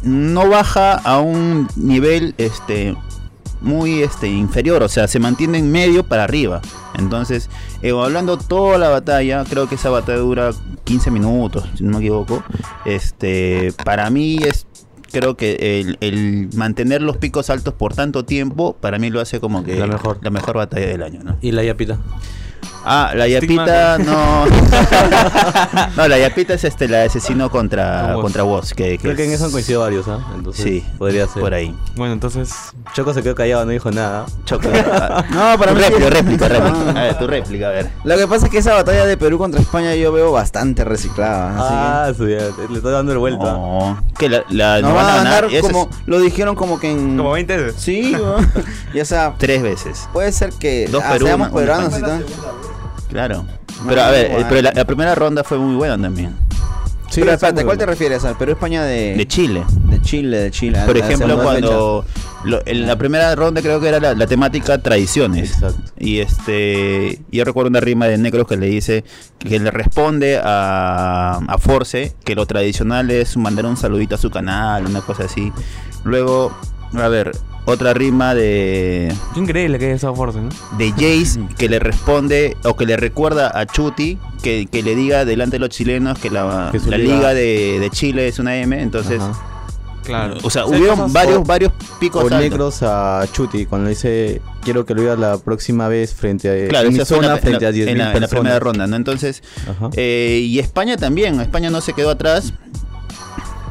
no 0.03 0.49
baja 0.49 0.93
a 0.95 1.19
un 1.19 1.67
nivel 1.75 2.33
este 2.37 2.95
muy 3.61 4.01
este 4.01 4.27
inferior. 4.27 4.83
O 4.83 4.89
sea, 4.89 5.07
se 5.07 5.19
mantiene 5.19 5.57
en 5.59 5.71
medio 5.71 6.03
para 6.03 6.23
arriba. 6.25 6.61
Entonces, 6.97 7.49
hablando 7.83 8.37
toda 8.37 8.77
la 8.77 8.89
batalla, 8.89 9.43
creo 9.49 9.67
que 9.69 9.75
esa 9.75 9.89
batalla 9.89 10.19
dura 10.19 10.51
15 10.83 11.11
minutos, 11.11 11.63
si 11.77 11.83
no 11.83 11.91
me 11.91 11.97
equivoco. 11.99 12.43
Este, 12.85 13.73
para 13.85 14.09
mí 14.09 14.37
es 14.43 14.67
creo 15.11 15.37
que 15.37 15.79
el, 15.79 15.97
el 16.01 16.49
mantener 16.55 17.03
los 17.03 17.17
picos 17.17 17.51
altos 17.51 17.75
por 17.75 17.93
tanto 17.93 18.25
tiempo, 18.25 18.75
para 18.81 18.97
mí 18.97 19.11
lo 19.11 19.21
hace 19.21 19.39
como 19.39 19.63
que 19.63 19.75
La 19.75 19.85
mejor. 19.85 20.17
la 20.23 20.31
mejor 20.31 20.57
batalla 20.57 20.87
del 20.87 21.03
año, 21.03 21.21
¿no? 21.23 21.37
Y 21.39 21.51
la 21.51 21.63
yapita. 21.63 21.99
Ah, 22.85 23.11
la 23.15 23.27
yapita 23.27 23.97
no. 23.97 24.45
no, 25.95 26.07
la 26.07 26.17
yapita 26.17 26.53
es 26.55 26.63
este 26.63 26.87
la 26.87 27.03
asesino 27.03 27.49
contra 27.49 28.01
Con 28.07 28.15
Woz. 28.15 28.21
contra 28.23 28.43
vos, 28.43 28.73
que, 28.73 28.97
que 28.97 28.97
Creo 28.99 29.15
que 29.15 29.23
en 29.25 29.29
es- 29.29 29.35
eso 29.35 29.45
han 29.45 29.51
coincidido 29.51 29.81
varios, 29.81 30.07
¿ah? 30.07 30.19
Entonces, 30.35 30.63
Sí, 30.63 30.85
podría 30.97 31.27
ser. 31.27 31.41
por 31.41 31.53
ahí. 31.53 31.73
Bueno, 31.95 32.13
entonces 32.13 32.51
Choco 32.93 33.13
se 33.13 33.23
quedó 33.23 33.35
callado, 33.35 33.65
no 33.65 33.71
dijo 33.71 33.91
nada. 33.91 34.25
Choco. 34.45 34.67
ah, 34.91 35.23
No, 35.29 35.57
para 35.57 35.71
tu 35.71 35.77
mí 35.77 35.83
réplica, 35.83 36.09
réplica, 36.09 36.47
réplica. 36.49 36.77
Ah. 36.87 36.99
A 36.99 37.03
ver, 37.03 37.17
tu 37.19 37.27
réplica, 37.27 37.67
a 37.67 37.71
ver. 37.71 37.89
Lo 38.03 38.17
que 38.17 38.27
pasa 38.27 38.45
es 38.47 38.51
que 38.51 38.57
esa 38.57 38.73
batalla 38.73 39.05
de 39.05 39.17
Perú 39.17 39.37
contra 39.37 39.61
España 39.61 39.95
yo 39.95 40.11
veo 40.11 40.31
bastante 40.31 40.83
reciclada. 40.83 41.51
Así 41.55 42.23
Ah, 42.25 42.25
le 42.27 42.75
estoy 42.77 42.91
dando 42.91 43.11
el 43.13 43.17
vuelta. 43.17 43.53
No, 43.53 44.01
que 44.17 44.29
la, 44.29 44.81
no 44.81 44.93
van 44.93 45.05
a 45.09 45.15
ganar 45.23 45.47
como 45.61 45.89
es 45.89 45.97
lo 46.07 46.19
dijeron 46.19 46.55
como 46.55 46.79
que 46.79 46.91
en 46.91 47.17
como 47.17 47.31
20 47.31 47.57
veces. 47.57 47.81
Sí, 47.81 48.13
weón. 48.15 48.51
y 48.93 48.99
o 48.99 49.05
sea, 49.05 49.33
tres 49.37 49.61
veces. 49.61 50.07
puede 50.11 50.31
ser 50.31 50.51
que 50.53 50.87
Dos 50.91 51.03
ah, 51.05 51.11
Perú, 51.13 51.25
seamos 51.27 51.47
una- 51.49 51.55
una 51.57 51.65
peruanos 51.65 51.97
y 51.97 52.01
tal. 52.01 52.25
Claro. 53.13 53.45
Pero 53.87 54.01
a 54.03 54.11
ver, 54.11 54.25
eh, 54.25 54.29
bueno. 54.33 54.45
pero 54.49 54.61
la, 54.63 54.71
la 54.73 54.85
primera 54.85 55.15
ronda 55.15 55.43
fue 55.43 55.57
muy 55.57 55.75
buena 55.75 55.97
también. 56.01 56.35
Sí, 57.09 57.19
Pero 57.21 57.33
espérate, 57.33 57.63
¿cuál 57.63 57.77
te 57.77 57.85
refieres? 57.85 58.25
¿Al 58.25 58.35
Perú 58.35 58.53
España 58.53 58.83
de, 58.85 59.15
De 59.15 59.27
Chile. 59.27 59.63
de 59.85 60.01
Chile, 60.01 60.37
de 60.39 60.49
Chile? 60.49 60.79
Por 60.83 60.97
ejemplo, 60.97 61.39
cuando 61.43 62.03
lo- 62.43 62.61
en 62.65 62.87
la 62.87 62.95
primera 62.95 63.35
ronda 63.35 63.61
creo 63.61 63.79
que 63.79 63.89
era 63.89 63.99
la, 63.99 64.15
la 64.15 64.25
temática 64.25 64.79
tradiciones. 64.79 65.51
Exacto. 65.53 65.79
Y 65.99 66.21
este, 66.21 67.21
yo 67.31 67.45
recuerdo 67.45 67.69
una 67.69 67.81
rima 67.81 68.07
de 68.07 68.17
Necros 68.17 68.47
que 68.47 68.57
le 68.57 68.65
dice 68.65 69.03
que 69.37 69.59
le 69.59 69.69
responde 69.69 70.41
a, 70.43 71.39
a 71.47 71.57
Force 71.59 72.15
que 72.25 72.33
lo 72.33 72.47
tradicional 72.47 73.11
es 73.11 73.37
mandar 73.37 73.67
un 73.67 73.77
saludito 73.77 74.15
a 74.15 74.17
su 74.17 74.31
canal, 74.31 74.87
una 74.87 75.01
cosa 75.01 75.25
así. 75.25 75.53
Luego, 76.03 76.51
a 76.95 77.07
ver, 77.09 77.31
otra 77.65 77.93
rima 77.93 78.35
de 78.35 79.13
Qué 79.33 79.39
increíble 79.39 79.79
que 79.79 79.85
haya 79.85 79.95
esa 79.95 80.13
fuerza, 80.13 80.39
¿no? 80.41 80.49
de 80.77 80.91
Jace 80.91 81.39
que 81.57 81.69
le 81.69 81.79
responde 81.79 82.57
o 82.63 82.75
que 82.75 82.85
le 82.85 82.97
recuerda 82.97 83.57
a 83.57 83.65
Chuti 83.65 84.17
que, 84.41 84.67
que 84.71 84.83
le 84.83 84.95
diga 84.95 85.23
delante 85.25 85.55
de 85.55 85.59
los 85.59 85.69
chilenos 85.69 86.19
que 86.19 86.29
la, 86.29 86.69
Que 86.71 86.79
la 86.89 86.97
liga- 86.97 87.15
liga 87.15 87.33
de, 87.33 87.77
de 87.79 87.89
Chile 87.89 88.27
es 88.27 88.39
una 88.39 88.57
M, 88.57 88.81
entonces, 88.81 89.21
Ajá. 89.21 89.49
Claro. 90.03 90.35
o 90.43 90.49
sea, 90.49 90.65
hubieron 90.65 91.13
varios 91.13 91.47
varios 91.47 91.71
picos 91.97 92.23
O 92.23 92.25
altos. 92.25 92.39
negros 92.41 92.79
a 92.83 93.25
Chuti, 93.31 93.65
cuando 93.65 93.87
dice 93.87 94.41
quiero 94.61 94.85
que 94.85 94.93
lo 94.93 94.99
diga 95.01 95.15
la 95.15 95.37
próxima 95.37 95.87
vez 95.87 96.13
frente 96.13 96.49
a 96.49 96.67
Claro, 96.67 96.89
en 96.89 96.97
mi 96.97 97.05
zona 97.05 97.29
la, 97.29 97.37
frente 97.37 97.65
en 97.65 97.69
a 97.69 97.71
la- 97.71 97.77
10.000 97.77 97.87
en 97.87 97.97
la- 97.99 98.11
en 98.13 98.19
la 98.21 98.27
primera 98.27 98.59
ronda, 98.59 98.85
¿no? 98.85 98.97
Entonces, 98.97 99.41
Ajá. 99.65 99.89
eh, 99.95 100.41
y 100.43 100.59
España 100.59 100.97
también, 100.97 101.39
España 101.39 101.69
no 101.69 101.79
se 101.79 101.93
quedó 101.93 102.09
atrás. 102.09 102.53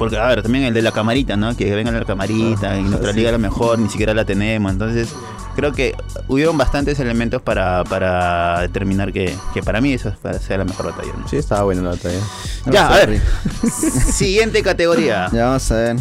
Porque, 0.03 0.19
a 0.19 0.27
ver, 0.27 0.43
también 0.43 0.65
el 0.65 0.75
de 0.75 0.83
la 0.83 0.91
camarita, 0.91 1.37
¿no? 1.37 1.57
Que 1.57 1.73
venga 1.77 1.93
la 1.93 2.05
camarita, 2.05 2.77
y 2.77 2.83
nuestra 2.83 3.13
liga 3.13 3.29
es 3.29 3.33
la 3.35 3.39
mejor, 3.39 3.79
ni 3.79 3.89
siquiera 3.89 4.13
la 4.13 4.25
tenemos. 4.25 4.73
Entonces, 4.73 5.15
creo 5.55 5.73
que 5.73 5.95
hubieron 6.27 6.59
bastantes 6.59 6.99
elementos 6.99 7.41
para, 7.41 7.85
para 7.85 8.63
determinar 8.63 9.13
que, 9.13 9.33
que 9.55 9.63
para 9.63 9.81
mí 9.81 9.93
eso 9.93 10.13
sea 10.41 10.59
la 10.59 10.65
mejor 10.65 10.87
batalla. 10.87 11.13
¿no? 11.17 11.29
Sí, 11.29 11.37
estaba 11.37 11.63
buena 11.63 11.83
la 11.83 11.91
batalla. 11.91 12.19
Ya, 12.67 12.89
a 12.89 12.97
ver. 12.97 13.23
Siguiente 14.13 14.61
categoría. 14.65 15.29
Ya 15.33 15.45
vamos 15.45 15.71
a 15.71 15.75
ver. 15.77 15.97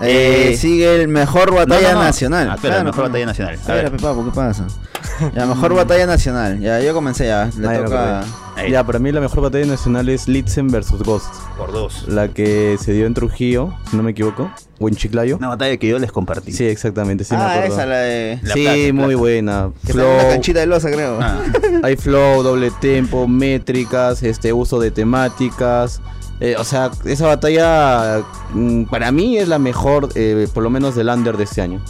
Eh, 0.00 0.50
Eh, 0.52 0.56
sigue 0.56 1.02
el 1.02 1.08
mejor 1.08 1.54
batalla 1.54 1.92
no, 1.92 1.98
no. 2.00 2.04
nacional. 2.04 2.48
Ah, 2.50 2.56
claro, 2.60 2.84
mejor 2.84 2.94
pues. 3.02 3.08
batalla 3.10 3.26
nacional. 3.26 3.52
A 3.54 3.56
Espera, 3.56 3.82
ver. 3.82 3.92
pe, 3.92 3.98
papo, 3.98 4.24
¿qué 4.24 4.30
pasa? 4.32 4.66
La 5.34 5.46
mejor 5.46 5.74
batalla 5.74 6.06
nacional. 6.06 6.58
Ya, 6.60 6.80
yo 6.80 6.92
comencé 6.94 7.26
ya. 7.26 7.48
Le 7.58 7.68
Ay, 7.68 7.78
toca. 7.84 8.24
Ahí, 8.56 8.70
Ya, 8.72 8.84
para 8.84 8.98
mí 8.98 9.12
la 9.12 9.20
mejor 9.20 9.42
batalla 9.42 9.66
nacional 9.66 10.08
es 10.08 10.26
Litzen 10.28 10.68
versus 10.68 11.02
Ghost. 11.02 11.26
por 11.56 11.72
dos. 11.72 12.06
La 12.08 12.28
que 12.28 12.76
se 12.80 12.92
dio 12.92 13.06
en 13.06 13.14
Trujillo, 13.14 13.74
si 13.90 13.96
no 13.96 14.02
me 14.02 14.12
equivoco. 14.12 14.50
O 14.80 14.88
en 14.88 14.96
Chiclayo. 14.96 15.36
Una 15.36 15.48
batalla 15.48 15.76
que 15.76 15.86
yo 15.86 15.98
les 15.98 16.10
compartí. 16.10 16.50
Sí, 16.52 16.64
exactamente, 16.66 17.22
sí 17.24 17.34
me 17.34 17.40
ah, 17.42 17.52
acuerdo. 17.52 17.74
esa, 17.74 17.86
la 17.86 17.98
de. 17.98 18.38
La 18.42 18.54
sí, 18.54 18.62
plaza, 18.64 18.78
muy 18.92 19.04
plaza. 19.04 19.16
buena. 19.18 19.52
En 19.60 19.66
una 19.66 19.74
Flow, 19.92 20.18
canchita 20.30 20.60
de 20.60 20.66
losa, 20.66 20.90
creo. 20.90 21.18
Ah, 21.20 21.40
hay 21.84 21.96
flow, 21.96 22.42
doble 22.42 22.72
tempo, 22.80 23.28
métricas, 23.28 24.22
este 24.22 24.52
uso 24.52 24.80
de 24.80 24.90
temáticas. 24.90 26.00
Eh, 26.40 26.56
o 26.58 26.64
sea, 26.64 26.90
esa 27.04 27.26
batalla 27.26 28.22
mm, 28.52 28.84
para 28.84 29.12
mí 29.12 29.38
es 29.38 29.48
la 29.48 29.58
mejor, 29.58 30.08
eh, 30.14 30.48
por 30.52 30.62
lo 30.62 30.70
menos 30.70 30.94
del 30.94 31.08
under 31.08 31.36
de 31.36 31.44
este 31.44 31.60
año. 31.62 31.80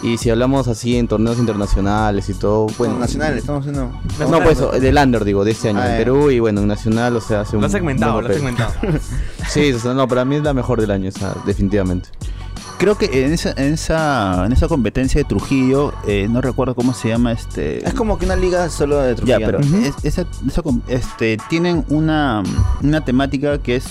Y 0.00 0.16
si 0.18 0.30
hablamos 0.30 0.68
así 0.68 0.96
en 0.96 1.08
torneos 1.08 1.38
internacionales 1.38 2.28
y 2.28 2.34
todo, 2.34 2.66
Bueno, 2.66 2.76
bueno, 2.78 2.98
nacional, 3.00 3.36
estamos 3.36 3.66
haciendo. 3.66 3.90
No, 4.30 4.42
pues 4.44 4.80
del 4.80 4.96
under 4.96 5.24
digo, 5.24 5.44
de 5.44 5.50
este 5.50 5.70
año 5.70 5.80
Ah, 5.82 5.90
en. 5.92 5.98
Perú 5.98 6.30
y 6.30 6.38
bueno, 6.38 6.60
en 6.60 6.68
nacional, 6.68 7.16
o 7.16 7.20
sea, 7.20 7.40
hace 7.40 7.56
un 7.56 7.62
Lo 7.62 7.66
has 7.66 7.72
segmentado, 7.72 8.20
lo 8.20 8.28
papel. 8.28 8.36
segmentado. 8.36 8.72
Sí, 9.48 9.72
o 9.72 9.78
sea, 9.80 9.94
no, 9.94 10.06
para 10.06 10.24
mí 10.24 10.36
es 10.36 10.42
la 10.44 10.54
mejor 10.54 10.80
del 10.80 10.92
año, 10.92 11.08
o 11.08 11.12
sea, 11.18 11.34
definitivamente. 11.46 12.10
Creo 12.78 12.96
que 12.96 13.24
en 13.24 13.32
esa, 13.32 13.50
en 13.52 13.74
esa, 13.74 14.44
en 14.46 14.52
esa 14.52 14.68
competencia 14.68 15.20
de 15.20 15.24
Trujillo, 15.24 15.92
eh, 16.06 16.26
no 16.30 16.40
recuerdo 16.40 16.74
cómo 16.74 16.94
se 16.94 17.08
llama 17.08 17.32
este. 17.32 17.86
Es 17.86 17.94
como 17.94 18.18
que 18.18 18.24
una 18.24 18.36
liga 18.36 18.68
solo 18.70 18.98
de 19.00 19.14
Trujillo. 19.14 19.38
Ya, 19.40 19.44
pero 19.46 19.60
¿no? 19.60 19.78
es- 19.78 19.94
esa, 20.04 20.24
esa 20.46 20.62
este, 20.88 21.38
tienen 21.48 21.84
una, 21.88 22.42
una 22.82 23.04
temática 23.04 23.58
que 23.58 23.76
es 23.76 23.84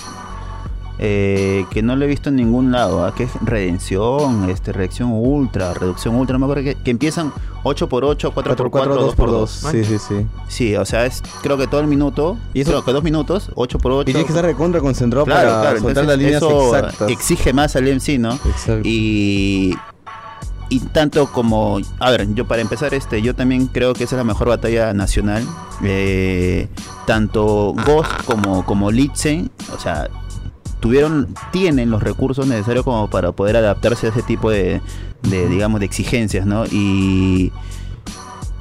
eh, 0.99 1.65
que 1.69 1.81
no 1.83 1.95
lo 1.95 2.05
he 2.05 2.07
visto 2.07 2.29
en 2.29 2.35
ningún 2.37 2.71
lado, 2.71 3.05
¿ah? 3.05 3.13
que 3.13 3.23
es 3.23 3.31
redención, 3.41 4.49
este, 4.49 4.73
reacción 4.73 5.11
ultra, 5.11 5.73
reducción 5.73 6.15
ultra, 6.15 6.33
no 6.33 6.39
me 6.39 6.45
acuerdo 6.51 6.63
que, 6.63 6.75
que 6.83 6.91
empiezan 6.91 7.31
8x8, 7.63 8.33
4x4, 8.33 8.55
4-4, 8.69 8.69
2x2. 8.69 9.15
2x2. 9.15 9.47
Sí, 9.71 9.83
sí, 9.83 9.97
sí. 9.99 10.25
Sí, 10.47 10.75
o 10.75 10.85
sea, 10.85 11.05
es 11.05 11.21
creo 11.41 11.57
que 11.57 11.67
todo 11.67 11.81
el 11.81 11.87
minuto, 11.87 12.37
Y 12.53 12.61
eso- 12.61 12.71
creo 12.71 12.83
que 12.85 12.93
dos 12.93 13.03
minutos, 13.03 13.51
8x8. 13.55 14.01
Y 14.01 14.05
tienes 14.05 14.23
que 14.23 14.29
estar 14.29 14.45
recontra 14.45 14.81
concentrado 14.81 15.25
claro, 15.25 15.49
para 15.49 15.61
claro, 15.61 15.79
soltar 15.79 16.03
entonces 16.03 16.07
las 16.07 16.17
líneas 16.17 16.41
eso 16.43 16.75
exactas. 16.75 17.09
exige 17.11 17.53
más 17.53 17.75
al 17.75 17.87
MC, 17.87 18.17
¿no? 18.19 18.33
Exacto. 18.33 18.81
Y, 18.83 19.75
y 20.69 20.79
tanto 20.79 21.27
como, 21.31 21.79
a 21.99 22.11
ver, 22.11 22.33
yo 22.33 22.45
para 22.47 22.61
empezar, 22.61 22.93
este, 22.93 23.21
yo 23.21 23.35
también 23.35 23.67
creo 23.67 23.93
que 23.93 24.03
esa 24.05 24.15
es 24.15 24.17
la 24.17 24.23
mejor 24.23 24.47
batalla 24.47 24.93
nacional. 24.93 25.43
Eh, 25.83 26.67
tanto 27.05 27.73
Ghost 27.85 28.11
como, 28.25 28.65
como 28.65 28.91
Litzen, 28.91 29.49
o 29.75 29.79
sea, 29.79 30.09
tuvieron, 30.79 31.33
tienen 31.51 31.89
los 31.89 32.03
recursos 32.03 32.47
necesarios 32.47 32.83
como 32.85 33.09
para 33.09 33.31
poder 33.31 33.57
adaptarse 33.57 34.07
a 34.07 34.09
ese 34.09 34.21
tipo 34.21 34.49
de, 34.49 34.81
de 35.23 35.49
digamos, 35.49 35.79
de 35.79 35.85
exigencias, 35.85 36.45
¿no? 36.45 36.65
Y, 36.65 37.51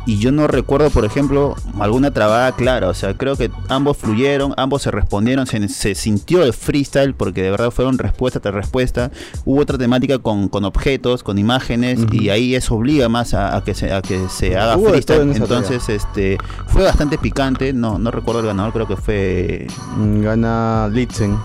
y 0.09 0.19
yo 0.19 0.31
no 0.31 0.47
recuerdo, 0.47 0.91
por 0.91 1.05
ejemplo, 1.05 1.57
alguna 1.81 2.13
trabada 2.13 2.53
clara. 2.53 2.89
O 2.89 2.95
sea, 2.95 3.15
creo 3.15 3.35
que 3.35 3.51
ambos 3.69 3.97
fluyeron, 3.97 4.55
ambos 4.57 4.83
se 4.83 4.93
respondieron, 4.93 5.49
se, 5.49 5.69
se 5.69 5.97
sintió 5.97 6.45
el 6.45 6.53
freestyle 6.53 7.13
porque 7.13 7.43
de 7.43 7.51
verdad 7.51 7.73
fueron 7.73 7.99
respuesta 7.99 8.39
tras 8.39 8.55
respuesta. 8.55 9.11
Hubo 9.45 9.61
otra 9.61 9.77
temática 9.79 10.21
con, 10.21 10.49
con 10.49 10.65
objetos, 10.65 11.25
con 11.25 11.39
imágenes, 11.39 11.99
y 12.13 12.29
ahí 12.29 12.55
eso 12.55 12.77
obliga 12.77 13.09
más 13.09 13.35
a, 13.35 13.57
a 13.57 13.65
que, 13.65 13.75
se, 13.75 13.93
a 13.93 14.01
que 14.01 14.29
se 14.29 14.57
haga 14.57 14.77
Hubo 14.77 14.91
freestyle. 14.91 15.23
en 15.23 15.37
Entonces, 15.37 15.89
este 15.89 16.39
fue 16.69 16.85
bastante 16.85 17.19
picante. 17.19 17.73
No, 17.73 17.99
no 17.99 18.13
recuerdo 18.13 18.41
el 18.43 18.47
ganador, 18.47 18.73
creo 18.73 18.87
que 18.87 18.97
fue 18.97 19.67
Mm, 19.97 20.23
Gana 20.23 20.89
Litzen. 20.93 21.37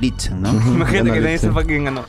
Litzen, 0.00 0.40
¿no? 0.40 0.50
Imagínate 0.50 1.12
que 1.12 1.20
Litzen. 1.20 1.50
sepa 1.50 1.64
quién 1.64 1.84
ganó. 1.84 2.04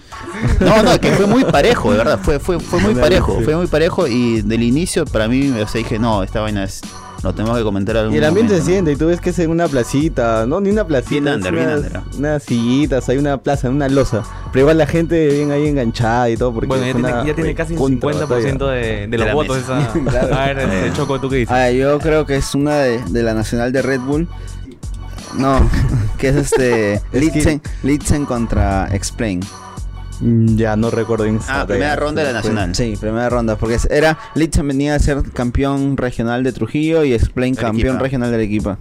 No, 0.59 0.81
no, 0.83 0.99
que 0.99 1.11
fue 1.11 1.27
muy 1.27 1.43
parejo, 1.43 1.91
de 1.91 1.97
verdad, 1.97 2.19
fue, 2.21 2.39
fue, 2.39 2.59
fue 2.59 2.79
muy 2.79 2.95
parejo, 2.95 3.39
fue 3.43 3.55
muy 3.55 3.67
parejo 3.67 4.07
y 4.07 4.41
del 4.41 4.63
inicio 4.63 5.05
para 5.05 5.27
mí, 5.27 5.49
o 5.51 5.67
sea, 5.67 5.79
dije, 5.79 5.99
no, 5.99 6.23
esta 6.23 6.39
vaina 6.41 6.63
es, 6.63 6.81
lo 7.21 7.33
tenemos 7.35 7.57
que 7.57 7.63
comentar 7.63 7.97
algún 7.97 8.15
Y 8.15 8.17
el 8.17 8.23
ambiente 8.23 8.53
se 8.55 8.59
momento, 8.61 8.69
¿no? 8.69 8.73
siente, 8.85 8.91
y 8.93 8.95
tú 8.95 9.07
ves 9.07 9.19
que 9.21 9.29
es 9.31 9.39
en 9.39 9.51
una 9.51 9.67
placita, 9.67 10.45
no, 10.47 10.61
ni 10.61 10.69
una 10.69 10.85
placita, 10.85 11.21
Bien 11.21 11.35
under, 11.35 11.53
bien 11.53 11.67
unas, 11.67 11.77
under. 11.81 12.01
unas 12.17 12.43
sillitas, 12.43 13.09
hay 13.09 13.17
una 13.17 13.37
plaza, 13.37 13.69
una 13.69 13.89
losa. 13.89 14.23
Pero 14.51 14.61
igual 14.61 14.77
la 14.77 14.87
gente 14.87 15.27
bien 15.27 15.51
ahí 15.51 15.67
enganchada 15.67 16.29
y 16.29 16.37
todo, 16.37 16.53
porque 16.53 16.67
Bueno, 16.67 16.85
ya 16.85 16.93
tiene, 16.93 17.09
ya 17.27 17.35
tiene 17.35 17.55
casi 17.55 17.73
un 17.73 17.79
contra 17.99 18.25
50% 18.25 18.27
batalla. 18.27 18.71
de, 18.71 18.81
de 18.81 19.07
De 19.07 19.17
los 19.17 19.27
la 19.27 19.33
votos 19.33 19.57
esa. 19.57 19.91
Claro. 19.93 20.35
A 20.41 20.45
ver, 20.47 20.59
este, 20.59 20.93
Choco, 20.93 21.19
¿tú 21.19 21.29
qué 21.29 21.35
dices? 21.37 21.53
Ah, 21.55 21.69
yo 21.71 21.99
creo 21.99 22.25
que 22.25 22.35
es 22.37 22.55
una 22.55 22.75
de, 22.77 22.99
de 23.09 23.23
la 23.23 23.33
nacional 23.33 23.71
de 23.71 23.81
Red 23.81 23.99
Bull. 24.01 24.27
No, 25.37 25.59
que 26.17 26.29
es 26.29 26.35
este. 26.35 27.01
que- 27.11 27.19
Litzen, 27.19 27.61
Litzen 27.83 28.25
contra 28.25 28.87
Explain. 28.93 29.39
Mm, 30.19 30.55
Ya, 30.55 30.75
no 30.75 30.91
recuerdo 30.91 31.23
bien. 31.25 31.39
Ah, 31.47 31.65
primera 31.67 31.95
ronda 31.95 32.21
de 32.23 32.33
la 32.33 32.41
Fue- 32.41 32.51
nacional. 32.51 32.75
Sí, 32.75 32.95
primera 32.99 33.29
ronda. 33.29 33.55
Porque 33.57 33.77
era. 33.89 34.17
Litzen 34.35 34.67
venía 34.67 34.95
a 34.95 34.99
ser 34.99 35.23
campeón 35.31 35.97
regional 35.97 36.43
de 36.43 36.51
Trujillo 36.51 37.03
y 37.03 37.13
Explain 37.13 37.55
campeón 37.55 37.95
Arequipa. 37.97 38.03
regional 38.03 38.29
de 38.29 38.35
Arequipa. 38.35 38.77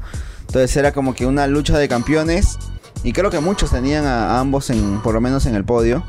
Entonces 0.47 0.77
era 0.77 0.93
como 0.93 1.15
que 1.15 1.27
una 1.27 1.47
lucha 1.47 1.79
de 1.79 1.89
campeones. 1.89 2.59
Y 3.03 3.13
creo 3.15 3.31
que 3.31 3.41
muchos 3.41 3.71
tenían 3.71 4.05
a, 4.05 4.37
a 4.37 4.41
ambos 4.41 4.69
en. 4.71 5.01
por 5.01 5.15
lo 5.15 5.21
menos 5.23 5.47
en 5.47 5.55
el 5.55 5.65
podio. 5.65 6.03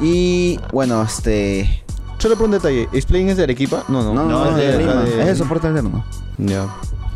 Y 0.00 0.60
bueno, 0.72 1.02
este. 1.02 1.82
Solo 2.18 2.34
por 2.36 2.46
un 2.46 2.50
detalle, 2.50 2.88
¿Explain 2.92 3.28
es 3.30 3.36
de 3.36 3.44
Arequipa? 3.44 3.84
No, 3.88 4.02
no. 4.02 4.12
No, 4.12 4.24
no, 4.28 4.44
no, 4.44 4.50
es 4.50 4.56
de 4.56 4.72
de- 4.72 4.78
Lima. 4.78 4.94
de- 5.04 5.20
Es 5.20 5.26
de 5.28 5.34
soporte 5.36 5.68
alterno. 5.68 6.04
Ya. 6.36 6.66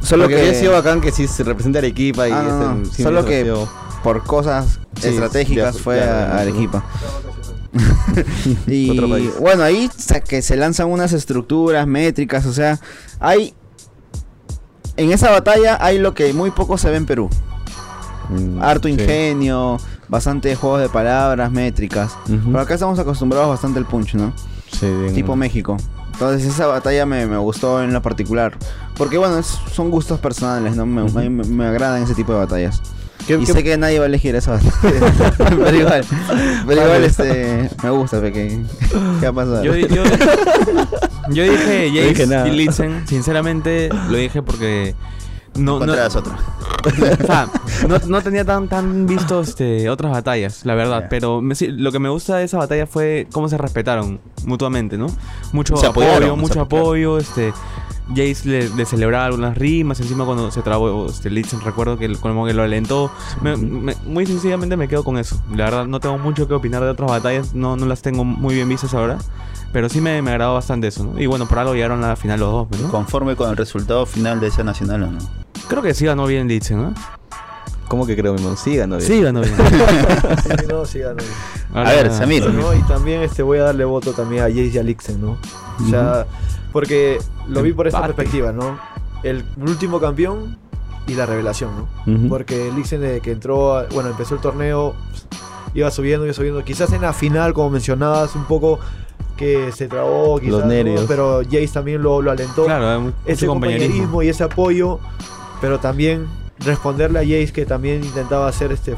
Solo 0.03 0.25
Porque 0.25 0.37
que. 0.37 0.43
había 0.49 0.55
sido 0.59 0.73
bacán 0.73 1.01
que 1.01 1.13
sí 1.13 1.27
se 1.29 1.45
representa 1.45 1.79
Arequipa 1.79 2.29
y 2.29 2.33
Ah, 2.33 2.43
no, 2.43 2.49
este, 2.51 2.89
no, 2.89 2.95
sí 2.97 3.03
solo 3.03 3.25
que- 3.25 3.55
por 4.03 4.25
cosas 4.25 4.79
Sí, 5.01 5.09
estratégicas 5.09 5.77
ya, 5.77 5.83
fue 5.83 5.97
claro, 5.99 6.13
a, 6.33 6.37
a. 6.37 6.41
Arequipa. 6.41 6.85
y 8.67 9.01
país. 9.01 9.31
bueno, 9.41 9.63
ahí 9.63 9.89
sa- 9.97 10.21
que 10.21 10.43
se 10.43 10.57
lanzan 10.57 10.89
unas 10.91 11.13
estructuras 11.13 11.87
métricas, 11.87 12.45
o 12.47 12.53
sea, 12.53 12.79
hay 13.21 13.55
en 14.97 15.11
esa 15.13 15.31
batalla 15.31 15.79
hay 15.81 15.99
lo 15.99 16.13
que 16.15 16.33
muy 16.35 16.51
poco 16.51 16.77
se 16.77 16.91
ve 16.91 16.97
en 16.97 17.07
Perú. 17.07 17.31
Mm, 18.29 18.61
Harto 18.63 18.89
sí. 18.89 18.95
ingenio, 18.95 19.79
bastante 20.09 20.55
juegos 20.57 20.81
de 20.83 20.89
palabras, 20.89 21.51
métricas. 21.51 22.13
Ujú. 22.29 22.51
Pero 22.51 22.61
acá 22.61 22.75
estamos 22.75 22.99
acostumbrados 22.99 23.49
bastante 23.49 23.79
al 23.79 23.87
punch, 23.87 24.15
¿no? 24.15 24.33
Sí, 24.71 24.87
bien. 24.87 25.15
Tipo 25.15 25.35
México. 25.37 25.77
Entonces 26.29 26.53
esa 26.55 26.67
batalla 26.67 27.05
me, 27.07 27.27
me 27.27 27.37
gustó 27.39 27.83
en 27.83 27.93
lo 27.93 28.01
particular. 28.03 28.53
Porque 28.97 29.19
bueno, 29.19 29.39
es- 29.39 29.59
son 29.73 29.91
gustos 29.91 30.19
personales, 30.21 30.77
¿no? 30.77 30.87
Me, 30.87 31.01
a 31.03 31.05
mí 31.05 31.29
me, 31.29 31.45
me 31.45 31.67
agradan 31.67 32.03
ese 32.03 32.15
tipo 32.15 32.33
de 32.33 32.39
batallas. 32.39 32.81
¿Qué- 33.27 33.35
y 33.35 33.45
qué- 33.45 33.53
sé 33.53 33.63
que 33.63 33.77
nadie 33.77 33.99
va 33.99 34.05
a 34.05 34.09
elegir 34.09 34.35
esa 34.35 34.53
batalla. 34.53 34.73
pero 35.65 35.77
igual, 35.77 36.05
pero 36.67 36.83
igual 36.83 37.05
este, 37.05 37.71
me 37.83 37.91
gusta, 37.91 38.21
pe, 38.21 38.33
que, 38.33 38.61
¿qué 39.21 39.29
va 39.31 39.43
a 39.43 39.47
pasar? 39.47 39.65
Yo, 39.65 39.77
yo, 39.77 39.87
yo 41.31 41.43
dije 41.45 41.91
No 41.93 42.01
dije 42.01 42.11
Jace 42.11 42.27
nada. 42.27 42.49
y 42.49 42.53
Litzen, 42.53 43.07
sinceramente 43.07 43.89
lo 44.11 44.17
dije 44.17 44.43
porque 44.43 44.95
no, 45.55 45.79
no, 45.85 45.93
o 45.93 47.27
sea, 47.27 47.49
no, 47.89 47.99
no 48.07 48.23
tenía 48.23 48.45
tan 48.45 48.69
tan 48.69 49.07
visto 49.07 49.41
este, 49.41 49.89
otras 49.91 50.11
batallas, 50.13 50.65
la 50.65 50.75
verdad, 50.75 51.03
Ya. 51.03 51.09
pero 51.09 51.41
me- 51.41 51.55
lo 51.69 51.93
que 51.93 51.99
me 51.99 52.09
gusta 52.09 52.37
de 52.37 52.45
esa 52.45 52.59
batalla 52.59 52.87
fue 52.87 53.29
cómo 53.33 53.49
se 53.49 53.59
respetaron 53.59 54.21
mutuamente, 54.45 54.97
¿no? 54.99 55.07
Mucho 55.53 55.77
Se 55.77 55.87
apoyo, 55.87 56.11
apoyaron, 56.13 56.41
mucho 56.41 56.61
apoyo, 56.61 57.19
este 57.19 57.53
Jace 58.09 58.49
le, 58.49 58.69
le 58.71 58.85
celebraba 58.85 59.27
algunas 59.27 59.57
rimas, 59.57 60.01
encima 60.01 60.25
cuando 60.25 60.51
se 60.51 60.61
trabó 60.63 61.07
este 61.07 61.31
Litzen 61.31 61.61
recuerdo 61.61 61.97
que 61.99 62.13
como 62.17 62.45
que 62.47 62.53
lo 62.53 62.63
alentó. 62.65 63.11
Me- 63.41 63.57
me- 63.57 63.95
muy 64.07 64.27
sencillamente 64.27 64.77
me 64.77 64.89
quedo 64.89 65.05
con 65.05 65.19
eso. 65.19 65.41
La 65.55 65.65
verdad 65.67 65.87
no 65.87 66.01
tengo 66.01 66.19
mucho 66.19 66.49
que 66.49 66.55
opinar 66.55 66.83
de 66.83 66.89
otras 66.91 67.09
batallas, 67.09 67.55
no, 67.55 67.77
no 67.77 67.87
las 67.87 68.03
tengo 68.03 68.25
muy 68.25 68.55
bien 68.57 68.69
vistas 68.69 68.93
ahora, 68.95 69.19
pero 69.73 69.89
sí 69.89 70.01
me, 70.01 70.21
me 70.23 70.31
agradó 70.31 70.55
bastante 70.55 70.89
eso, 70.89 71.05
¿no? 71.05 71.21
Y 71.21 71.27
bueno, 71.27 71.47
por 71.49 71.59
algo 71.59 71.75
llegaron 71.75 72.03
a 72.05 72.09
la 72.09 72.17
final 72.17 72.41
los 72.41 72.53
dos, 72.71 72.81
¿no? 72.81 72.89
Conforme 72.91 73.37
con 73.37 73.51
el 73.51 73.57
resultado 73.57 74.07
final 74.07 74.41
de 74.41 74.49
esa 74.49 74.63
nacional 74.65 75.03
o 75.05 75.11
no. 75.11 75.19
Creo 75.69 75.83
que 75.83 75.95
sí 75.95 76.05
ganó 76.05 76.27
bien 76.27 76.49
Litzen, 76.49 76.81
¿no? 76.83 76.95
¿Cómo 77.89 78.07
que 78.07 78.17
creo, 78.17 78.33
mi 78.33 78.39
hermano? 78.41 78.57
Sí, 78.57 78.77
ganó 78.77 78.97
bien. 78.97 79.07
Sí 79.09 79.21
ganó 79.23 79.41
bien. 79.43 79.55
Sí, 80.43 80.67
no, 80.69 80.85
sí, 80.87 80.99
ganó. 81.01 81.23
A 81.75 81.83
ver, 81.85 82.11
Samir. 82.11 82.47
¿no? 82.51 82.75
Y 82.75 82.81
también 82.83 83.23
este, 83.23 83.43
voy 83.43 83.59
a 83.59 83.65
darle 83.65 83.85
voto 83.85 84.13
también 84.13 84.43
a 84.43 84.47
Jace 84.49 84.71
y 84.75 84.79
a 84.79 84.83
Lixen, 84.83 85.21
¿no? 85.21 85.37
O 85.85 85.89
sea, 85.91 86.27
porque 86.73 87.19
lo 87.49 87.63
vi 87.63 87.73
por 87.73 87.87
esta 87.87 87.99
Empate. 87.99 88.15
perspectiva, 88.15 88.53
¿no? 88.53 88.79
El 89.23 89.45
último 89.61 90.01
campeón 90.01 90.57
y 91.07 91.15
la 91.15 91.27
revelación, 91.27 91.71
¿no? 92.07 92.29
Porque 92.29 92.71
Lixen 92.75 93.01
desde 93.03 93.21
que 93.21 93.33
entró, 93.33 93.77
a- 93.77 93.85
bueno, 93.93 94.09
empezó 94.11 94.35
el 94.37 94.41
torneo, 94.41 94.95
pues, 95.11 95.27
iba 95.75 95.91
subiendo, 95.91 96.25
iba 96.25 96.33
subiendo. 96.35 96.65
Quizás 96.65 96.93
en 96.93 97.03
la 97.03 97.13
final, 97.13 97.53
como 97.53 97.71
mencionabas, 97.71 98.35
un 98.37 98.45
poco 98.45 98.79
que 99.37 99.73
se 99.73 99.89
trabó, 99.89 100.39
quizás, 100.39 100.53
Los 100.53 100.63
¿no? 100.63 100.69
nervios. 100.69 101.05
pero 101.09 101.43
Jace 101.45 101.69
también 101.69 102.03
lo, 102.03 102.23
lo 102.23 102.31
alentó. 102.31 102.65
claro, 102.65 102.89
hay 102.89 102.99
mucho 102.99 103.17
ese 103.27 103.47
compañerismo 103.47 104.23
y 104.23 104.29
ese 104.29 104.45
apoyo, 104.45 104.99
pero 105.61 105.79
también 105.81 106.27
responderle 106.59 107.19
a 107.19 107.23
Jace 107.23 107.53
que 107.53 107.67
también 107.67 108.05
intentaba 108.05 108.49
hacer 108.49 108.73
este 108.73 108.95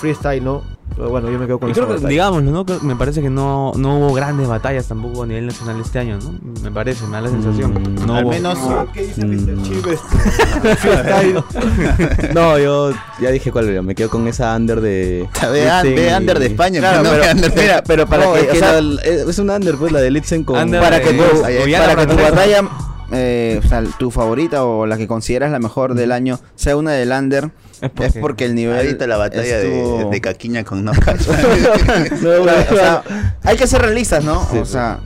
freestyle, 0.00 0.42
¿no? 0.42 0.62
Pero 0.96 1.08
bueno, 1.10 1.28
yo 1.28 1.38
me 1.40 1.46
quedo 1.46 1.58
con 1.58 1.70
Y 1.70 1.72
creo 1.72 1.88
que, 1.88 2.06
digámoslo, 2.06 2.50
¿no? 2.52 2.64
Me 2.82 2.94
parece 2.94 3.20
que 3.20 3.28
no, 3.28 3.72
no 3.76 3.98
hubo 3.98 4.12
grandes 4.14 4.46
batallas 4.46 4.86
tampoco 4.86 5.24
a 5.24 5.26
nivel 5.26 5.46
nacional 5.46 5.80
este 5.80 5.98
año, 5.98 6.18
¿no? 6.22 6.34
Me 6.62 6.70
parece, 6.70 7.04
me 7.06 7.12
da 7.12 7.22
la 7.22 7.30
sensación. 7.30 7.72
Mm, 7.74 8.06
no 8.06 8.14
al 8.14 8.24
hubo- 8.24 8.30
menos 8.30 8.58
¿Qué 8.92 9.02
dice 9.06 9.26
Mm. 9.26 9.30
Mr. 9.30 10.76
Freestyle? 10.76 11.44
No, 12.34 12.58
yo 12.58 12.92
ya 13.20 13.30
dije 13.30 13.50
cuál 13.50 13.68
era. 13.68 13.82
Me 13.82 13.94
quedo 13.94 14.08
con 14.10 14.26
esa 14.28 14.54
under 14.56 14.80
de. 14.80 15.28
Ve, 15.52 15.68
an- 15.70 15.86
y- 15.86 16.14
under 16.16 16.38
de 16.38 16.46
España, 16.46 16.80
Claro, 16.80 17.02
pero 17.02 17.14
no 17.14 17.20
pero- 17.20 17.32
under 17.34 17.52
de- 17.54 17.60
mira, 17.62 17.82
pero 17.84 18.06
para 18.06 18.24
No, 18.26 18.32
que, 18.34 18.40
es, 18.40 18.48
o 18.48 18.52
que 18.52 18.58
sea, 18.58 18.80
la- 18.80 19.02
es 19.02 19.38
un 19.38 19.50
under, 19.50 19.76
pues, 19.76 19.92
la 19.92 20.00
de 20.00 20.10
Litzen 20.10 20.44
con. 20.44 20.58
Under 20.58 20.80
para 20.80 21.00
que 21.00 21.12
de- 21.12 21.18
tu, 21.18 21.40
para 21.42 21.96
que 21.96 22.06
tu 22.06 22.22
batalla, 22.22 22.62
eh, 23.12 23.60
o 23.64 23.68
sea, 23.68 23.82
tu 23.98 24.10
favorita 24.10 24.64
o 24.64 24.86
la 24.86 24.96
que 24.96 25.06
consideras 25.08 25.50
la 25.50 25.58
mejor 25.58 25.94
del 25.94 26.12
año 26.12 26.38
sea 26.54 26.76
una 26.76 26.92
del 26.92 27.10
under, 27.10 27.50
Es 28.00 28.14
es 28.16 28.20
porque 28.20 28.44
el 28.44 28.54
nivel. 28.54 28.76
Ahorita 28.76 29.06
la 29.06 29.16
batalla 29.16 29.58
de, 29.58 29.82
estuvo- 29.82 30.10
de 30.10 30.20
Caquiña 30.20 30.64
con 30.64 30.84
Knockout. 30.84 31.18
Claro, 31.18 31.48
o 32.72 32.74
sea, 32.76 33.02
hay 33.42 33.56
que 33.56 33.66
ser 33.66 33.82
realistas, 33.82 34.24
¿no? 34.24 34.46
Sí, 34.50 34.58
o 34.58 34.64
sea, 34.66 34.98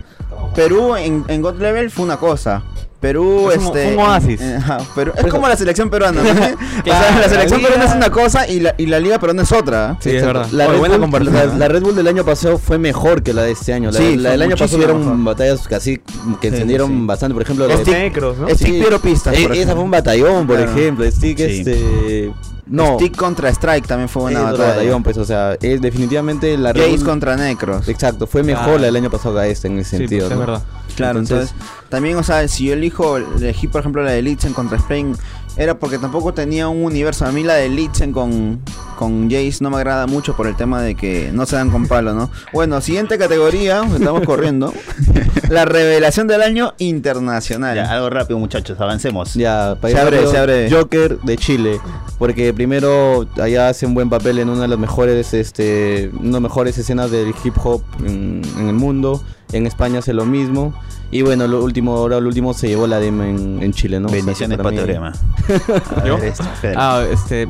Perú 0.54 0.96
en, 0.96 1.24
en 1.28 1.42
God 1.42 1.60
Level 1.60 1.90
fue 1.90 2.04
una 2.04 2.16
cosa. 2.16 2.62
Perú, 3.00 3.52
Es 3.52 3.62
este. 3.62 3.92
un 3.94 4.00
oasis. 4.00 4.40
eh, 4.40 4.56
ajá, 4.58 4.78
Perú- 4.96 5.12
es 5.16 5.26
como 5.26 5.46
la 5.46 5.54
selección 5.56 5.88
peruana, 5.88 6.20
¿no? 6.20 6.30
o 6.32 6.34
sea, 6.34 7.16
la 7.20 7.28
selección 7.28 7.62
la 7.62 7.68
peruana 7.68 7.88
es 7.88 7.94
una 7.94 8.10
cosa 8.10 8.48
y 8.48 8.58
la, 8.58 8.74
y 8.76 8.86
la 8.86 8.98
liga 8.98 9.20
peruana 9.20 9.42
es 9.44 9.52
otra. 9.52 9.96
Sí, 10.00 10.10
es 10.16 10.24
verdad. 10.26 10.48
La 10.50 10.64
Oye, 10.64 10.72
Red, 10.72 10.78
buena 10.80 10.94
Bull, 10.96 11.02
comparación, 11.02 11.34
la, 11.36 11.46
¿no? 11.46 11.58
la 11.58 11.68
Red 11.68 11.82
Bull 11.82 11.94
del 11.94 12.08
año 12.08 12.24
pasado 12.24 12.58
fue 12.58 12.76
mejor 12.78 13.22
que 13.22 13.32
la 13.32 13.42
de 13.44 13.52
este 13.52 13.72
año. 13.72 13.92
La, 13.92 13.98
Sí, 14.00 14.16
la 14.16 14.30
del 14.32 14.42
año 14.42 14.56
pasado 14.56 14.78
hubieron 14.78 14.98
mejor. 14.98 15.24
batallas 15.36 15.68
casi 15.68 16.00
que 16.40 16.48
encendieron 16.48 16.88
sí. 16.90 17.02
bastante. 17.06 17.34
Por 17.34 17.42
ejemplo, 17.44 17.68
la 17.68 17.76
Los 17.76 17.84
de- 17.86 17.92
negros, 17.92 18.36
¿no? 18.36 18.48
Stick 18.48 18.66
Sí. 18.84 18.98
Pistas, 19.00 19.34
Eh, 19.38 19.42
por 19.46 19.56
esa 19.56 19.74
fue 19.74 19.84
un 19.84 19.90
batallón, 19.92 20.46
por 20.48 20.56
Claro. 20.56 20.72
ejemplo. 20.72 21.08
Stick, 21.08 21.38
Sí. 21.38 21.44
este. 21.44 22.32
No. 22.68 22.96
Stick 22.98 23.16
contra 23.16 23.48
Strike 23.50 23.86
también 23.86 24.08
fue 24.08 24.24
una 24.24 24.32
es 24.38 24.44
batalla. 24.44 24.68
batallón, 24.68 25.02
pues, 25.02 25.16
o 25.18 25.24
sea, 25.24 25.54
es 25.60 25.80
definitivamente 25.80 26.56
la 26.58 26.72
Bull- 27.00 27.04
contra 27.04 27.36
Necros. 27.36 27.88
Exacto, 27.88 28.26
fue 28.26 28.42
mejor 28.42 28.78
la 28.80 28.86
del 28.86 28.96
año 28.96 29.10
pasado 29.10 29.38
que 29.38 29.46
esta 29.46 29.68
en 29.68 29.78
ese 29.78 29.90
Sí, 29.90 29.96
sentido. 29.98 30.28
pues, 30.28 30.32
es 30.32 30.38
¿no? 30.38 30.46
verdad. 30.52 30.62
Claro, 30.96 31.18
Entonces- 31.20 31.50
entonces, 31.52 31.77
también, 31.89 32.16
o 32.16 32.22
sea, 32.22 32.47
si 32.49 32.66
yo 32.66 32.74
elijo, 32.74 33.16
elegí 33.16 33.66
por 33.68 33.80
ejemplo 33.80 34.03
la 34.03 34.11
de 34.11 34.22
Litzen 34.22 34.53
contra 34.53 34.76
Spain, 34.78 35.16
era 35.59 35.78
porque 35.78 35.99
tampoco 35.99 36.32
tenía 36.32 36.68
un 36.68 36.84
universo. 36.84 37.26
A 37.26 37.32
mí 37.32 37.43
la 37.43 37.55
de 37.55 37.68
Litzen 37.68 38.12
con, 38.12 38.61
con 38.97 39.28
Jace 39.28 39.59
no 39.61 39.70
me 39.70 39.76
agrada 39.76 40.07
mucho 40.07 40.36
por 40.36 40.47
el 40.47 40.55
tema 40.55 40.80
de 40.80 40.95
que 40.95 41.30
no 41.32 41.47
se 41.47 41.57
dan 41.57 41.70
con 41.70 41.89
palo, 41.89 42.14
¿no? 42.14 42.30
Bueno, 42.53 42.80
siguiente 42.80 43.18
categoría, 43.18 43.82
estamos 43.93 44.22
corriendo. 44.22 44.72
la 45.49 45.64
revelación 45.64 46.28
del 46.28 46.43
año 46.43 46.74
internacional. 46.78 47.74
Ya, 47.74 47.91
algo 47.91 48.09
rápido, 48.09 48.39
muchachos, 48.39 48.80
avancemos. 48.80 49.34
Ya, 49.34 49.76
para 49.80 49.95
Se 49.95 50.01
ir 50.01 50.07
abre, 50.07 50.26
se 50.28 50.39
abre. 50.39 50.70
Joker 50.70 51.18
de 51.20 51.36
Chile, 51.36 51.80
porque 52.18 52.55
primero 52.55 53.26
allá 53.41 53.68
hace 53.68 53.84
un 53.84 53.95
buen 53.95 54.09
papel 54.11 54.39
en 54.39 54.51
una 54.51 54.62
de 54.62 54.68
las 54.68 54.78
mejores, 54.78 55.34
este, 55.34 56.11
una 56.12 56.24
de 56.24 56.32
las 56.32 56.43
mejores 56.43 56.78
escenas 56.78 57.11
del 57.11 57.34
hip 57.43 57.55
hop 57.64 57.82
en, 58.07 58.43
en 58.59 58.68
el 58.68 58.74
mundo. 58.74 59.24
En 59.51 59.66
España 59.66 60.01
hace 60.01 60.12
lo 60.12 60.24
mismo. 60.24 60.74
Y 61.11 61.22
bueno, 61.22 61.46
lo 61.46 61.64
último, 61.64 61.96
ahora 61.96 62.20
lo 62.20 62.28
último 62.28 62.52
se 62.52 62.68
llevó 62.68 62.86
la 62.86 63.00
demo 63.00 63.22
en, 63.24 63.62
en 63.62 63.72
Chile, 63.72 63.98
¿no? 63.98 64.09
O 64.09 64.11
sea, 64.11 64.18
Bendiciones, 64.18 64.59
para 64.59 64.70
mí- 64.70 64.76
Patorema. 64.76 65.12
A 65.96 66.04
¿Yo? 66.06 66.16
ver, 66.18 66.24
esto, 66.26 66.44
Fede. 66.61 66.74
Ah, 66.76 67.02
este. 67.11 67.48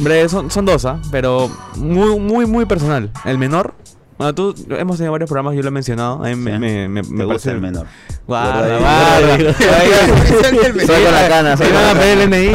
Breve, 0.00 0.28
son, 0.28 0.50
son 0.50 0.64
dos, 0.64 0.84
¿ah? 0.84 0.98
Pero 1.12 1.48
muy, 1.76 2.18
muy, 2.18 2.46
muy 2.46 2.66
personal. 2.66 3.10
El 3.24 3.38
menor. 3.38 3.74
Bueno, 4.18 4.34
tú 4.34 4.54
hemos 4.70 4.96
tenido 4.96 5.12
varios 5.12 5.28
programas, 5.28 5.54
yo 5.56 5.62
lo 5.62 5.68
he 5.68 5.72
mencionado. 5.72 6.24
A 6.24 6.28
mí 6.28 6.34
me, 6.36 6.52
Sí. 6.52 6.58
me, 6.58 6.88
me, 6.88 7.02
Me 7.02 7.08
me 7.10 7.24
gusta 7.24 7.26
parece- 7.26 7.50
el 7.52 7.60
menor. 7.60 7.86
Guarda, 8.26 8.78
Guarda. 8.78 9.54
Soy 9.54 10.86
con 11.04 11.14
la 11.14 11.28
cana, 11.28 11.56
soy 11.56 11.66
Me 11.66 11.72
con 11.72 11.82
van 11.82 11.90
a 11.90 11.94
la 11.94 12.00
pedir 12.00 12.18
el 12.20 12.30
NI. 12.30 12.52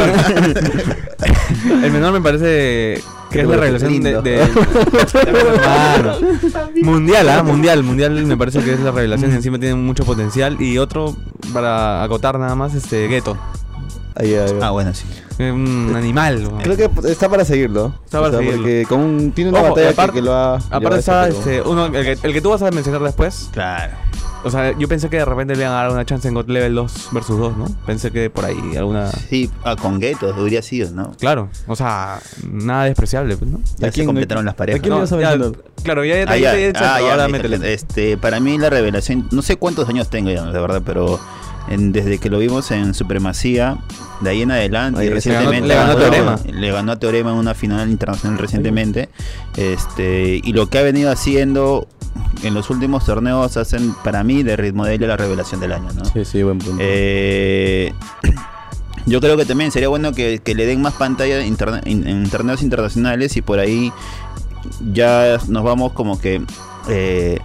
El 1.86 1.92
menor 1.92 2.14
me 2.14 2.22
parece 2.22 3.02
que 3.30 3.42
es 3.42 3.48
la 3.48 3.56
revelación 3.58 4.02
de, 4.02 4.22
de- 4.22 4.48
Mano. 5.66 6.16
Mundial, 6.84 7.30
¿ah? 7.30 7.44
Mundial, 7.44 7.84
mundial 7.84 8.12
me 8.26 8.38
parece 8.38 8.60
que 8.62 8.74
es 8.74 8.80
la 8.80 8.92
revelación. 8.92 9.32
Encima 9.32 9.60
tiene 9.60 9.76
mucho 9.76 10.06
potencial. 10.06 10.62
Y 10.62 10.78
otro, 10.78 11.16
para 11.54 12.04
acotar 12.04 12.38
nada 12.40 12.56
más, 12.56 12.74
este, 12.76 13.08
Gueto. 13.08 13.38
Ahí, 14.16 14.34
ahí, 14.34 14.50
ahí. 14.52 14.60
Ah, 14.62 14.72
bueno, 14.72 14.94
sí. 14.94 15.06
Un 15.40 15.94
animal. 15.96 16.46
weón. 16.46 16.62
Creo 16.62 16.76
que 16.76 16.90
está 17.10 17.30
para 17.30 17.46
seguirlo. 17.46 17.94
Está 18.04 18.20
para 18.20 18.38
seguirlo. 18.38 18.58
Porque 18.58 18.86
con 18.90 19.00
un- 19.00 19.32
tiene 19.32 19.52
una 19.52 19.60
Ojo, 19.62 19.70
batalla 19.70 19.90
aparte- 19.92 20.12
que, 20.14 20.20
que 20.20 20.26
lo 20.26 20.34
ha. 20.34 20.56
Aparte 20.56 21.00
está 21.00 21.28
este, 21.30 21.62
uno, 21.62 21.86
el, 21.86 21.92
que, 21.92 22.18
el 22.28 22.34
que 22.34 22.42
tú 22.42 22.50
vas 22.50 22.62
a 22.62 22.72
mencionar 22.72 23.02
después. 23.02 23.50
Claro. 23.54 23.94
O 24.44 24.50
sea, 24.50 24.78
yo 24.78 24.88
pensé 24.88 25.10
que 25.10 25.18
de 25.18 25.26
repente 25.26 25.54
le 25.56 25.64
iban 25.64 25.74
a 25.74 25.78
dar 25.84 25.92
una 25.92 26.06
chance 26.06 26.26
en 26.28 26.34
God 26.34 26.48
Level 26.48 26.74
2 26.74 27.10
versus 27.12 27.38
2, 27.38 27.58
¿no? 27.58 27.66
Pensé 27.86 28.10
que 28.12 28.30
por 28.30 28.46
ahí 28.46 28.78
alguna. 28.78 29.12
Sí, 29.12 29.50
ah, 29.66 29.76
con 29.76 30.00
Gueto 30.00 30.34
hubiera 30.42 30.62
sido, 30.62 30.92
¿no? 30.92 31.12
Claro, 31.20 31.50
o 31.68 31.76
sea, 31.76 32.20
nada 32.50 32.86
despreciable, 32.86 33.36
pues, 33.36 33.52
¿no? 33.52 33.60
Ya 33.78 33.88
¿A 33.88 33.92
se 33.92 33.96
quién- 33.96 34.06
completaron 34.06 34.46
las 34.46 34.56
parejas. 34.56 34.80
¿A 34.80 34.82
quién 34.82 34.94
No, 34.94 35.04
ya, 35.06 35.38
claro, 35.84 36.06
ya, 36.06 36.16
ya, 36.24 36.32
Ah, 36.32 36.38
ya, 36.38 36.56
ya, 36.58 36.70
ah, 36.76 37.02
ya, 37.02 37.24
ahora. 37.24 37.28
Este, 37.68 38.16
para 38.18 38.40
mí 38.40 38.58
la 38.58 38.70
revelación, 38.70 39.28
no 39.32 39.42
sé 39.42 39.58
cuántos 39.58 39.90
años 39.90 40.10
tengo 40.10 40.30
ya, 40.32 40.46
de 40.46 40.60
verdad, 40.62 40.82
pero 40.86 41.20
en- 41.68 41.92
desde 41.92 42.18
que 42.18 42.30
lo 42.30 42.40
vimos 42.40 42.72
en 42.72 42.94
Supremacía, 42.94 43.78
de 44.22 44.30
ahí 44.30 44.42
en 44.42 44.52
adelante, 44.52 45.04
le 45.04 45.10
recientemente 45.12 45.68
ganó- 45.68 45.68
le 45.68 45.76
ganó 45.76 45.92
a 45.92 45.96
Teorema. 45.98 46.40
le 46.46 46.72
ganó 46.72 46.92
a 46.94 46.96
Teorema 47.00 47.32
en 47.32 47.38
una 47.38 47.54
final 47.56 47.90
internacional 47.90 48.38
recientemente, 48.40 49.10
este, 49.58 50.40
y 50.44 50.54
lo 50.54 50.70
que 50.70 50.80
ha 50.80 50.82
venido 50.82 51.12
haciendo 51.12 51.88
en 52.44 52.54
los 52.54 52.70
últimos 52.70 53.06
torneos 53.06 53.58
hacen 53.58 53.94
para 54.04 54.24
mí 54.24 54.44
de 54.44 54.56
ritmo 54.56 54.86
de 54.86 54.96
él 54.96 55.08
la 55.08 55.18
revelación 55.18 55.60
del 55.62 55.74
año, 55.74 55.90
¿no? 55.96 56.06
Sí, 56.06 56.24
sí, 56.26 56.44
buen 56.44 56.58
punto. 56.60 56.78
Eh, 56.80 57.94
yo 59.06 59.20
creo 59.22 59.36
que 59.38 59.46
también 59.46 59.72
sería 59.72 59.90
bueno 59.90 60.14
que, 60.14 60.40
que 60.40 60.56
le 60.56 60.66
den 60.66 60.82
más 60.82 60.94
pantalla 60.94 61.42
interne- 61.46 61.82
en 61.86 62.30
torneos 62.30 62.62
internacionales 62.62 63.36
y 63.38 63.42
por 63.42 63.60
ahí 63.60 63.92
ya 64.94 65.38
nos 65.48 65.64
vamos 65.64 65.94
como 65.94 66.20
que 66.20 66.42
eh, 66.88 67.40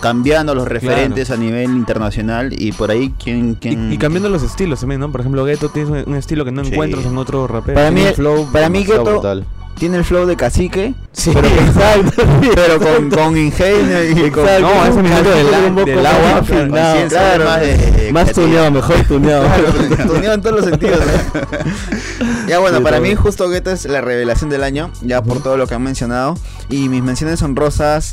cambiando 0.00 0.54
los 0.54 0.68
referentes 0.68 1.30
a 1.30 1.36
nivel 1.36 1.70
internacional 1.72 2.52
y 2.56 2.72
por 2.72 2.90
ahí 2.90 3.12
quien... 3.22 3.50
Y, 3.52 3.54
quien 3.56 3.92
y 3.92 3.98
cambiando 3.98 4.28
los 4.28 4.42
estilos 4.42 4.80
también, 4.80 5.00
¿no? 5.00 5.10
Por 5.10 5.20
ejemplo, 5.20 5.44
Ghetto 5.44 5.68
tiene 5.70 6.04
un- 6.04 6.14
estilo 6.14 6.44
que 6.44 6.52
no 6.52 6.64
Sí. 6.64 6.70
encuentras 6.72 7.04
en 7.04 7.16
otro 7.18 7.46
rapero. 7.46 7.74
Para 7.74 7.90
mí, 7.90 8.02
flow 8.14 8.46
para 8.52 8.68
mí 8.68 8.84
brutal. 8.84 9.44
tiene 9.78 9.96
el 9.98 10.04
flow 10.04 10.26
de 10.26 10.36
cacique, 10.36 10.94
Sí, 11.12 11.30
pero, 11.34 11.46
exacto. 11.48 12.22
pero 12.54 12.78
con, 12.78 13.10
con 13.10 13.36
ingenio 13.36 14.04
y 14.10 14.30
con... 14.30 14.44
Exacto. 14.44 14.60
No, 14.74 14.86
ese 14.86 15.02
minuto 15.02 15.30
del, 15.30 15.46
Un 15.68 15.74
poco 15.74 15.86
del 15.86 16.06
agua. 16.06 16.36
afinado. 16.38 17.08
claro. 17.08 17.44
más 17.44 17.60
de- 17.60 18.10
Más 18.12 18.32
tuneado, 18.32 18.70
mejor 18.70 18.96
tuneado. 19.04 19.44
Claro, 19.48 20.06
tuneado 20.12 20.34
en 20.34 20.40
todos 20.42 20.56
los 20.56 20.64
sentidos. 20.66 20.98
¿no? 21.00 22.46
ya 22.48 22.58
bueno, 22.58 22.78
Sí, 22.78 22.82
para 22.84 23.00
mí 23.00 23.14
justo 23.14 23.48
Gueto 23.48 23.70
es 23.70 23.84
la 23.86 24.00
revelación 24.00 24.50
del 24.50 24.62
año, 24.64 24.90
ya 25.02 25.22
por 25.22 25.42
todo 25.42 25.56
lo 25.56 25.66
que 25.66 25.74
han 25.74 25.82
mencionado. 25.82 26.36
Y 26.70 26.88
mis 26.88 27.02
menciones 27.02 27.40
honrosas 27.42 28.10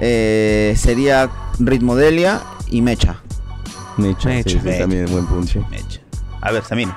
eh, 0.00 0.74
sería 0.76 1.30
Ritmodelia 1.58 2.40
y 2.70 2.82
Mecha. 2.82 3.16
Mecha, 3.96 4.28
Mecha. 4.28 4.50
sí, 4.50 4.58
sí, 4.58 4.64
Mecha. 4.64 4.78
también 4.80 5.06
buen 5.06 5.46
sí. 5.46 5.60
Mecha. 5.70 6.00
A 6.40 6.52
ver, 6.52 6.64
Samir. 6.64 6.88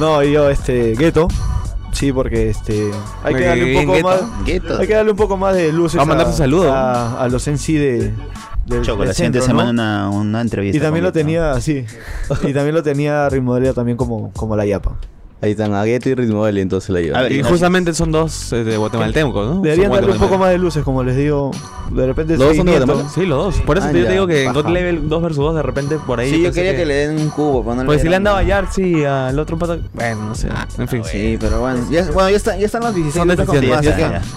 no, 0.00 0.22
y 0.22 0.32
yo, 0.32 0.48
este, 0.50 0.94
Gueto. 0.94 1.28
Sí, 1.92 2.12
porque 2.12 2.50
este. 2.50 2.90
Hay 3.24 3.34
que 3.34 3.44
darle 3.44 3.78
un 3.78 3.86
poco 3.86 4.00
más. 4.08 4.20
Gueto. 4.44 4.78
Hay 4.78 4.86
que 4.86 4.94
darle 4.94 5.10
un 5.12 5.16
poco 5.16 5.36
más 5.36 5.54
de 5.54 5.72
luces 5.72 5.98
Va 5.98 6.02
a 6.02 6.06
mandar 6.06 6.26
su 6.26 6.34
saludo. 6.36 6.72
a, 6.72 7.22
a 7.22 7.28
los 7.28 7.46
en 7.48 7.56
sí 7.58 7.74
de. 7.74 8.12
del- 8.66 8.82
Choco, 8.82 9.00
del 9.00 9.08
la 9.08 9.14
siguiente 9.14 9.40
centro, 9.40 9.40
¿no? 9.40 9.46
semana 9.70 10.08
una, 10.10 10.12
una 10.20 10.40
entrevista. 10.42 10.76
Y 10.76 10.80
también 10.80 11.04
lo 11.04 11.12
tenía 11.12 11.52
así. 11.52 11.86
y 12.42 12.52
también 12.52 12.74
lo 12.74 12.82
tenía 12.82 13.28
Ritmodelia 13.30 13.72
también 13.72 13.96
como, 13.96 14.30
como 14.32 14.56
la 14.56 14.66
Yapa. 14.66 14.96
Ahí 15.46 15.52
están 15.52 15.74
Agueto 15.74 16.08
y 16.08 16.14
Ritmo 16.14 16.44
Deli, 16.44 16.60
entonces 16.60 16.90
la 16.90 17.00
llevan. 17.00 17.20
A 17.20 17.22
ver, 17.22 17.32
Y 17.32 17.42
justamente 17.42 17.94
son 17.94 18.10
dos 18.10 18.52
eh, 18.52 18.64
de 18.64 18.76
guatemalteco, 18.76 19.44
¿no? 19.44 19.60
Deberían 19.60 19.92
darle 19.92 20.12
un 20.12 20.18
poco 20.18 20.38
más 20.38 20.50
de 20.50 20.58
luces, 20.58 20.82
como 20.82 21.04
les 21.04 21.16
digo. 21.16 21.52
De 21.90 22.04
repente. 22.04 22.36
¿Los 22.36 22.48
dos 22.48 22.56
son 22.56 22.66
de. 22.66 22.72
Guatemala? 22.72 23.08
Sí, 23.08 23.26
los 23.26 23.38
dos. 23.54 23.64
Por 23.64 23.78
eso 23.78 23.86
Ah, 23.86 23.92
yo 23.92 23.98
ya, 24.00 24.06
te 24.06 24.12
digo 24.12 24.26
que 24.26 24.44
en 24.44 24.52
God. 24.52 24.66
Level 24.66 25.08
2 25.08 25.22
versus 25.22 25.44
2 25.44 25.54
de 25.54 25.62
repente 25.62 25.96
por 26.04 26.18
ahí. 26.18 26.30
Sí, 26.30 26.42
yo 26.42 26.50
quería 26.52 26.74
que... 26.74 26.84
le 26.84 26.94
den 26.94 27.20
un 27.20 27.30
cubo, 27.30 27.62
pero 27.62 27.76
no 27.76 27.82
le 27.82 27.86
Pues 27.86 28.02
si 28.02 28.08
le 28.08 28.16
han 28.16 28.24
dado 28.24 28.38
a 28.38 28.42
nada. 28.42 28.62
Yartzi 28.62 29.04
al 29.04 29.38
otro 29.38 29.56
pata. 29.56 29.78
Bueno, 29.94 30.24
no 30.26 30.34
sé. 30.34 30.48
En 30.78 30.88
fin. 30.88 31.04
Sí, 31.04 31.36
pero 31.40 31.60
bueno, 31.60 31.86
ya, 31.88 32.02
bueno, 32.10 32.28
ya, 32.30 32.36
está, 32.36 32.58
ya 32.58 32.66
están 32.66 32.82
las 32.82 32.92
16 32.94 33.14
Son 33.14 33.28
ya 33.28 33.34
así 33.34 33.42
está, 33.42 33.60
que 33.60 33.66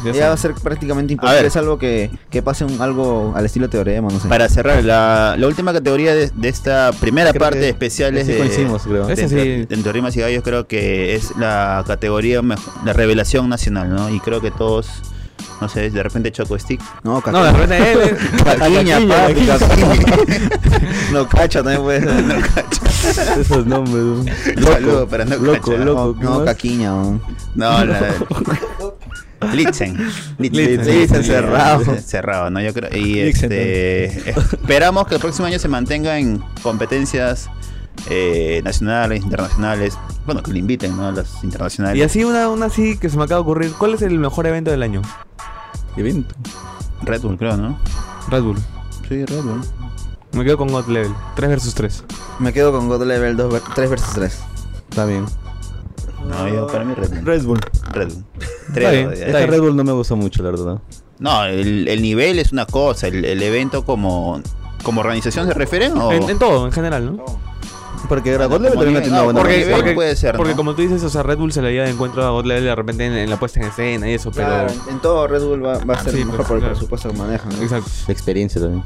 ya 0.05 0.13
ya, 0.13 0.27
va 0.27 0.33
a 0.33 0.37
ser 0.37 0.53
prácticamente 0.53 1.13
imposible. 1.13 1.47
Es 1.47 1.55
algo 1.57 1.79
que, 1.79 2.11
que 2.29 2.43
pase 2.43 2.65
un, 2.65 2.79
algo 2.79 3.33
al 3.35 3.45
estilo 3.45 3.67
teorema, 3.67 4.09
no 4.11 4.19
sé. 4.19 4.27
Para 4.27 4.47
cerrar, 4.47 4.83
la, 4.83 5.35
la 5.37 5.47
última 5.47 5.73
categoría 5.73 6.13
de, 6.13 6.29
de 6.29 6.49
esta 6.49 6.91
primera 6.99 7.31
Creo 7.31 7.39
parte 7.39 7.57
que 7.57 7.63
de 7.63 7.69
especiales 7.69 8.27
sí 8.27 8.33
de, 8.33 8.37
coincidimos, 8.37 8.83
creo. 8.83 9.07
sí. 9.15 9.65
entre 9.69 9.91
Rimas 9.91 10.15
y 10.15 10.21
Gallos 10.21 10.43
creo 10.43 10.67
que 10.67 10.98
es 11.15 11.35
la 11.37 11.83
categoría 11.87 12.41
la 12.85 12.93
revelación 12.93 13.49
nacional, 13.49 13.89
¿no? 13.93 14.09
Y 14.09 14.19
creo 14.19 14.41
que 14.41 14.51
todos, 14.51 14.87
no 15.61 15.69
sé, 15.69 15.89
de 15.89 16.03
repente 16.03 16.31
Choco 16.31 16.57
Stick. 16.57 16.81
No, 17.03 17.21
No, 17.31 17.43
de 17.43 17.51
repente 17.51 17.91
él. 17.93 18.17
Caquiña, 18.43 18.99
papi, 19.07 19.47
No, 21.11 21.27
cacha 21.27 21.63
también 21.63 21.81
puede 21.83 22.01
ser. 22.01 22.23
No, 22.23 23.41
Esos 23.41 23.65
nombres. 23.65 23.95
Un 24.57 24.63
saludo 24.63 25.07
para 25.07 25.25
no 25.25 25.35
loco, 25.37 25.71
Cacha. 25.71 25.83
loco. 25.85 26.15
¿qué 26.19 26.23
no, 26.25 26.35
más? 26.37 26.45
caquiña. 26.45 26.89
no. 26.89 27.21
No, 27.55 27.85
la 27.85 28.13
Litzen. 29.53 29.97
Litzen, 30.37 30.85
Litzen, 30.85 31.23
cerrado. 31.23 31.95
Cerrado, 32.05 32.49
¿no? 32.49 32.59
Yo 32.61 32.73
creo. 32.73 32.89
Y 32.93 33.23
Litzen, 33.23 33.51
este, 33.51 34.29
esperamos 34.31 35.07
que 35.07 35.15
el 35.15 35.21
próximo 35.21 35.47
año 35.47 35.57
se 35.59 35.69
mantenga 35.69 36.19
en 36.19 36.43
competencias 36.61 37.49
eh, 38.09 38.61
nacionales, 38.63 39.23
internacionales. 39.23 39.97
bueno, 40.25 40.41
que 40.43 40.51
le 40.51 40.59
inviten, 40.59 40.95
¿no? 40.95 41.07
A 41.07 41.11
las 41.11 41.43
internacionales. 41.43 41.97
Y 41.99 42.03
así 42.03 42.23
una, 42.23 42.49
una 42.49 42.67
así 42.67 42.97
que 42.97 43.09
se 43.09 43.17
me 43.17 43.23
acaba 43.23 43.39
de 43.39 43.43
ocurrir. 43.43 43.73
¿Cuál 43.77 43.93
es 43.93 44.01
el 44.01 44.17
mejor 44.19 44.47
evento 44.47 44.71
del 44.71 44.83
año? 44.83 45.01
Evento. 45.97 46.35
Red 47.01 47.21
Bull, 47.21 47.37
creo, 47.37 47.57
¿no? 47.57 47.79
Red 48.29 48.43
Bull. 48.43 48.57
Sí, 49.07 49.25
Red 49.25 49.41
Bull. 49.43 49.61
Me 50.33 50.43
quedo 50.43 50.57
con 50.57 50.67
God 50.69 50.87
Level. 50.87 51.11
3 51.35 51.49
versus 51.49 51.73
3. 51.73 52.03
Me 52.39 52.53
quedo 52.53 52.71
con 52.71 52.87
God 52.87 53.03
Level 53.03 53.35
2, 53.35 53.51
ver- 53.53 53.61
3 53.73 53.89
vs 53.89 54.03
3. 54.13 54.39
Está 54.89 55.05
bien. 55.05 55.25
No, 56.27 56.47
yo, 56.47 56.67
para 56.67 56.83
mí 56.85 56.93
Red 56.93 57.09
Bull. 57.09 57.25
Red 57.25 57.43
Bull. 57.43 57.59
Red 57.91 58.07
Bull. 58.09 58.25
Está 58.75 58.91
bien, 58.91 59.11
está 59.13 59.25
Esta 59.27 59.45
Red 59.47 59.61
Bull 59.61 59.75
no 59.75 59.83
me 59.83 59.91
gusta 59.93 60.15
mucho, 60.15 60.43
la 60.43 60.51
verdad. 60.51 60.79
No, 61.17 61.43
el, 61.45 61.87
el 61.87 62.01
nivel 62.01 62.39
es 62.39 62.51
una 62.51 62.65
cosa, 62.65 63.07
el, 63.07 63.25
el 63.25 63.41
evento 63.41 63.83
como, 63.83 64.39
como 64.83 65.01
organización 65.01 65.47
se 65.47 65.53
refieren 65.53 65.97
o... 65.97 66.11
En, 66.13 66.29
en 66.29 66.37
todo, 66.39 66.65
en 66.65 66.71
general, 66.71 67.17
¿no? 67.17 67.25
Porque 68.07 68.37
Bueno, 68.37 68.49
God 68.49 68.61
Level 68.61 68.75
también 68.93 69.03
buena 69.03 69.23
porque- 69.23 69.39
organización. 69.39 69.75
porque- 69.79 69.93
puede 69.93 70.15
ser, 70.15 70.35
Porque 70.37 70.51
¿no? 70.51 70.57
como 70.57 70.73
tú 70.75 70.81
dices, 70.81 71.03
o 71.03 71.09
sea, 71.09 71.21
Red 71.23 71.37
Bull 71.37 71.51
se 71.51 71.61
le 71.61 71.71
lleva 71.73 71.85
de 71.85 71.91
encuentro 71.91 72.25
a 72.25 72.29
God 72.31 72.45
Level 72.45 72.63
de 72.63 72.75
repente 72.75 73.05
en, 73.05 73.13
en 73.13 73.29
la 73.29 73.37
puesta 73.37 73.59
en 73.59 73.67
escena 73.67 74.09
y 74.09 74.13
eso, 74.13 74.31
pero... 74.31 74.47
Claro, 74.47 74.73
en 74.89 74.99
todo 74.99 75.27
Red 75.27 75.43
Bull 75.43 75.65
va, 75.65 75.77
va 75.79 75.93
a 75.95 76.03
ser 76.03 76.13
Sí, 76.13 76.19
mejor 76.19 76.37
pues, 76.37 76.47
por 76.47 76.57
el 76.57 76.61
claro. 76.63 76.75
presupuesto 76.75 77.09
que 77.11 77.17
manejan. 77.17 77.49
¿no? 77.49 77.61
Exacto. 77.61 77.89
La 78.07 78.13
experiencia 78.13 78.61
también. 78.61 78.83